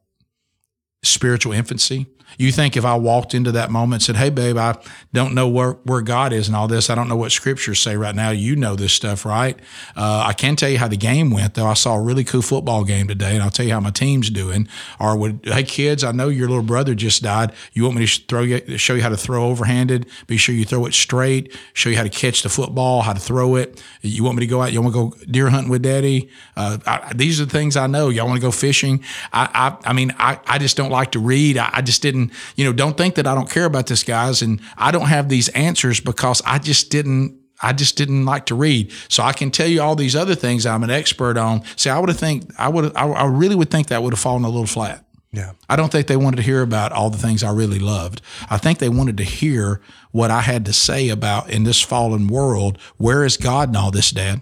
spiritual 1.03 1.53
infancy. 1.53 2.07
You 2.37 2.53
think 2.53 2.77
if 2.77 2.85
I 2.85 2.95
walked 2.97 3.35
into 3.35 3.53
that 3.53 3.71
moment 3.71 4.03
and 4.09 4.17
said, 4.17 4.17
Hey, 4.17 4.31
babe, 4.31 4.57
I 4.57 4.77
don't 5.13 5.35
know 5.35 5.49
where, 5.49 5.73
where 5.85 6.03
God 6.03 6.33
is 6.33 6.49
and 6.49 6.57
all 6.57 6.69
this. 6.69 6.91
I 6.91 6.95
don't 6.95 7.09
know 7.09 7.17
what 7.17 7.33
scriptures 7.33 7.81
say 7.81 7.97
right 7.97 8.15
now. 8.15 8.31
You 8.31 8.55
know 8.57 8.77
this 8.77 8.93
stuff, 8.93 9.25
right? 9.25 9.59
Uh, 9.97 10.25
I 10.27 10.35
can 10.35 10.55
tell 10.55 10.69
you 10.69 10.79
how 10.79 10.89
the 10.89 10.97
game 10.97 11.31
went, 11.31 11.55
though. 11.55 11.67
I 11.67 11.75
saw 11.75 11.95
a 11.95 12.01
really 12.01 12.25
cool 12.25 12.43
football 12.43 12.85
game 12.85 13.09
today, 13.09 13.35
and 13.35 13.43
I'll 13.43 13.51
tell 13.51 13.67
you 13.67 13.73
how 13.73 13.81
my 13.81 13.91
team's 13.91 14.31
doing. 14.31 14.69
Or 15.01 15.17
would, 15.17 15.41
hey, 15.45 15.63
kids, 15.63 16.05
I 16.05 16.13
know 16.13 16.29
your 16.29 16.49
little 16.49 16.63
brother 16.63 16.95
just 16.95 17.23
died. 17.23 17.53
You 17.73 17.85
want 17.85 17.97
me 17.97 18.07
to 18.07 18.23
throw 18.29 18.43
you, 18.43 18.77
show 18.77 18.95
you 18.95 19.03
how 19.03 19.09
to 19.09 19.17
throw 19.17 19.55
overhanded? 19.55 20.09
Be 20.27 20.37
sure 20.37 20.55
you 20.55 20.65
throw 20.65 20.85
it 20.87 20.95
straight, 20.95 21.57
show 21.73 21.91
you 21.91 21.97
how 21.97 22.03
to 22.03 22.11
catch 22.11 22.43
the 22.43 22.49
football, 22.49 23.03
how 23.03 23.15
to 23.15 23.21
throw 23.21 23.57
it. 23.57 23.83
You 24.03 24.23
want 24.25 24.37
me 24.37 24.41
to 24.41 24.47
go 24.47 24.63
out? 24.63 24.73
You 24.73 24.83
want 24.83 24.95
to 24.95 25.11
go 25.11 25.17
deer 25.31 25.49
hunting 25.49 25.71
with 25.71 25.83
daddy? 25.83 26.29
Uh, 26.57 26.79
I, 26.87 27.13
these 27.15 27.41
are 27.41 27.45
the 27.47 27.51
things 27.51 27.77
I 27.77 27.87
know. 27.87 28.11
Y'all 28.11 28.27
want 28.27 28.37
to 28.37 28.47
go 28.47 28.51
fishing? 28.51 29.03
I, 29.33 29.49
I, 29.85 29.91
I 29.91 29.93
mean, 29.93 30.15
I, 30.19 30.39
I 30.47 30.59
just 30.59 30.77
don't 30.77 30.91
like 30.91 31.13
to 31.13 31.19
read. 31.19 31.57
I, 31.57 31.71
I 31.73 31.83
just 31.83 32.03
didn't 32.03 32.18
you 32.57 32.65
know, 32.65 32.73
don't 32.73 32.97
think 32.97 33.15
that 33.17 33.27
I 33.27 33.35
don't 33.35 33.51
care 33.51 33.65
about 33.65 33.87
this, 33.87 34.03
guys. 34.03 34.43
And 34.43 34.61
I 34.77 34.91
don't 34.91 35.07
have 35.07 35.29
these 35.29 35.49
answers 35.51 36.01
because 36.01 36.43
I 36.45 36.59
just 36.59 36.91
didn't 36.91 37.39
I 37.61 37.73
just 37.73 37.97
didn't 37.97 38.25
like 38.25 38.47
to 38.47 38.55
read. 38.55 38.93
So 39.09 39.23
I 39.23 39.33
can 39.33 39.51
tell 39.51 39.67
you 39.67 39.83
all 39.83 39.97
these 39.97 40.15
other 40.15 40.35
things 40.35 40.65
I'm 40.65 40.85
an 40.85 40.91
expert 40.91 41.37
on. 41.37 41.63
See, 41.77 41.91
I 41.91 41.99
would 41.99 42.09
have 42.09 42.19
think 42.19 42.51
I 42.59 42.69
would 42.69 42.97
I, 42.97 43.09
I 43.09 43.25
really 43.27 43.55
would 43.55 43.71
think 43.71 43.89
that 43.89 44.03
would 44.03 44.13
have 44.13 44.21
fallen 44.21 44.45
a 44.45 44.49
little 44.49 44.67
flat. 44.67 45.05
Yeah. 45.33 45.53
I 45.69 45.77
don't 45.77 45.93
think 45.93 46.07
they 46.07 46.17
wanted 46.17 46.39
to 46.39 46.43
hear 46.43 46.63
about 46.63 46.93
all 46.93 47.11
the 47.11 47.19
things 47.19 47.43
I 47.43 47.51
really 47.51 47.79
loved. 47.79 48.23
I 48.49 48.57
think 48.57 48.79
they 48.79 48.89
wanted 48.89 49.19
to 49.19 49.25
hear 49.25 49.81
what 50.11 50.31
I 50.31 50.41
had 50.41 50.65
to 50.67 50.73
say 50.73 51.11
about 51.11 51.51
in 51.51 51.65
this 51.65 51.83
fallen 51.83 52.29
world, 52.29 52.79
where 52.97 53.25
is 53.25 53.37
God 53.37 53.69
in 53.69 53.77
all 53.77 53.91
this, 53.91 54.11
Dad? 54.11 54.41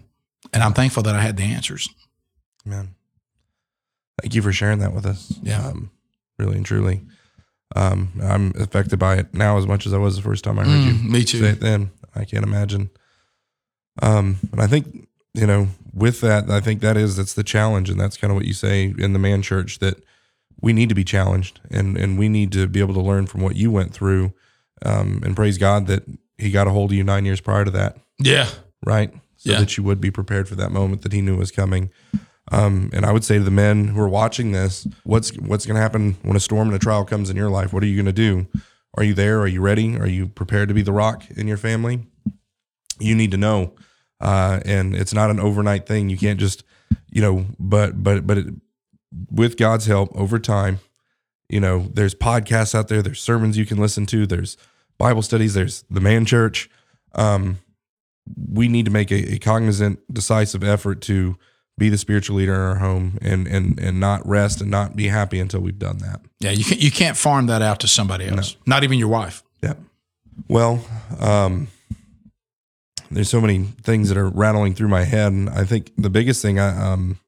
And 0.52 0.62
I'm 0.62 0.74
thankful 0.74 1.02
that 1.02 1.14
I 1.14 1.22
had 1.22 1.36
the 1.36 1.42
answers. 1.42 1.88
Man. 2.64 2.94
Thank 4.22 4.34
you 4.34 4.42
for 4.42 4.52
sharing 4.52 4.78
that 4.78 4.94
with 4.94 5.06
us. 5.06 5.34
Yeah. 5.42 5.66
Um, 5.66 5.90
really 6.38 6.56
and 6.56 6.64
truly. 6.64 7.02
Um, 7.74 8.12
I'm 8.22 8.52
affected 8.60 8.98
by 8.98 9.16
it 9.16 9.34
now 9.34 9.58
as 9.58 9.66
much 9.66 9.86
as 9.86 9.92
I 9.92 9.98
was 9.98 10.16
the 10.16 10.22
first 10.22 10.44
time 10.44 10.58
I 10.58 10.64
heard 10.64 10.70
mm, 10.70 11.02
you 11.02 11.10
me 11.10 11.24
too. 11.24 11.40
say 11.40 11.48
it 11.50 11.60
then. 11.60 11.90
I 12.14 12.24
can't 12.24 12.44
imagine. 12.44 12.90
Um, 14.02 14.38
and 14.52 14.60
I 14.60 14.66
think, 14.66 15.08
you 15.34 15.46
know, 15.46 15.68
with 15.92 16.20
that, 16.20 16.48
I 16.50 16.60
think 16.60 16.80
that 16.80 16.96
is, 16.96 17.16
that's 17.16 17.34
the 17.34 17.42
challenge. 17.42 17.90
And 17.90 18.00
that's 18.00 18.16
kind 18.16 18.30
of 18.30 18.36
what 18.36 18.46
you 18.46 18.52
say 18.52 18.94
in 18.98 19.12
the 19.12 19.18
man 19.18 19.42
church 19.42 19.80
that 19.80 20.02
we 20.60 20.72
need 20.72 20.88
to 20.88 20.94
be 20.94 21.04
challenged 21.04 21.60
and, 21.70 21.96
and 21.98 22.18
we 22.18 22.28
need 22.28 22.52
to 22.52 22.66
be 22.66 22.80
able 22.80 22.94
to 22.94 23.00
learn 23.00 23.26
from 23.26 23.42
what 23.42 23.56
you 23.56 23.70
went 23.70 23.92
through. 23.92 24.32
Um, 24.84 25.22
and 25.24 25.34
praise 25.34 25.58
God 25.58 25.86
that 25.88 26.04
he 26.38 26.50
got 26.50 26.66
a 26.66 26.70
hold 26.70 26.90
of 26.92 26.96
you 26.96 27.04
nine 27.04 27.24
years 27.24 27.40
prior 27.40 27.64
to 27.64 27.70
that. 27.72 27.96
Yeah. 28.18 28.48
Right. 28.84 29.12
So 29.36 29.52
yeah. 29.52 29.60
that 29.60 29.76
you 29.76 29.84
would 29.84 30.00
be 30.00 30.10
prepared 30.10 30.48
for 30.48 30.54
that 30.54 30.70
moment 30.70 31.02
that 31.02 31.12
he 31.12 31.20
knew 31.20 31.36
was 31.36 31.50
coming. 31.50 31.90
Um, 32.52 32.90
and 32.92 33.04
I 33.04 33.12
would 33.12 33.24
say 33.24 33.38
to 33.38 33.44
the 33.44 33.50
men 33.50 33.88
who 33.88 34.00
are 34.00 34.08
watching 34.08 34.52
this, 34.52 34.86
what's 35.04 35.34
what's 35.38 35.66
going 35.66 35.74
to 35.74 35.80
happen 35.80 36.16
when 36.22 36.36
a 36.36 36.40
storm 36.40 36.68
and 36.68 36.76
a 36.76 36.78
trial 36.78 37.04
comes 37.04 37.28
in 37.28 37.36
your 37.36 37.50
life? 37.50 37.72
What 37.72 37.82
are 37.82 37.86
you 37.86 37.96
going 37.96 38.06
to 38.06 38.12
do? 38.12 38.46
Are 38.96 39.04
you 39.04 39.14
there? 39.14 39.40
Are 39.40 39.48
you 39.48 39.60
ready? 39.60 39.96
Are 39.98 40.06
you 40.06 40.28
prepared 40.28 40.68
to 40.68 40.74
be 40.74 40.82
the 40.82 40.92
rock 40.92 41.24
in 41.30 41.48
your 41.48 41.56
family? 41.56 42.06
You 42.98 43.14
need 43.14 43.32
to 43.32 43.36
know, 43.36 43.74
uh, 44.20 44.60
and 44.64 44.94
it's 44.94 45.12
not 45.12 45.30
an 45.30 45.40
overnight 45.40 45.86
thing. 45.86 46.08
You 46.08 46.16
can't 46.16 46.40
just, 46.40 46.62
you 47.10 47.20
know, 47.20 47.46
but 47.58 48.02
but 48.02 48.26
but 48.26 48.38
it, 48.38 48.46
with 49.30 49.56
God's 49.56 49.86
help 49.86 50.14
over 50.14 50.38
time, 50.38 50.78
you 51.48 51.60
know, 51.60 51.88
there's 51.92 52.14
podcasts 52.14 52.74
out 52.74 52.88
there, 52.88 53.02
there's 53.02 53.20
sermons 53.20 53.58
you 53.58 53.66
can 53.66 53.78
listen 53.78 54.06
to, 54.06 54.26
there's 54.26 54.56
Bible 54.98 55.22
studies, 55.22 55.54
there's 55.54 55.84
the 55.90 56.00
Man 56.00 56.24
Church. 56.24 56.70
Um, 57.14 57.58
we 58.50 58.68
need 58.68 58.84
to 58.86 58.90
make 58.90 59.10
a, 59.10 59.34
a 59.34 59.38
cognizant, 59.38 60.00
decisive 60.12 60.64
effort 60.64 61.00
to 61.02 61.36
be 61.78 61.88
the 61.88 61.98
spiritual 61.98 62.36
leader 62.36 62.54
in 62.54 62.60
our 62.60 62.76
home 62.76 63.18
and 63.20 63.46
and 63.46 63.78
and 63.78 64.00
not 64.00 64.26
rest 64.26 64.60
and 64.60 64.70
not 64.70 64.96
be 64.96 65.08
happy 65.08 65.38
until 65.38 65.60
we've 65.60 65.78
done 65.78 65.98
that. 65.98 66.20
Yeah, 66.40 66.50
you 66.50 66.64
can 66.64 66.78
you 66.78 66.90
can't 66.90 67.16
farm 67.16 67.46
that 67.46 67.62
out 67.62 67.80
to 67.80 67.88
somebody 67.88 68.26
else. 68.26 68.56
No. 68.66 68.76
Not 68.76 68.84
even 68.84 68.98
your 68.98 69.08
wife. 69.08 69.42
Yeah. 69.62 69.74
Well, 70.48 70.84
um, 71.20 71.68
there's 73.10 73.28
so 73.28 73.40
many 73.40 73.64
things 73.82 74.08
that 74.08 74.18
are 74.18 74.28
rattling 74.28 74.74
through 74.74 74.88
my 74.88 75.04
head, 75.04 75.32
and 75.32 75.50
I 75.50 75.64
think 75.64 75.92
the 75.96 76.10
biggest 76.10 76.42
thing 76.42 76.58
I 76.58 76.92
um, 76.92 77.18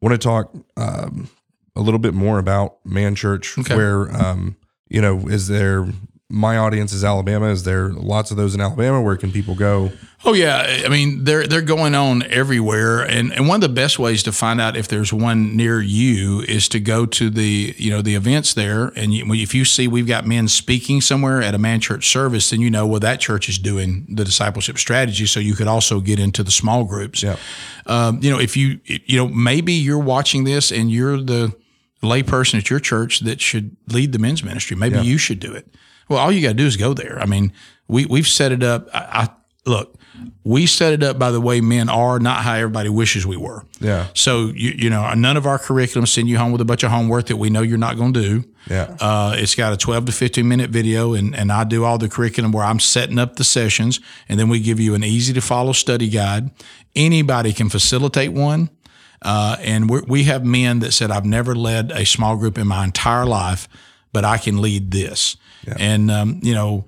want 0.00 0.12
to 0.12 0.18
talk 0.18 0.52
um, 0.76 1.28
a 1.76 1.80
little 1.80 1.98
bit 1.98 2.14
more 2.14 2.38
about 2.38 2.78
Man 2.84 3.14
Church, 3.14 3.58
okay. 3.58 3.76
where 3.76 4.14
um, 4.16 4.56
you 4.88 5.00
know, 5.00 5.28
is 5.28 5.48
there 5.48 5.86
my 6.30 6.58
audience 6.58 6.92
is 6.92 7.04
Alabama. 7.04 7.46
Is 7.46 7.62
there 7.62 7.88
lots 7.88 8.30
of 8.30 8.36
those 8.36 8.54
in 8.54 8.60
Alabama? 8.60 9.00
Where 9.00 9.16
can 9.16 9.32
people 9.32 9.54
go? 9.54 9.90
Oh 10.24 10.34
yeah, 10.34 10.82
I 10.84 10.88
mean 10.88 11.24
they're 11.24 11.46
they're 11.46 11.62
going 11.62 11.94
on 11.94 12.22
everywhere, 12.24 13.00
and 13.00 13.32
and 13.32 13.48
one 13.48 13.56
of 13.56 13.60
the 13.62 13.74
best 13.74 13.98
ways 13.98 14.22
to 14.24 14.32
find 14.32 14.60
out 14.60 14.76
if 14.76 14.88
there's 14.88 15.10
one 15.10 15.56
near 15.56 15.80
you 15.80 16.40
is 16.40 16.68
to 16.70 16.80
go 16.80 17.06
to 17.06 17.30
the 17.30 17.74
you 17.78 17.90
know 17.90 18.02
the 18.02 18.14
events 18.14 18.52
there, 18.52 18.88
and 18.88 19.14
you, 19.14 19.32
if 19.34 19.54
you 19.54 19.64
see 19.64 19.88
we've 19.88 20.08
got 20.08 20.26
men 20.26 20.48
speaking 20.48 21.00
somewhere 21.00 21.40
at 21.40 21.54
a 21.54 21.58
man 21.58 21.80
church 21.80 22.10
service, 22.10 22.50
then 22.50 22.60
you 22.60 22.68
know 22.68 22.86
well 22.86 23.00
that 23.00 23.20
church 23.20 23.48
is 23.48 23.58
doing 23.58 24.06
the 24.10 24.24
discipleship 24.24 24.76
strategy, 24.76 25.24
so 25.24 25.40
you 25.40 25.54
could 25.54 25.68
also 25.68 26.00
get 26.00 26.18
into 26.18 26.42
the 26.42 26.50
small 26.50 26.84
groups. 26.84 27.22
Yeah. 27.22 27.36
Um, 27.86 28.18
you 28.20 28.30
know 28.30 28.38
if 28.38 28.54
you 28.54 28.80
you 28.84 29.16
know 29.16 29.28
maybe 29.28 29.72
you're 29.72 29.98
watching 29.98 30.44
this 30.44 30.70
and 30.72 30.90
you're 30.90 31.22
the 31.22 31.54
layperson 32.02 32.58
at 32.58 32.68
your 32.68 32.80
church 32.80 33.20
that 33.20 33.40
should 33.40 33.76
lead 33.86 34.12
the 34.12 34.18
men's 34.18 34.44
ministry. 34.44 34.76
Maybe 34.76 34.96
yeah. 34.96 35.02
you 35.02 35.16
should 35.16 35.40
do 35.40 35.54
it. 35.54 35.74
Well, 36.08 36.18
all 36.18 36.32
you 36.32 36.42
got 36.42 36.48
to 36.48 36.54
do 36.54 36.66
is 36.66 36.76
go 36.76 36.94
there. 36.94 37.18
I 37.18 37.26
mean, 37.26 37.52
we 37.86 38.06
we've 38.06 38.28
set 38.28 38.52
it 38.52 38.62
up. 38.62 38.88
I, 38.94 38.98
I, 38.98 39.28
look, 39.68 39.98
we 40.44 40.66
set 40.66 40.92
it 40.92 41.02
up 41.02 41.18
by 41.18 41.30
the 41.30 41.40
way 41.40 41.60
men 41.60 41.88
are, 41.88 42.18
not 42.18 42.42
how 42.42 42.54
everybody 42.54 42.88
wishes 42.88 43.26
we 43.26 43.36
were. 43.36 43.64
Yeah. 43.80 44.08
So 44.14 44.46
you 44.54 44.70
you 44.70 44.90
know, 44.90 45.12
none 45.14 45.36
of 45.36 45.46
our 45.46 45.58
curriculum 45.58 46.06
send 46.06 46.28
you 46.28 46.38
home 46.38 46.52
with 46.52 46.60
a 46.60 46.64
bunch 46.64 46.82
of 46.82 46.90
homework 46.90 47.26
that 47.26 47.36
we 47.36 47.50
know 47.50 47.62
you're 47.62 47.78
not 47.78 47.96
going 47.96 48.12
to 48.14 48.22
do. 48.22 48.44
Yeah. 48.68 48.96
Uh, 49.00 49.34
it's 49.36 49.54
got 49.54 49.72
a 49.72 49.76
12 49.76 50.06
to 50.06 50.12
15 50.12 50.46
minute 50.46 50.70
video, 50.70 51.14
and 51.14 51.34
and 51.34 51.52
I 51.52 51.64
do 51.64 51.84
all 51.84 51.98
the 51.98 52.08
curriculum 52.08 52.52
where 52.52 52.64
I'm 52.64 52.80
setting 52.80 53.18
up 53.18 53.36
the 53.36 53.44
sessions, 53.44 54.00
and 54.28 54.38
then 54.38 54.48
we 54.48 54.60
give 54.60 54.80
you 54.80 54.94
an 54.94 55.04
easy 55.04 55.32
to 55.34 55.40
follow 55.40 55.72
study 55.72 56.08
guide. 56.08 56.50
Anybody 56.94 57.52
can 57.52 57.68
facilitate 57.68 58.32
one. 58.32 58.70
Uh, 59.20 59.56
and 59.60 59.90
we 59.90 60.24
have 60.24 60.44
men 60.44 60.78
that 60.78 60.92
said, 60.92 61.10
I've 61.10 61.24
never 61.24 61.52
led 61.52 61.90
a 61.90 62.06
small 62.06 62.36
group 62.36 62.56
in 62.56 62.68
my 62.68 62.84
entire 62.84 63.26
life, 63.26 63.66
but 64.12 64.24
I 64.24 64.38
can 64.38 64.62
lead 64.62 64.92
this. 64.92 65.36
Yeah. 65.68 65.76
And, 65.78 66.10
um, 66.10 66.40
you 66.42 66.54
know, 66.54 66.86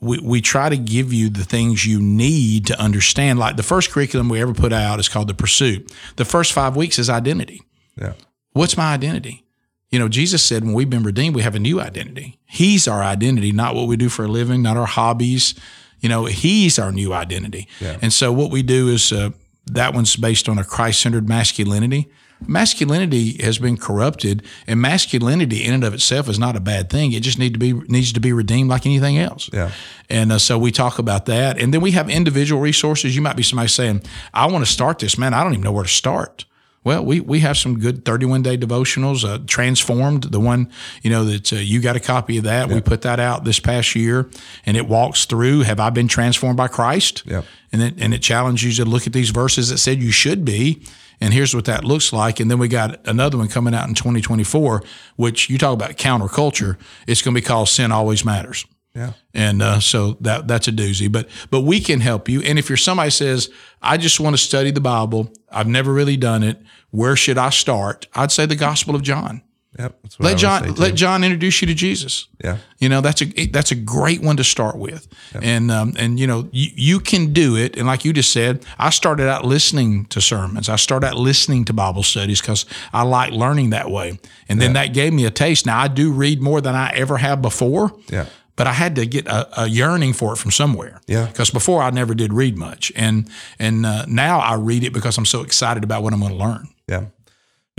we, 0.00 0.18
we 0.18 0.40
try 0.40 0.68
to 0.68 0.76
give 0.76 1.12
you 1.12 1.28
the 1.28 1.44
things 1.44 1.84
you 1.84 2.00
need 2.00 2.66
to 2.66 2.80
understand. 2.80 3.38
Like 3.38 3.56
the 3.56 3.62
first 3.62 3.90
curriculum 3.90 4.28
we 4.28 4.40
ever 4.40 4.54
put 4.54 4.72
out 4.72 4.98
is 4.98 5.08
called 5.08 5.28
The 5.28 5.34
Pursuit. 5.34 5.92
The 6.16 6.24
first 6.24 6.52
five 6.52 6.76
weeks 6.76 6.98
is 6.98 7.10
identity. 7.10 7.62
Yeah. 8.00 8.14
What's 8.52 8.76
my 8.76 8.94
identity? 8.94 9.44
You 9.90 9.98
know, 9.98 10.08
Jesus 10.08 10.42
said 10.42 10.64
when 10.64 10.72
we've 10.72 10.88
been 10.88 11.02
redeemed, 11.02 11.34
we 11.34 11.42
have 11.42 11.54
a 11.54 11.60
new 11.60 11.80
identity. 11.80 12.38
He's 12.46 12.86
our 12.88 13.02
identity, 13.02 13.52
not 13.52 13.74
what 13.74 13.88
we 13.88 13.96
do 13.96 14.08
for 14.08 14.24
a 14.24 14.28
living, 14.28 14.62
not 14.62 14.76
our 14.76 14.86
hobbies. 14.86 15.54
You 16.00 16.08
know, 16.08 16.26
He's 16.26 16.78
our 16.78 16.92
new 16.92 17.12
identity. 17.12 17.68
Yeah. 17.80 17.98
And 18.00 18.12
so 18.12 18.32
what 18.32 18.50
we 18.50 18.62
do 18.62 18.88
is 18.88 19.12
uh, 19.12 19.30
that 19.66 19.92
one's 19.92 20.16
based 20.16 20.48
on 20.48 20.58
a 20.58 20.64
Christ 20.64 21.02
centered 21.02 21.28
masculinity 21.28 22.08
masculinity 22.46 23.42
has 23.42 23.58
been 23.58 23.76
corrupted, 23.76 24.42
and 24.66 24.80
masculinity 24.80 25.64
in 25.64 25.74
and 25.74 25.84
of 25.84 25.94
itself 25.94 26.28
is 26.28 26.38
not 26.38 26.56
a 26.56 26.60
bad 26.60 26.90
thing. 26.90 27.12
It 27.12 27.22
just 27.22 27.38
need 27.38 27.52
to 27.52 27.58
be 27.58 27.72
needs 27.72 28.12
to 28.12 28.20
be 28.20 28.32
redeemed 28.32 28.70
like 28.70 28.86
anything 28.86 29.18
else. 29.18 29.50
Yeah. 29.52 29.70
And 30.08 30.32
uh, 30.32 30.38
so 30.38 30.58
we 30.58 30.72
talk 30.72 30.98
about 30.98 31.26
that, 31.26 31.58
and 31.60 31.72
then 31.72 31.80
we 31.80 31.92
have 31.92 32.10
individual 32.10 32.60
resources. 32.60 33.14
You 33.14 33.22
might 33.22 33.36
be 33.36 33.42
somebody 33.42 33.68
saying, 33.68 34.02
"I 34.34 34.46
want 34.46 34.64
to 34.64 34.70
start 34.70 34.98
this, 34.98 35.18
man. 35.18 35.34
I 35.34 35.42
don't 35.42 35.52
even 35.52 35.64
know 35.64 35.72
where 35.72 35.84
to 35.84 35.90
start." 35.90 36.44
Well, 36.82 37.04
we, 37.04 37.20
we 37.20 37.40
have 37.40 37.58
some 37.58 37.78
good 37.78 38.06
31 38.06 38.40
day 38.40 38.56
devotionals, 38.56 39.22
uh, 39.22 39.44
transformed 39.46 40.24
the 40.24 40.40
one, 40.40 40.70
you 41.02 41.10
know, 41.10 41.24
that 41.24 41.52
uh, 41.52 41.56
you 41.56 41.80
got 41.80 41.94
a 41.94 42.00
copy 42.00 42.38
of 42.38 42.44
that. 42.44 42.70
We 42.70 42.80
put 42.80 43.02
that 43.02 43.20
out 43.20 43.44
this 43.44 43.60
past 43.60 43.94
year 43.94 44.30
and 44.64 44.78
it 44.78 44.88
walks 44.88 45.26
through, 45.26 45.60
have 45.60 45.78
I 45.78 45.90
been 45.90 46.08
transformed 46.08 46.56
by 46.56 46.68
Christ? 46.68 47.22
Yep. 47.26 47.44
And 47.72 47.82
it, 47.82 47.94
and 47.98 48.14
it 48.14 48.22
challenges 48.22 48.78
you 48.78 48.84
to 48.84 48.90
look 48.90 49.06
at 49.06 49.12
these 49.12 49.28
verses 49.28 49.68
that 49.68 49.76
said 49.76 50.02
you 50.02 50.10
should 50.10 50.42
be 50.42 50.82
and 51.20 51.34
here's 51.34 51.54
what 51.54 51.66
that 51.66 51.84
looks 51.84 52.12
like. 52.12 52.40
And 52.40 52.50
then 52.50 52.58
we 52.58 52.68
got 52.68 53.06
another 53.06 53.36
one 53.36 53.48
coming 53.48 53.74
out 53.74 53.88
in 53.88 53.94
2024, 53.94 54.82
which 55.16 55.50
you 55.50 55.58
talk 55.58 55.74
about 55.74 55.90
counterculture. 55.92 56.76
It's 57.06 57.22
going 57.22 57.34
to 57.34 57.40
be 57.40 57.44
called 57.46 57.68
Sin 57.68 57.92
Always 57.92 58.24
Matters. 58.24 58.64
Yeah. 58.94 59.12
And 59.34 59.62
uh, 59.62 59.78
so 59.80 60.16
that 60.20 60.48
that's 60.48 60.66
a 60.66 60.72
doozy. 60.72 61.10
But 61.10 61.28
but 61.50 61.60
we 61.60 61.80
can 61.80 62.00
help 62.00 62.28
you. 62.28 62.42
And 62.42 62.58
if 62.58 62.68
you're 62.68 62.76
somebody 62.76 63.10
says, 63.10 63.50
I 63.80 63.96
just 63.96 64.18
want 64.18 64.34
to 64.34 64.42
study 64.42 64.72
the 64.72 64.80
Bible, 64.80 65.32
I've 65.50 65.68
never 65.68 65.92
really 65.92 66.16
done 66.16 66.42
it. 66.42 66.60
Where 66.90 67.14
should 67.14 67.38
I 67.38 67.50
start? 67.50 68.08
I'd 68.14 68.32
say 68.32 68.46
the 68.46 68.56
Gospel 68.56 68.96
of 68.96 69.02
John. 69.02 69.42
Yep. 69.80 69.98
let 70.18 70.38
John 70.38 70.74
let 70.74 70.94
John 70.94 71.24
introduce 71.24 71.62
you 71.62 71.66
to 71.68 71.74
Jesus. 71.74 72.28
Yeah. 72.42 72.58
You 72.78 72.88
know 72.88 73.00
that's 73.00 73.22
a 73.22 73.46
that's 73.46 73.70
a 73.70 73.74
great 73.74 74.20
one 74.22 74.36
to 74.36 74.44
start 74.44 74.76
with, 74.76 75.08
yep. 75.34 75.42
and 75.42 75.70
um, 75.70 75.94
and 75.98 76.20
you 76.20 76.26
know 76.26 76.48
you, 76.52 76.70
you 76.74 77.00
can 77.00 77.32
do 77.32 77.56
it. 77.56 77.76
And 77.76 77.86
like 77.86 78.04
you 78.04 78.12
just 78.12 78.32
said, 78.32 78.64
I 78.78 78.90
started 78.90 79.28
out 79.28 79.44
listening 79.44 80.04
to 80.06 80.20
sermons. 80.20 80.68
I 80.68 80.76
started 80.76 81.06
out 81.06 81.16
listening 81.16 81.64
to 81.66 81.72
Bible 81.72 82.02
studies 82.02 82.40
because 82.40 82.66
I 82.92 83.02
like 83.02 83.32
learning 83.32 83.70
that 83.70 83.90
way. 83.90 84.18
And 84.48 84.60
then 84.60 84.74
yeah. 84.74 84.84
that 84.84 84.94
gave 84.94 85.12
me 85.12 85.24
a 85.24 85.30
taste. 85.30 85.66
Now 85.66 85.80
I 85.80 85.88
do 85.88 86.12
read 86.12 86.42
more 86.42 86.60
than 86.60 86.74
I 86.74 86.90
ever 86.90 87.16
have 87.16 87.40
before. 87.40 87.92
Yeah 88.08 88.26
but 88.60 88.66
I 88.66 88.74
had 88.74 88.96
to 88.96 89.06
get 89.06 89.26
a, 89.26 89.62
a, 89.62 89.66
yearning 89.66 90.12
for 90.12 90.34
it 90.34 90.36
from 90.36 90.50
somewhere. 90.50 91.00
Yeah. 91.06 91.24
Because 91.24 91.48
before 91.48 91.82
I 91.82 91.88
never 91.88 92.14
did 92.14 92.30
read 92.30 92.58
much, 92.58 92.92
and 92.94 93.26
and 93.58 93.86
uh, 93.86 94.04
now 94.06 94.38
I 94.38 94.56
read 94.56 94.84
it 94.84 94.92
because 94.92 95.16
I'm 95.16 95.24
so 95.24 95.40
excited 95.40 95.82
about 95.82 96.02
what 96.02 96.12
I'm 96.12 96.20
going 96.20 96.32
to 96.32 96.38
learn. 96.38 96.68
Yeah. 96.86 97.06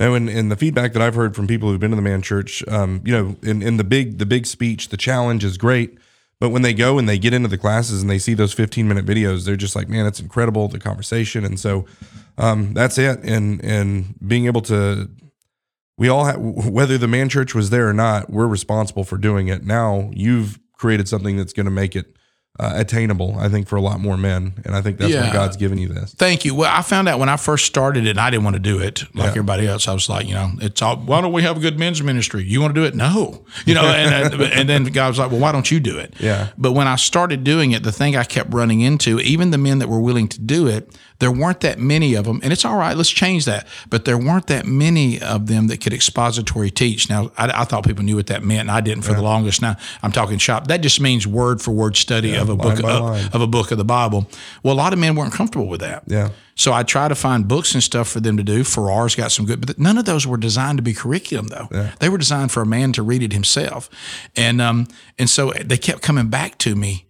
Now, 0.01 0.15
in, 0.15 0.27
in 0.27 0.49
the 0.49 0.55
feedback 0.55 0.93
that 0.93 1.01
I've 1.03 1.13
heard 1.13 1.35
from 1.35 1.45
people 1.45 1.69
who've 1.69 1.79
been 1.79 1.91
to 1.91 1.95
the 1.95 2.01
man 2.01 2.23
church, 2.23 2.67
um, 2.67 3.03
you 3.05 3.11
know, 3.13 3.35
in, 3.43 3.61
in 3.61 3.77
the 3.77 3.83
big 3.83 4.17
the 4.17 4.25
big 4.25 4.47
speech, 4.47 4.89
the 4.89 4.97
challenge 4.97 5.43
is 5.43 5.59
great. 5.59 5.95
But 6.39 6.49
when 6.49 6.63
they 6.63 6.73
go 6.73 6.97
and 6.97 7.07
they 7.07 7.19
get 7.19 7.35
into 7.35 7.47
the 7.47 7.57
classes 7.59 8.01
and 8.01 8.09
they 8.09 8.17
see 8.17 8.33
those 8.33 8.51
15 8.51 8.87
minute 8.87 9.05
videos, 9.05 9.45
they're 9.45 9.55
just 9.55 9.75
like, 9.75 9.89
man, 9.89 10.07
it's 10.07 10.19
incredible 10.19 10.67
the 10.69 10.79
conversation. 10.79 11.45
And 11.45 11.59
so 11.59 11.85
um, 12.39 12.73
that's 12.73 12.97
it. 12.97 13.19
And 13.23 13.63
and 13.63 14.15
being 14.27 14.47
able 14.47 14.61
to, 14.63 15.07
we 15.99 16.09
all 16.09 16.25
have, 16.25 16.39
whether 16.39 16.97
the 16.97 17.07
man 17.07 17.29
church 17.29 17.53
was 17.53 17.69
there 17.69 17.87
or 17.87 17.93
not, 17.93 18.27
we're 18.27 18.47
responsible 18.47 19.03
for 19.03 19.19
doing 19.19 19.49
it. 19.49 19.63
Now 19.63 20.09
you've 20.13 20.59
created 20.73 21.09
something 21.09 21.37
that's 21.37 21.53
going 21.53 21.67
to 21.67 21.71
make 21.71 21.95
it 21.95 22.15
uh, 22.59 22.73
attainable, 22.75 23.35
I 23.39 23.47
think, 23.49 23.67
for 23.67 23.75
a 23.77 23.81
lot 23.81 23.99
more 24.01 24.17
men. 24.17 24.53
And 24.65 24.75
I 24.75 24.81
think 24.81 24.97
that's 24.97 25.11
Yeah. 25.11 25.27
why 25.27 25.33
God's 25.33 25.55
given 25.57 25.77
you 25.77 25.87
this. 25.87 26.13
Thank 26.13 26.43
you. 26.45 26.53
Well, 26.53 26.69
I 26.71 26.81
found 26.81 27.07
out 27.07 27.17
when 27.17 27.29
I 27.29 27.37
first 27.37 27.65
started 27.65 28.05
it, 28.05 28.11
and 28.11 28.19
I 28.19 28.29
didn't 28.29 28.43
want 28.43 28.55
to 28.55 28.59
do 28.59 28.77
it 28.79 29.05
like 29.15 29.29
everybody 29.29 29.65
else. 29.67 29.87
I 29.87 29.93
was 29.93 30.09
like, 30.09 30.27
you 30.27 30.35
know, 30.35 30.51
it's 30.61 30.81
all. 30.81 30.97
Why 30.97 31.21
don't 31.21 31.31
we 31.33 31.41
have 31.43 31.57
a 31.57 31.59
good 31.61 31.79
men's 31.79 32.03
ministry? 32.03 32.43
You 32.43 32.61
want 32.61 32.75
to 32.75 32.81
do 32.81 32.85
it? 32.85 32.93
No, 32.93 33.45
you 33.65 33.73
know. 33.73 33.83
And 33.85 34.33
and, 34.33 34.41
and 34.59 34.69
then 34.69 34.83
God 34.85 35.07
was 35.07 35.17
like, 35.19 35.31
well, 35.31 35.39
why 35.39 35.51
don't 35.53 35.71
you 35.71 35.79
do 35.79 35.97
it? 35.97 36.13
Yeah. 36.19 36.49
But 36.57 36.73
when 36.73 36.87
I 36.87 36.97
started 36.97 37.43
doing 37.43 37.71
it, 37.71 37.83
the 37.83 37.91
thing 37.91 38.15
I 38.15 38.23
kept 38.25 38.53
running 38.53 38.81
into, 38.81 39.19
even 39.21 39.51
the 39.51 39.57
men 39.57 39.79
that 39.79 39.87
were 39.87 40.01
willing 40.01 40.27
to 40.27 40.39
do 40.39 40.67
it, 40.67 40.93
there 41.21 41.31
weren't 41.31 41.59
that 41.59 41.77
many 41.77 42.15
of 42.15 42.25
them. 42.25 42.39
And 42.43 42.51
it's 42.51 42.65
all 42.65 42.75
right. 42.75 42.97
Let's 42.97 43.11
change 43.11 43.45
that. 43.45 43.67
But 43.91 44.05
there 44.05 44.17
weren't 44.17 44.47
that 44.47 44.65
many 44.65 45.21
of 45.21 45.45
them 45.45 45.67
that 45.67 45.79
could 45.79 45.93
expository 45.93 46.71
teach. 46.71 47.11
Now, 47.11 47.31
I, 47.37 47.61
I 47.61 47.63
thought 47.63 47.85
people 47.85 48.03
knew 48.03 48.15
what 48.15 48.25
that 48.27 48.43
meant, 48.43 48.61
and 48.61 48.71
I 48.71 48.81
didn't 48.81 49.03
for 49.03 49.13
the 49.13 49.21
longest. 49.21 49.61
Now 49.61 49.77
I'm 50.01 50.11
talking 50.11 50.39
shop. 50.39 50.65
That 50.67 50.81
just 50.81 50.99
means 50.99 51.27
word 51.27 51.61
for 51.61 51.71
word 51.71 51.95
study 51.95 52.33
of 52.33 52.49
a 52.49 52.55
book 52.55 52.79
of, 52.79 53.35
of 53.35 53.39
a 53.39 53.45
book 53.45 53.69
of 53.69 53.77
the 53.77 53.85
Bible. 53.85 54.27
Well, 54.63 54.73
a 54.73 54.79
lot 54.79 54.93
of 54.93 54.99
men 54.99 55.15
weren't 55.15 55.31
comfortable 55.31 55.67
with 55.67 55.81
that. 55.81 56.03
Yeah. 56.07 56.29
So 56.55 56.73
I 56.73 56.81
try 56.81 57.07
to 57.07 57.15
find 57.15 57.47
books 57.47 57.75
and 57.75 57.83
stuff 57.83 58.09
for 58.09 58.19
them 58.19 58.37
to 58.37 58.43
do. 58.43 58.63
Farrar's 58.63 59.15
got 59.15 59.31
some 59.31 59.45
good, 59.45 59.65
but 59.65 59.77
none 59.77 59.99
of 59.99 60.05
those 60.05 60.25
were 60.25 60.37
designed 60.37 60.79
to 60.79 60.81
be 60.81 60.93
curriculum 60.93 61.47
though. 61.47 61.67
Yeah. 61.71 61.91
They 61.99 62.09
were 62.09 62.17
designed 62.17 62.51
for 62.51 62.61
a 62.61 62.65
man 62.65 62.93
to 62.93 63.03
read 63.03 63.21
it 63.21 63.31
himself, 63.31 63.91
and 64.35 64.59
um 64.59 64.87
and 65.19 65.29
so 65.29 65.51
they 65.51 65.77
kept 65.77 66.01
coming 66.01 66.29
back 66.29 66.57
to 66.59 66.75
me 66.75 67.05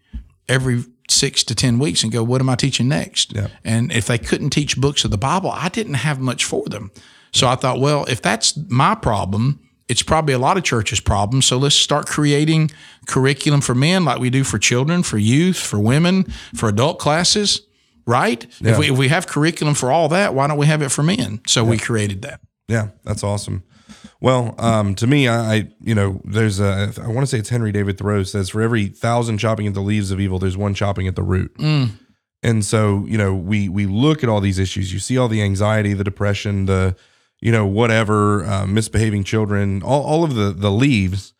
every 0.50 0.84
six 1.12 1.44
to 1.46 1.56
ten 1.56 1.80
weeks 1.80 2.04
and 2.04 2.12
go, 2.12 2.24
"What 2.24 2.42
am 2.42 2.50
I 2.50 2.56
teaching 2.56 2.88
next?" 2.88 3.34
Yeah. 3.34 3.48
And 3.64 3.92
if 3.92 4.08
they 4.08 4.18
couldn't 4.18 4.52
teach 4.52 4.78
books 4.78 5.06
of 5.06 5.12
the 5.12 5.18
Bible, 5.18 5.52
I 5.52 5.70
didn't 5.70 5.96
have 5.96 6.20
much 6.20 6.46
for 6.46 6.66
them. 6.66 6.92
So 7.32 7.48
I 7.48 7.56
thought, 7.56 7.80
well, 7.80 8.06
if 8.06 8.22
that's 8.22 8.58
my 8.68 8.96
problem, 8.96 9.60
it's 9.88 10.04
probably 10.04 10.34
a 10.34 10.40
lot 10.40 10.58
of 10.58 10.64
churches' 10.64 11.00
problem. 11.00 11.42
So 11.42 11.58
let's 11.58 11.76
start 11.76 12.08
creating 12.08 12.72
curriculum 13.08 13.62
for 13.62 13.76
men 13.76 14.06
like 14.06 14.20
we 14.20 14.30
do 14.30 14.44
for 14.44 14.58
children, 14.58 15.04
for 15.04 15.18
youth, 15.18 15.58
for 15.58 15.80
women, 15.80 16.24
for 16.56 16.70
adult 16.70 17.00
classes, 17.00 17.62
right? 18.06 18.46
If, 18.62 18.78
we, 18.78 18.92
if 18.92 18.98
we 18.98 19.08
have 19.10 19.28
curriculum 19.28 19.74
for 19.74 19.92
all 19.92 20.10
that, 20.10 20.34
why 20.34 20.48
don't 20.48 20.58
we 20.58 20.66
have 20.66 20.82
it 20.82 20.90
for 20.90 21.04
men? 21.04 21.42
So 21.48 21.64
we 21.64 21.78
created 21.78 22.22
that. 22.24 22.42
Yeah, 22.68 22.90
that's 23.04 23.24
awesome. 23.24 23.64
Well, 24.20 24.56
um, 24.58 24.96
to 24.96 25.08
me, 25.08 25.28
I, 25.28 25.54
I 25.54 25.68
you 25.82 25.96
know, 25.96 26.22
there's 26.24 26.60
a 26.60 26.92
I 27.02 27.08
want 27.08 27.22
to 27.22 27.28
say 27.28 27.40
it's 27.40 27.50
Henry 27.50 27.72
David 27.72 27.98
Thoreau 27.98 28.24
says 28.24 28.50
for 28.50 28.62
every 28.62 28.88
thousand 28.88 29.38
chopping 29.40 29.68
at 29.68 29.74
the 29.74 29.82
leaves 29.82 30.12
of 30.12 30.20
evil, 30.20 30.40
there's 30.40 30.58
one 30.58 30.74
chopping 30.74 31.08
at 31.08 31.16
the 31.16 31.24
root. 31.24 31.52
And 32.44 32.66
so, 32.66 33.06
you 33.08 33.18
know, 33.18 33.36
we 33.36 33.70
we 33.70 33.86
look 33.86 34.24
at 34.24 34.30
all 34.30 34.42
these 34.42 34.58
issues. 34.60 34.92
You 34.92 35.00
see 35.00 35.18
all 35.18 35.28
the 35.28 35.42
anxiety, 35.44 35.94
the 35.94 36.04
depression, 36.04 36.66
the 36.66 36.96
you 37.40 37.52
know 37.52 37.66
whatever, 37.66 38.44
uh, 38.46 38.66
misbehaving 38.66 39.24
children, 39.26 39.84
all 39.84 40.04
all 40.04 40.24
of 40.24 40.36
the 40.36 40.52
the 40.52 40.72
leaves, 40.72 41.34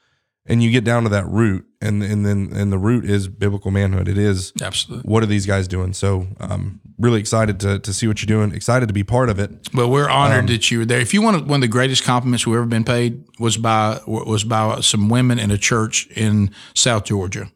and 0.46 0.64
you 0.64 0.72
get 0.72 0.84
down 0.84 1.04
to 1.04 1.10
that 1.10 1.28
root, 1.28 1.66
and 1.82 2.02
and 2.04 2.26
then 2.26 2.52
and 2.54 2.72
the 2.72 2.78
root 2.78 3.06
is 3.06 3.28
biblical 3.28 3.72
manhood. 3.72 4.08
It 4.08 4.18
is 4.18 4.54
Absolutely. 4.62 5.10
what 5.10 5.24
are 5.24 5.28
these 5.28 5.46
guys 5.46 5.68
doing? 5.68 5.94
So, 5.94 6.28
um, 6.40 6.80
really 6.98 7.20
excited 7.20 7.60
to 7.62 7.80
to 7.80 7.94
see 7.94 8.08
what 8.08 8.22
you're 8.22 8.28
doing. 8.28 8.54
Excited 8.56 8.88
to 8.88 8.94
be 8.94 9.04
part 9.04 9.30
of 9.30 9.40
it. 9.40 9.70
Well, 9.74 9.90
we're 9.90 10.10
honored 10.10 10.48
that 10.48 10.72
you 10.72 10.80
were 10.80 10.86
there. 10.86 11.00
If 11.00 11.14
you 11.14 11.22
want 11.22 11.46
one 11.46 11.58
of 11.58 11.62
the 11.62 11.68
greatest 11.68 12.04
compliments 12.04 12.48
we've 12.48 12.56
ever 12.56 12.66
been 12.66 12.84
paid 12.84 13.24
was 13.40 13.58
by 13.58 14.00
was 14.08 14.44
by 14.44 14.82
some 14.82 15.10
women 15.10 15.38
in 15.40 15.52
a 15.52 15.58
church 15.58 16.08
in 16.08 16.52
South 16.74 17.06
Georgia. 17.06 17.52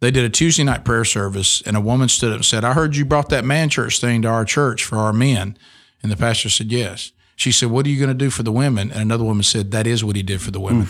They 0.00 0.12
did 0.12 0.24
a 0.24 0.30
Tuesday 0.30 0.62
night 0.62 0.84
prayer 0.84 1.04
service, 1.04 1.60
and 1.62 1.76
a 1.76 1.80
woman 1.80 2.08
stood 2.08 2.30
up 2.30 2.36
and 2.36 2.44
said, 2.44 2.64
"I 2.64 2.72
heard 2.72 2.94
you 2.94 3.04
brought 3.04 3.30
that 3.30 3.44
man 3.44 3.68
church 3.68 4.00
thing 4.00 4.22
to 4.22 4.28
our 4.28 4.44
church 4.44 4.84
for 4.84 4.98
our 4.98 5.12
men." 5.12 5.56
And 6.02 6.12
the 6.12 6.16
pastor 6.16 6.48
said, 6.48 6.70
"Yes." 6.70 7.12
She 7.34 7.52
said, 7.52 7.70
"What 7.70 7.86
are 7.86 7.88
you 7.88 7.98
going 7.98 8.08
to 8.08 8.14
do 8.14 8.30
for 8.30 8.42
the 8.42 8.52
women?" 8.52 8.90
And 8.90 9.00
another 9.00 9.24
woman 9.24 9.42
said, 9.44 9.70
"That 9.70 9.86
is 9.86 10.04
what 10.04 10.16
he 10.16 10.22
did 10.22 10.40
for 10.40 10.50
the 10.50 10.60
women." 10.60 10.88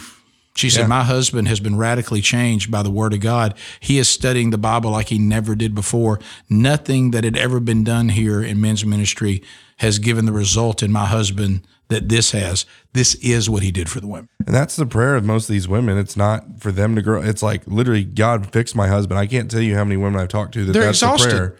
She 0.58 0.70
said, 0.70 0.88
My 0.88 1.04
husband 1.04 1.46
has 1.46 1.60
been 1.60 1.76
radically 1.76 2.20
changed 2.20 2.68
by 2.68 2.82
the 2.82 2.90
word 2.90 3.14
of 3.14 3.20
God. 3.20 3.54
He 3.78 3.96
is 3.98 4.08
studying 4.08 4.50
the 4.50 4.58
Bible 4.58 4.90
like 4.90 5.08
he 5.08 5.18
never 5.18 5.54
did 5.54 5.72
before. 5.72 6.18
Nothing 6.50 7.12
that 7.12 7.22
had 7.22 7.36
ever 7.36 7.60
been 7.60 7.84
done 7.84 8.08
here 8.08 8.42
in 8.42 8.60
men's 8.60 8.84
ministry 8.84 9.40
has 9.76 10.00
given 10.00 10.26
the 10.26 10.32
result 10.32 10.82
in 10.82 10.90
my 10.90 11.06
husband 11.06 11.64
that 11.86 12.08
this 12.08 12.32
has. 12.32 12.66
This 12.92 13.14
is 13.16 13.48
what 13.48 13.62
he 13.62 13.70
did 13.70 13.88
for 13.88 14.00
the 14.00 14.08
women. 14.08 14.28
And 14.44 14.52
that's 14.52 14.74
the 14.74 14.84
prayer 14.84 15.14
of 15.14 15.24
most 15.24 15.48
of 15.48 15.52
these 15.52 15.68
women. 15.68 15.96
It's 15.96 16.16
not 16.16 16.60
for 16.60 16.72
them 16.72 16.96
to 16.96 17.02
grow. 17.02 17.22
It's 17.22 17.42
like 17.42 17.64
literally, 17.68 18.02
God, 18.02 18.52
fix 18.52 18.74
my 18.74 18.88
husband. 18.88 19.20
I 19.20 19.28
can't 19.28 19.48
tell 19.48 19.60
you 19.60 19.76
how 19.76 19.84
many 19.84 19.96
women 19.96 20.20
I've 20.20 20.26
talked 20.26 20.54
to 20.54 20.64
that 20.64 20.72
They're 20.72 20.86
that's 20.86 20.98
exhausted. 20.98 21.30
the 21.30 21.36
prayer. 21.36 21.58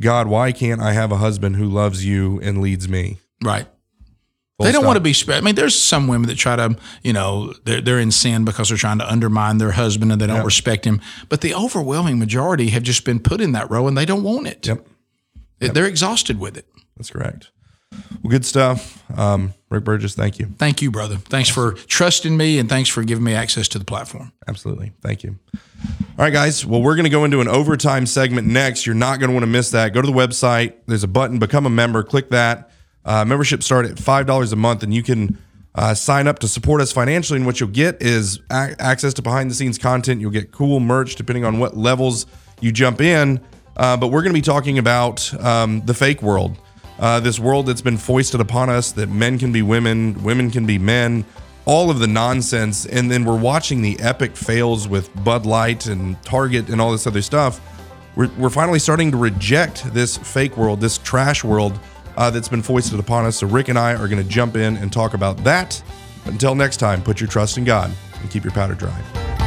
God, 0.00 0.28
why 0.28 0.52
can't 0.52 0.80
I 0.80 0.94
have 0.94 1.12
a 1.12 1.18
husband 1.18 1.56
who 1.56 1.66
loves 1.66 2.06
you 2.06 2.40
and 2.40 2.62
leads 2.62 2.88
me? 2.88 3.18
Right. 3.44 3.66
They 4.66 4.72
don't 4.72 4.82
stop. 4.82 4.86
want 4.88 4.96
to 4.96 5.00
be 5.00 5.12
spread. 5.12 5.38
I 5.38 5.40
mean, 5.44 5.54
there's 5.54 5.78
some 5.80 6.06
women 6.08 6.28
that 6.28 6.36
try 6.36 6.56
to, 6.56 6.76
you 7.02 7.12
know, 7.12 7.52
they're, 7.64 7.80
they're 7.80 7.98
in 8.00 8.10
sin 8.10 8.44
because 8.44 8.68
they're 8.68 8.78
trying 8.78 8.98
to 8.98 9.10
undermine 9.10 9.58
their 9.58 9.72
husband 9.72 10.12
and 10.12 10.20
they 10.20 10.26
don't 10.26 10.44
respect 10.44 10.84
him. 10.84 11.00
But 11.28 11.40
the 11.40 11.54
overwhelming 11.54 12.18
majority 12.18 12.68
have 12.70 12.82
just 12.82 13.04
been 13.04 13.20
put 13.20 13.40
in 13.40 13.52
that 13.52 13.70
role 13.70 13.88
and 13.88 13.96
they 13.96 14.04
don't 14.04 14.22
want 14.22 14.46
it. 14.46 14.66
Yep, 14.66 14.86
They're 15.74 15.86
exhausted 15.86 16.38
with 16.38 16.56
it. 16.56 16.66
that's 16.96 17.10
correct. 17.10 17.50
Well, 18.22 18.30
good 18.30 18.44
stuff. 18.44 19.02
Um, 19.18 19.52
Rick 19.68 19.84
Burgess, 19.84 20.14
thank 20.14 20.38
you. 20.38 20.46
Thank 20.58 20.80
you, 20.80 20.90
brother. 20.90 21.16
Thanks 21.16 21.48
for 21.48 21.72
trusting 21.72 22.36
me 22.36 22.58
and 22.58 22.68
thanks 22.68 22.88
for 22.88 23.02
giving 23.02 23.24
me 23.24 23.34
access 23.34 23.66
to 23.68 23.78
the 23.78 23.84
platform. 23.84 24.32
Absolutely. 24.46 24.92
Thank 25.02 25.24
you. 25.24 25.38
All 25.84 26.24
right, 26.24 26.32
guys. 26.32 26.64
Well, 26.64 26.82
we're 26.82 26.94
going 26.94 27.04
to 27.04 27.10
go 27.10 27.24
into 27.24 27.40
an 27.40 27.48
overtime 27.48 28.06
segment 28.06 28.46
next. 28.46 28.86
You're 28.86 28.94
not 28.94 29.18
going 29.18 29.28
to 29.30 29.34
want 29.34 29.42
to 29.42 29.48
miss 29.48 29.70
that. 29.70 29.92
Go 29.92 30.02
to 30.02 30.06
the 30.06 30.12
website. 30.12 30.74
There's 30.86 31.02
a 31.02 31.08
button, 31.08 31.38
become 31.38 31.66
a 31.66 31.70
member. 31.70 32.02
Click 32.02 32.30
that. 32.30 32.70
Uh, 33.04 33.24
membership 33.24 33.62
start 33.62 33.86
at 33.86 33.96
$5 33.96 34.52
a 34.52 34.56
month, 34.56 34.82
and 34.82 34.92
you 34.92 35.02
can 35.02 35.38
uh, 35.74 35.94
sign 35.94 36.26
up 36.26 36.38
to 36.40 36.48
support 36.48 36.80
us 36.80 36.92
financially. 36.92 37.38
And 37.38 37.46
what 37.46 37.60
you'll 37.60 37.70
get 37.70 38.02
is 38.02 38.40
a- 38.50 38.74
access 38.78 39.14
to 39.14 39.22
behind 39.22 39.50
the 39.50 39.54
scenes 39.54 39.78
content. 39.78 40.20
You'll 40.20 40.30
get 40.30 40.52
cool 40.52 40.80
merch 40.80 41.16
depending 41.16 41.44
on 41.44 41.58
what 41.58 41.76
levels 41.76 42.26
you 42.60 42.72
jump 42.72 43.00
in. 43.00 43.40
Uh, 43.76 43.96
but 43.96 44.08
we're 44.08 44.22
going 44.22 44.34
to 44.34 44.38
be 44.38 44.42
talking 44.42 44.78
about 44.78 45.32
um, 45.42 45.80
the 45.86 45.94
fake 45.94 46.22
world. 46.22 46.56
Uh, 46.98 47.18
this 47.18 47.38
world 47.38 47.66
that's 47.66 47.80
been 47.80 47.96
foisted 47.96 48.40
upon 48.40 48.68
us 48.68 48.92
that 48.92 49.08
men 49.08 49.38
can 49.38 49.52
be 49.52 49.62
women, 49.62 50.22
women 50.22 50.50
can 50.50 50.66
be 50.66 50.78
men, 50.78 51.24
all 51.64 51.90
of 51.90 51.98
the 51.98 52.06
nonsense. 52.06 52.84
And 52.84 53.10
then 53.10 53.24
we're 53.24 53.38
watching 53.38 53.80
the 53.80 53.98
epic 54.00 54.36
fails 54.36 54.86
with 54.86 55.08
Bud 55.24 55.46
Light 55.46 55.86
and 55.86 56.22
Target 56.24 56.68
and 56.68 56.80
all 56.80 56.92
this 56.92 57.06
other 57.06 57.22
stuff. 57.22 57.60
We're, 58.16 58.28
we're 58.36 58.50
finally 58.50 58.80
starting 58.80 59.10
to 59.12 59.16
reject 59.16 59.94
this 59.94 60.18
fake 60.18 60.58
world, 60.58 60.80
this 60.80 60.98
trash 60.98 61.42
world 61.42 61.78
uh, 62.20 62.28
that's 62.28 62.48
been 62.48 62.62
foisted 62.62 63.00
upon 63.00 63.24
us. 63.24 63.38
So, 63.38 63.46
Rick 63.46 63.68
and 63.68 63.78
I 63.78 63.94
are 63.94 64.06
going 64.06 64.22
to 64.22 64.28
jump 64.28 64.54
in 64.54 64.76
and 64.76 64.92
talk 64.92 65.14
about 65.14 65.38
that. 65.38 65.82
Until 66.26 66.54
next 66.54 66.76
time, 66.76 67.02
put 67.02 67.18
your 67.18 67.28
trust 67.28 67.56
in 67.56 67.64
God 67.64 67.90
and 68.20 68.30
keep 68.30 68.44
your 68.44 68.52
powder 68.52 68.74
dry. 68.74 69.39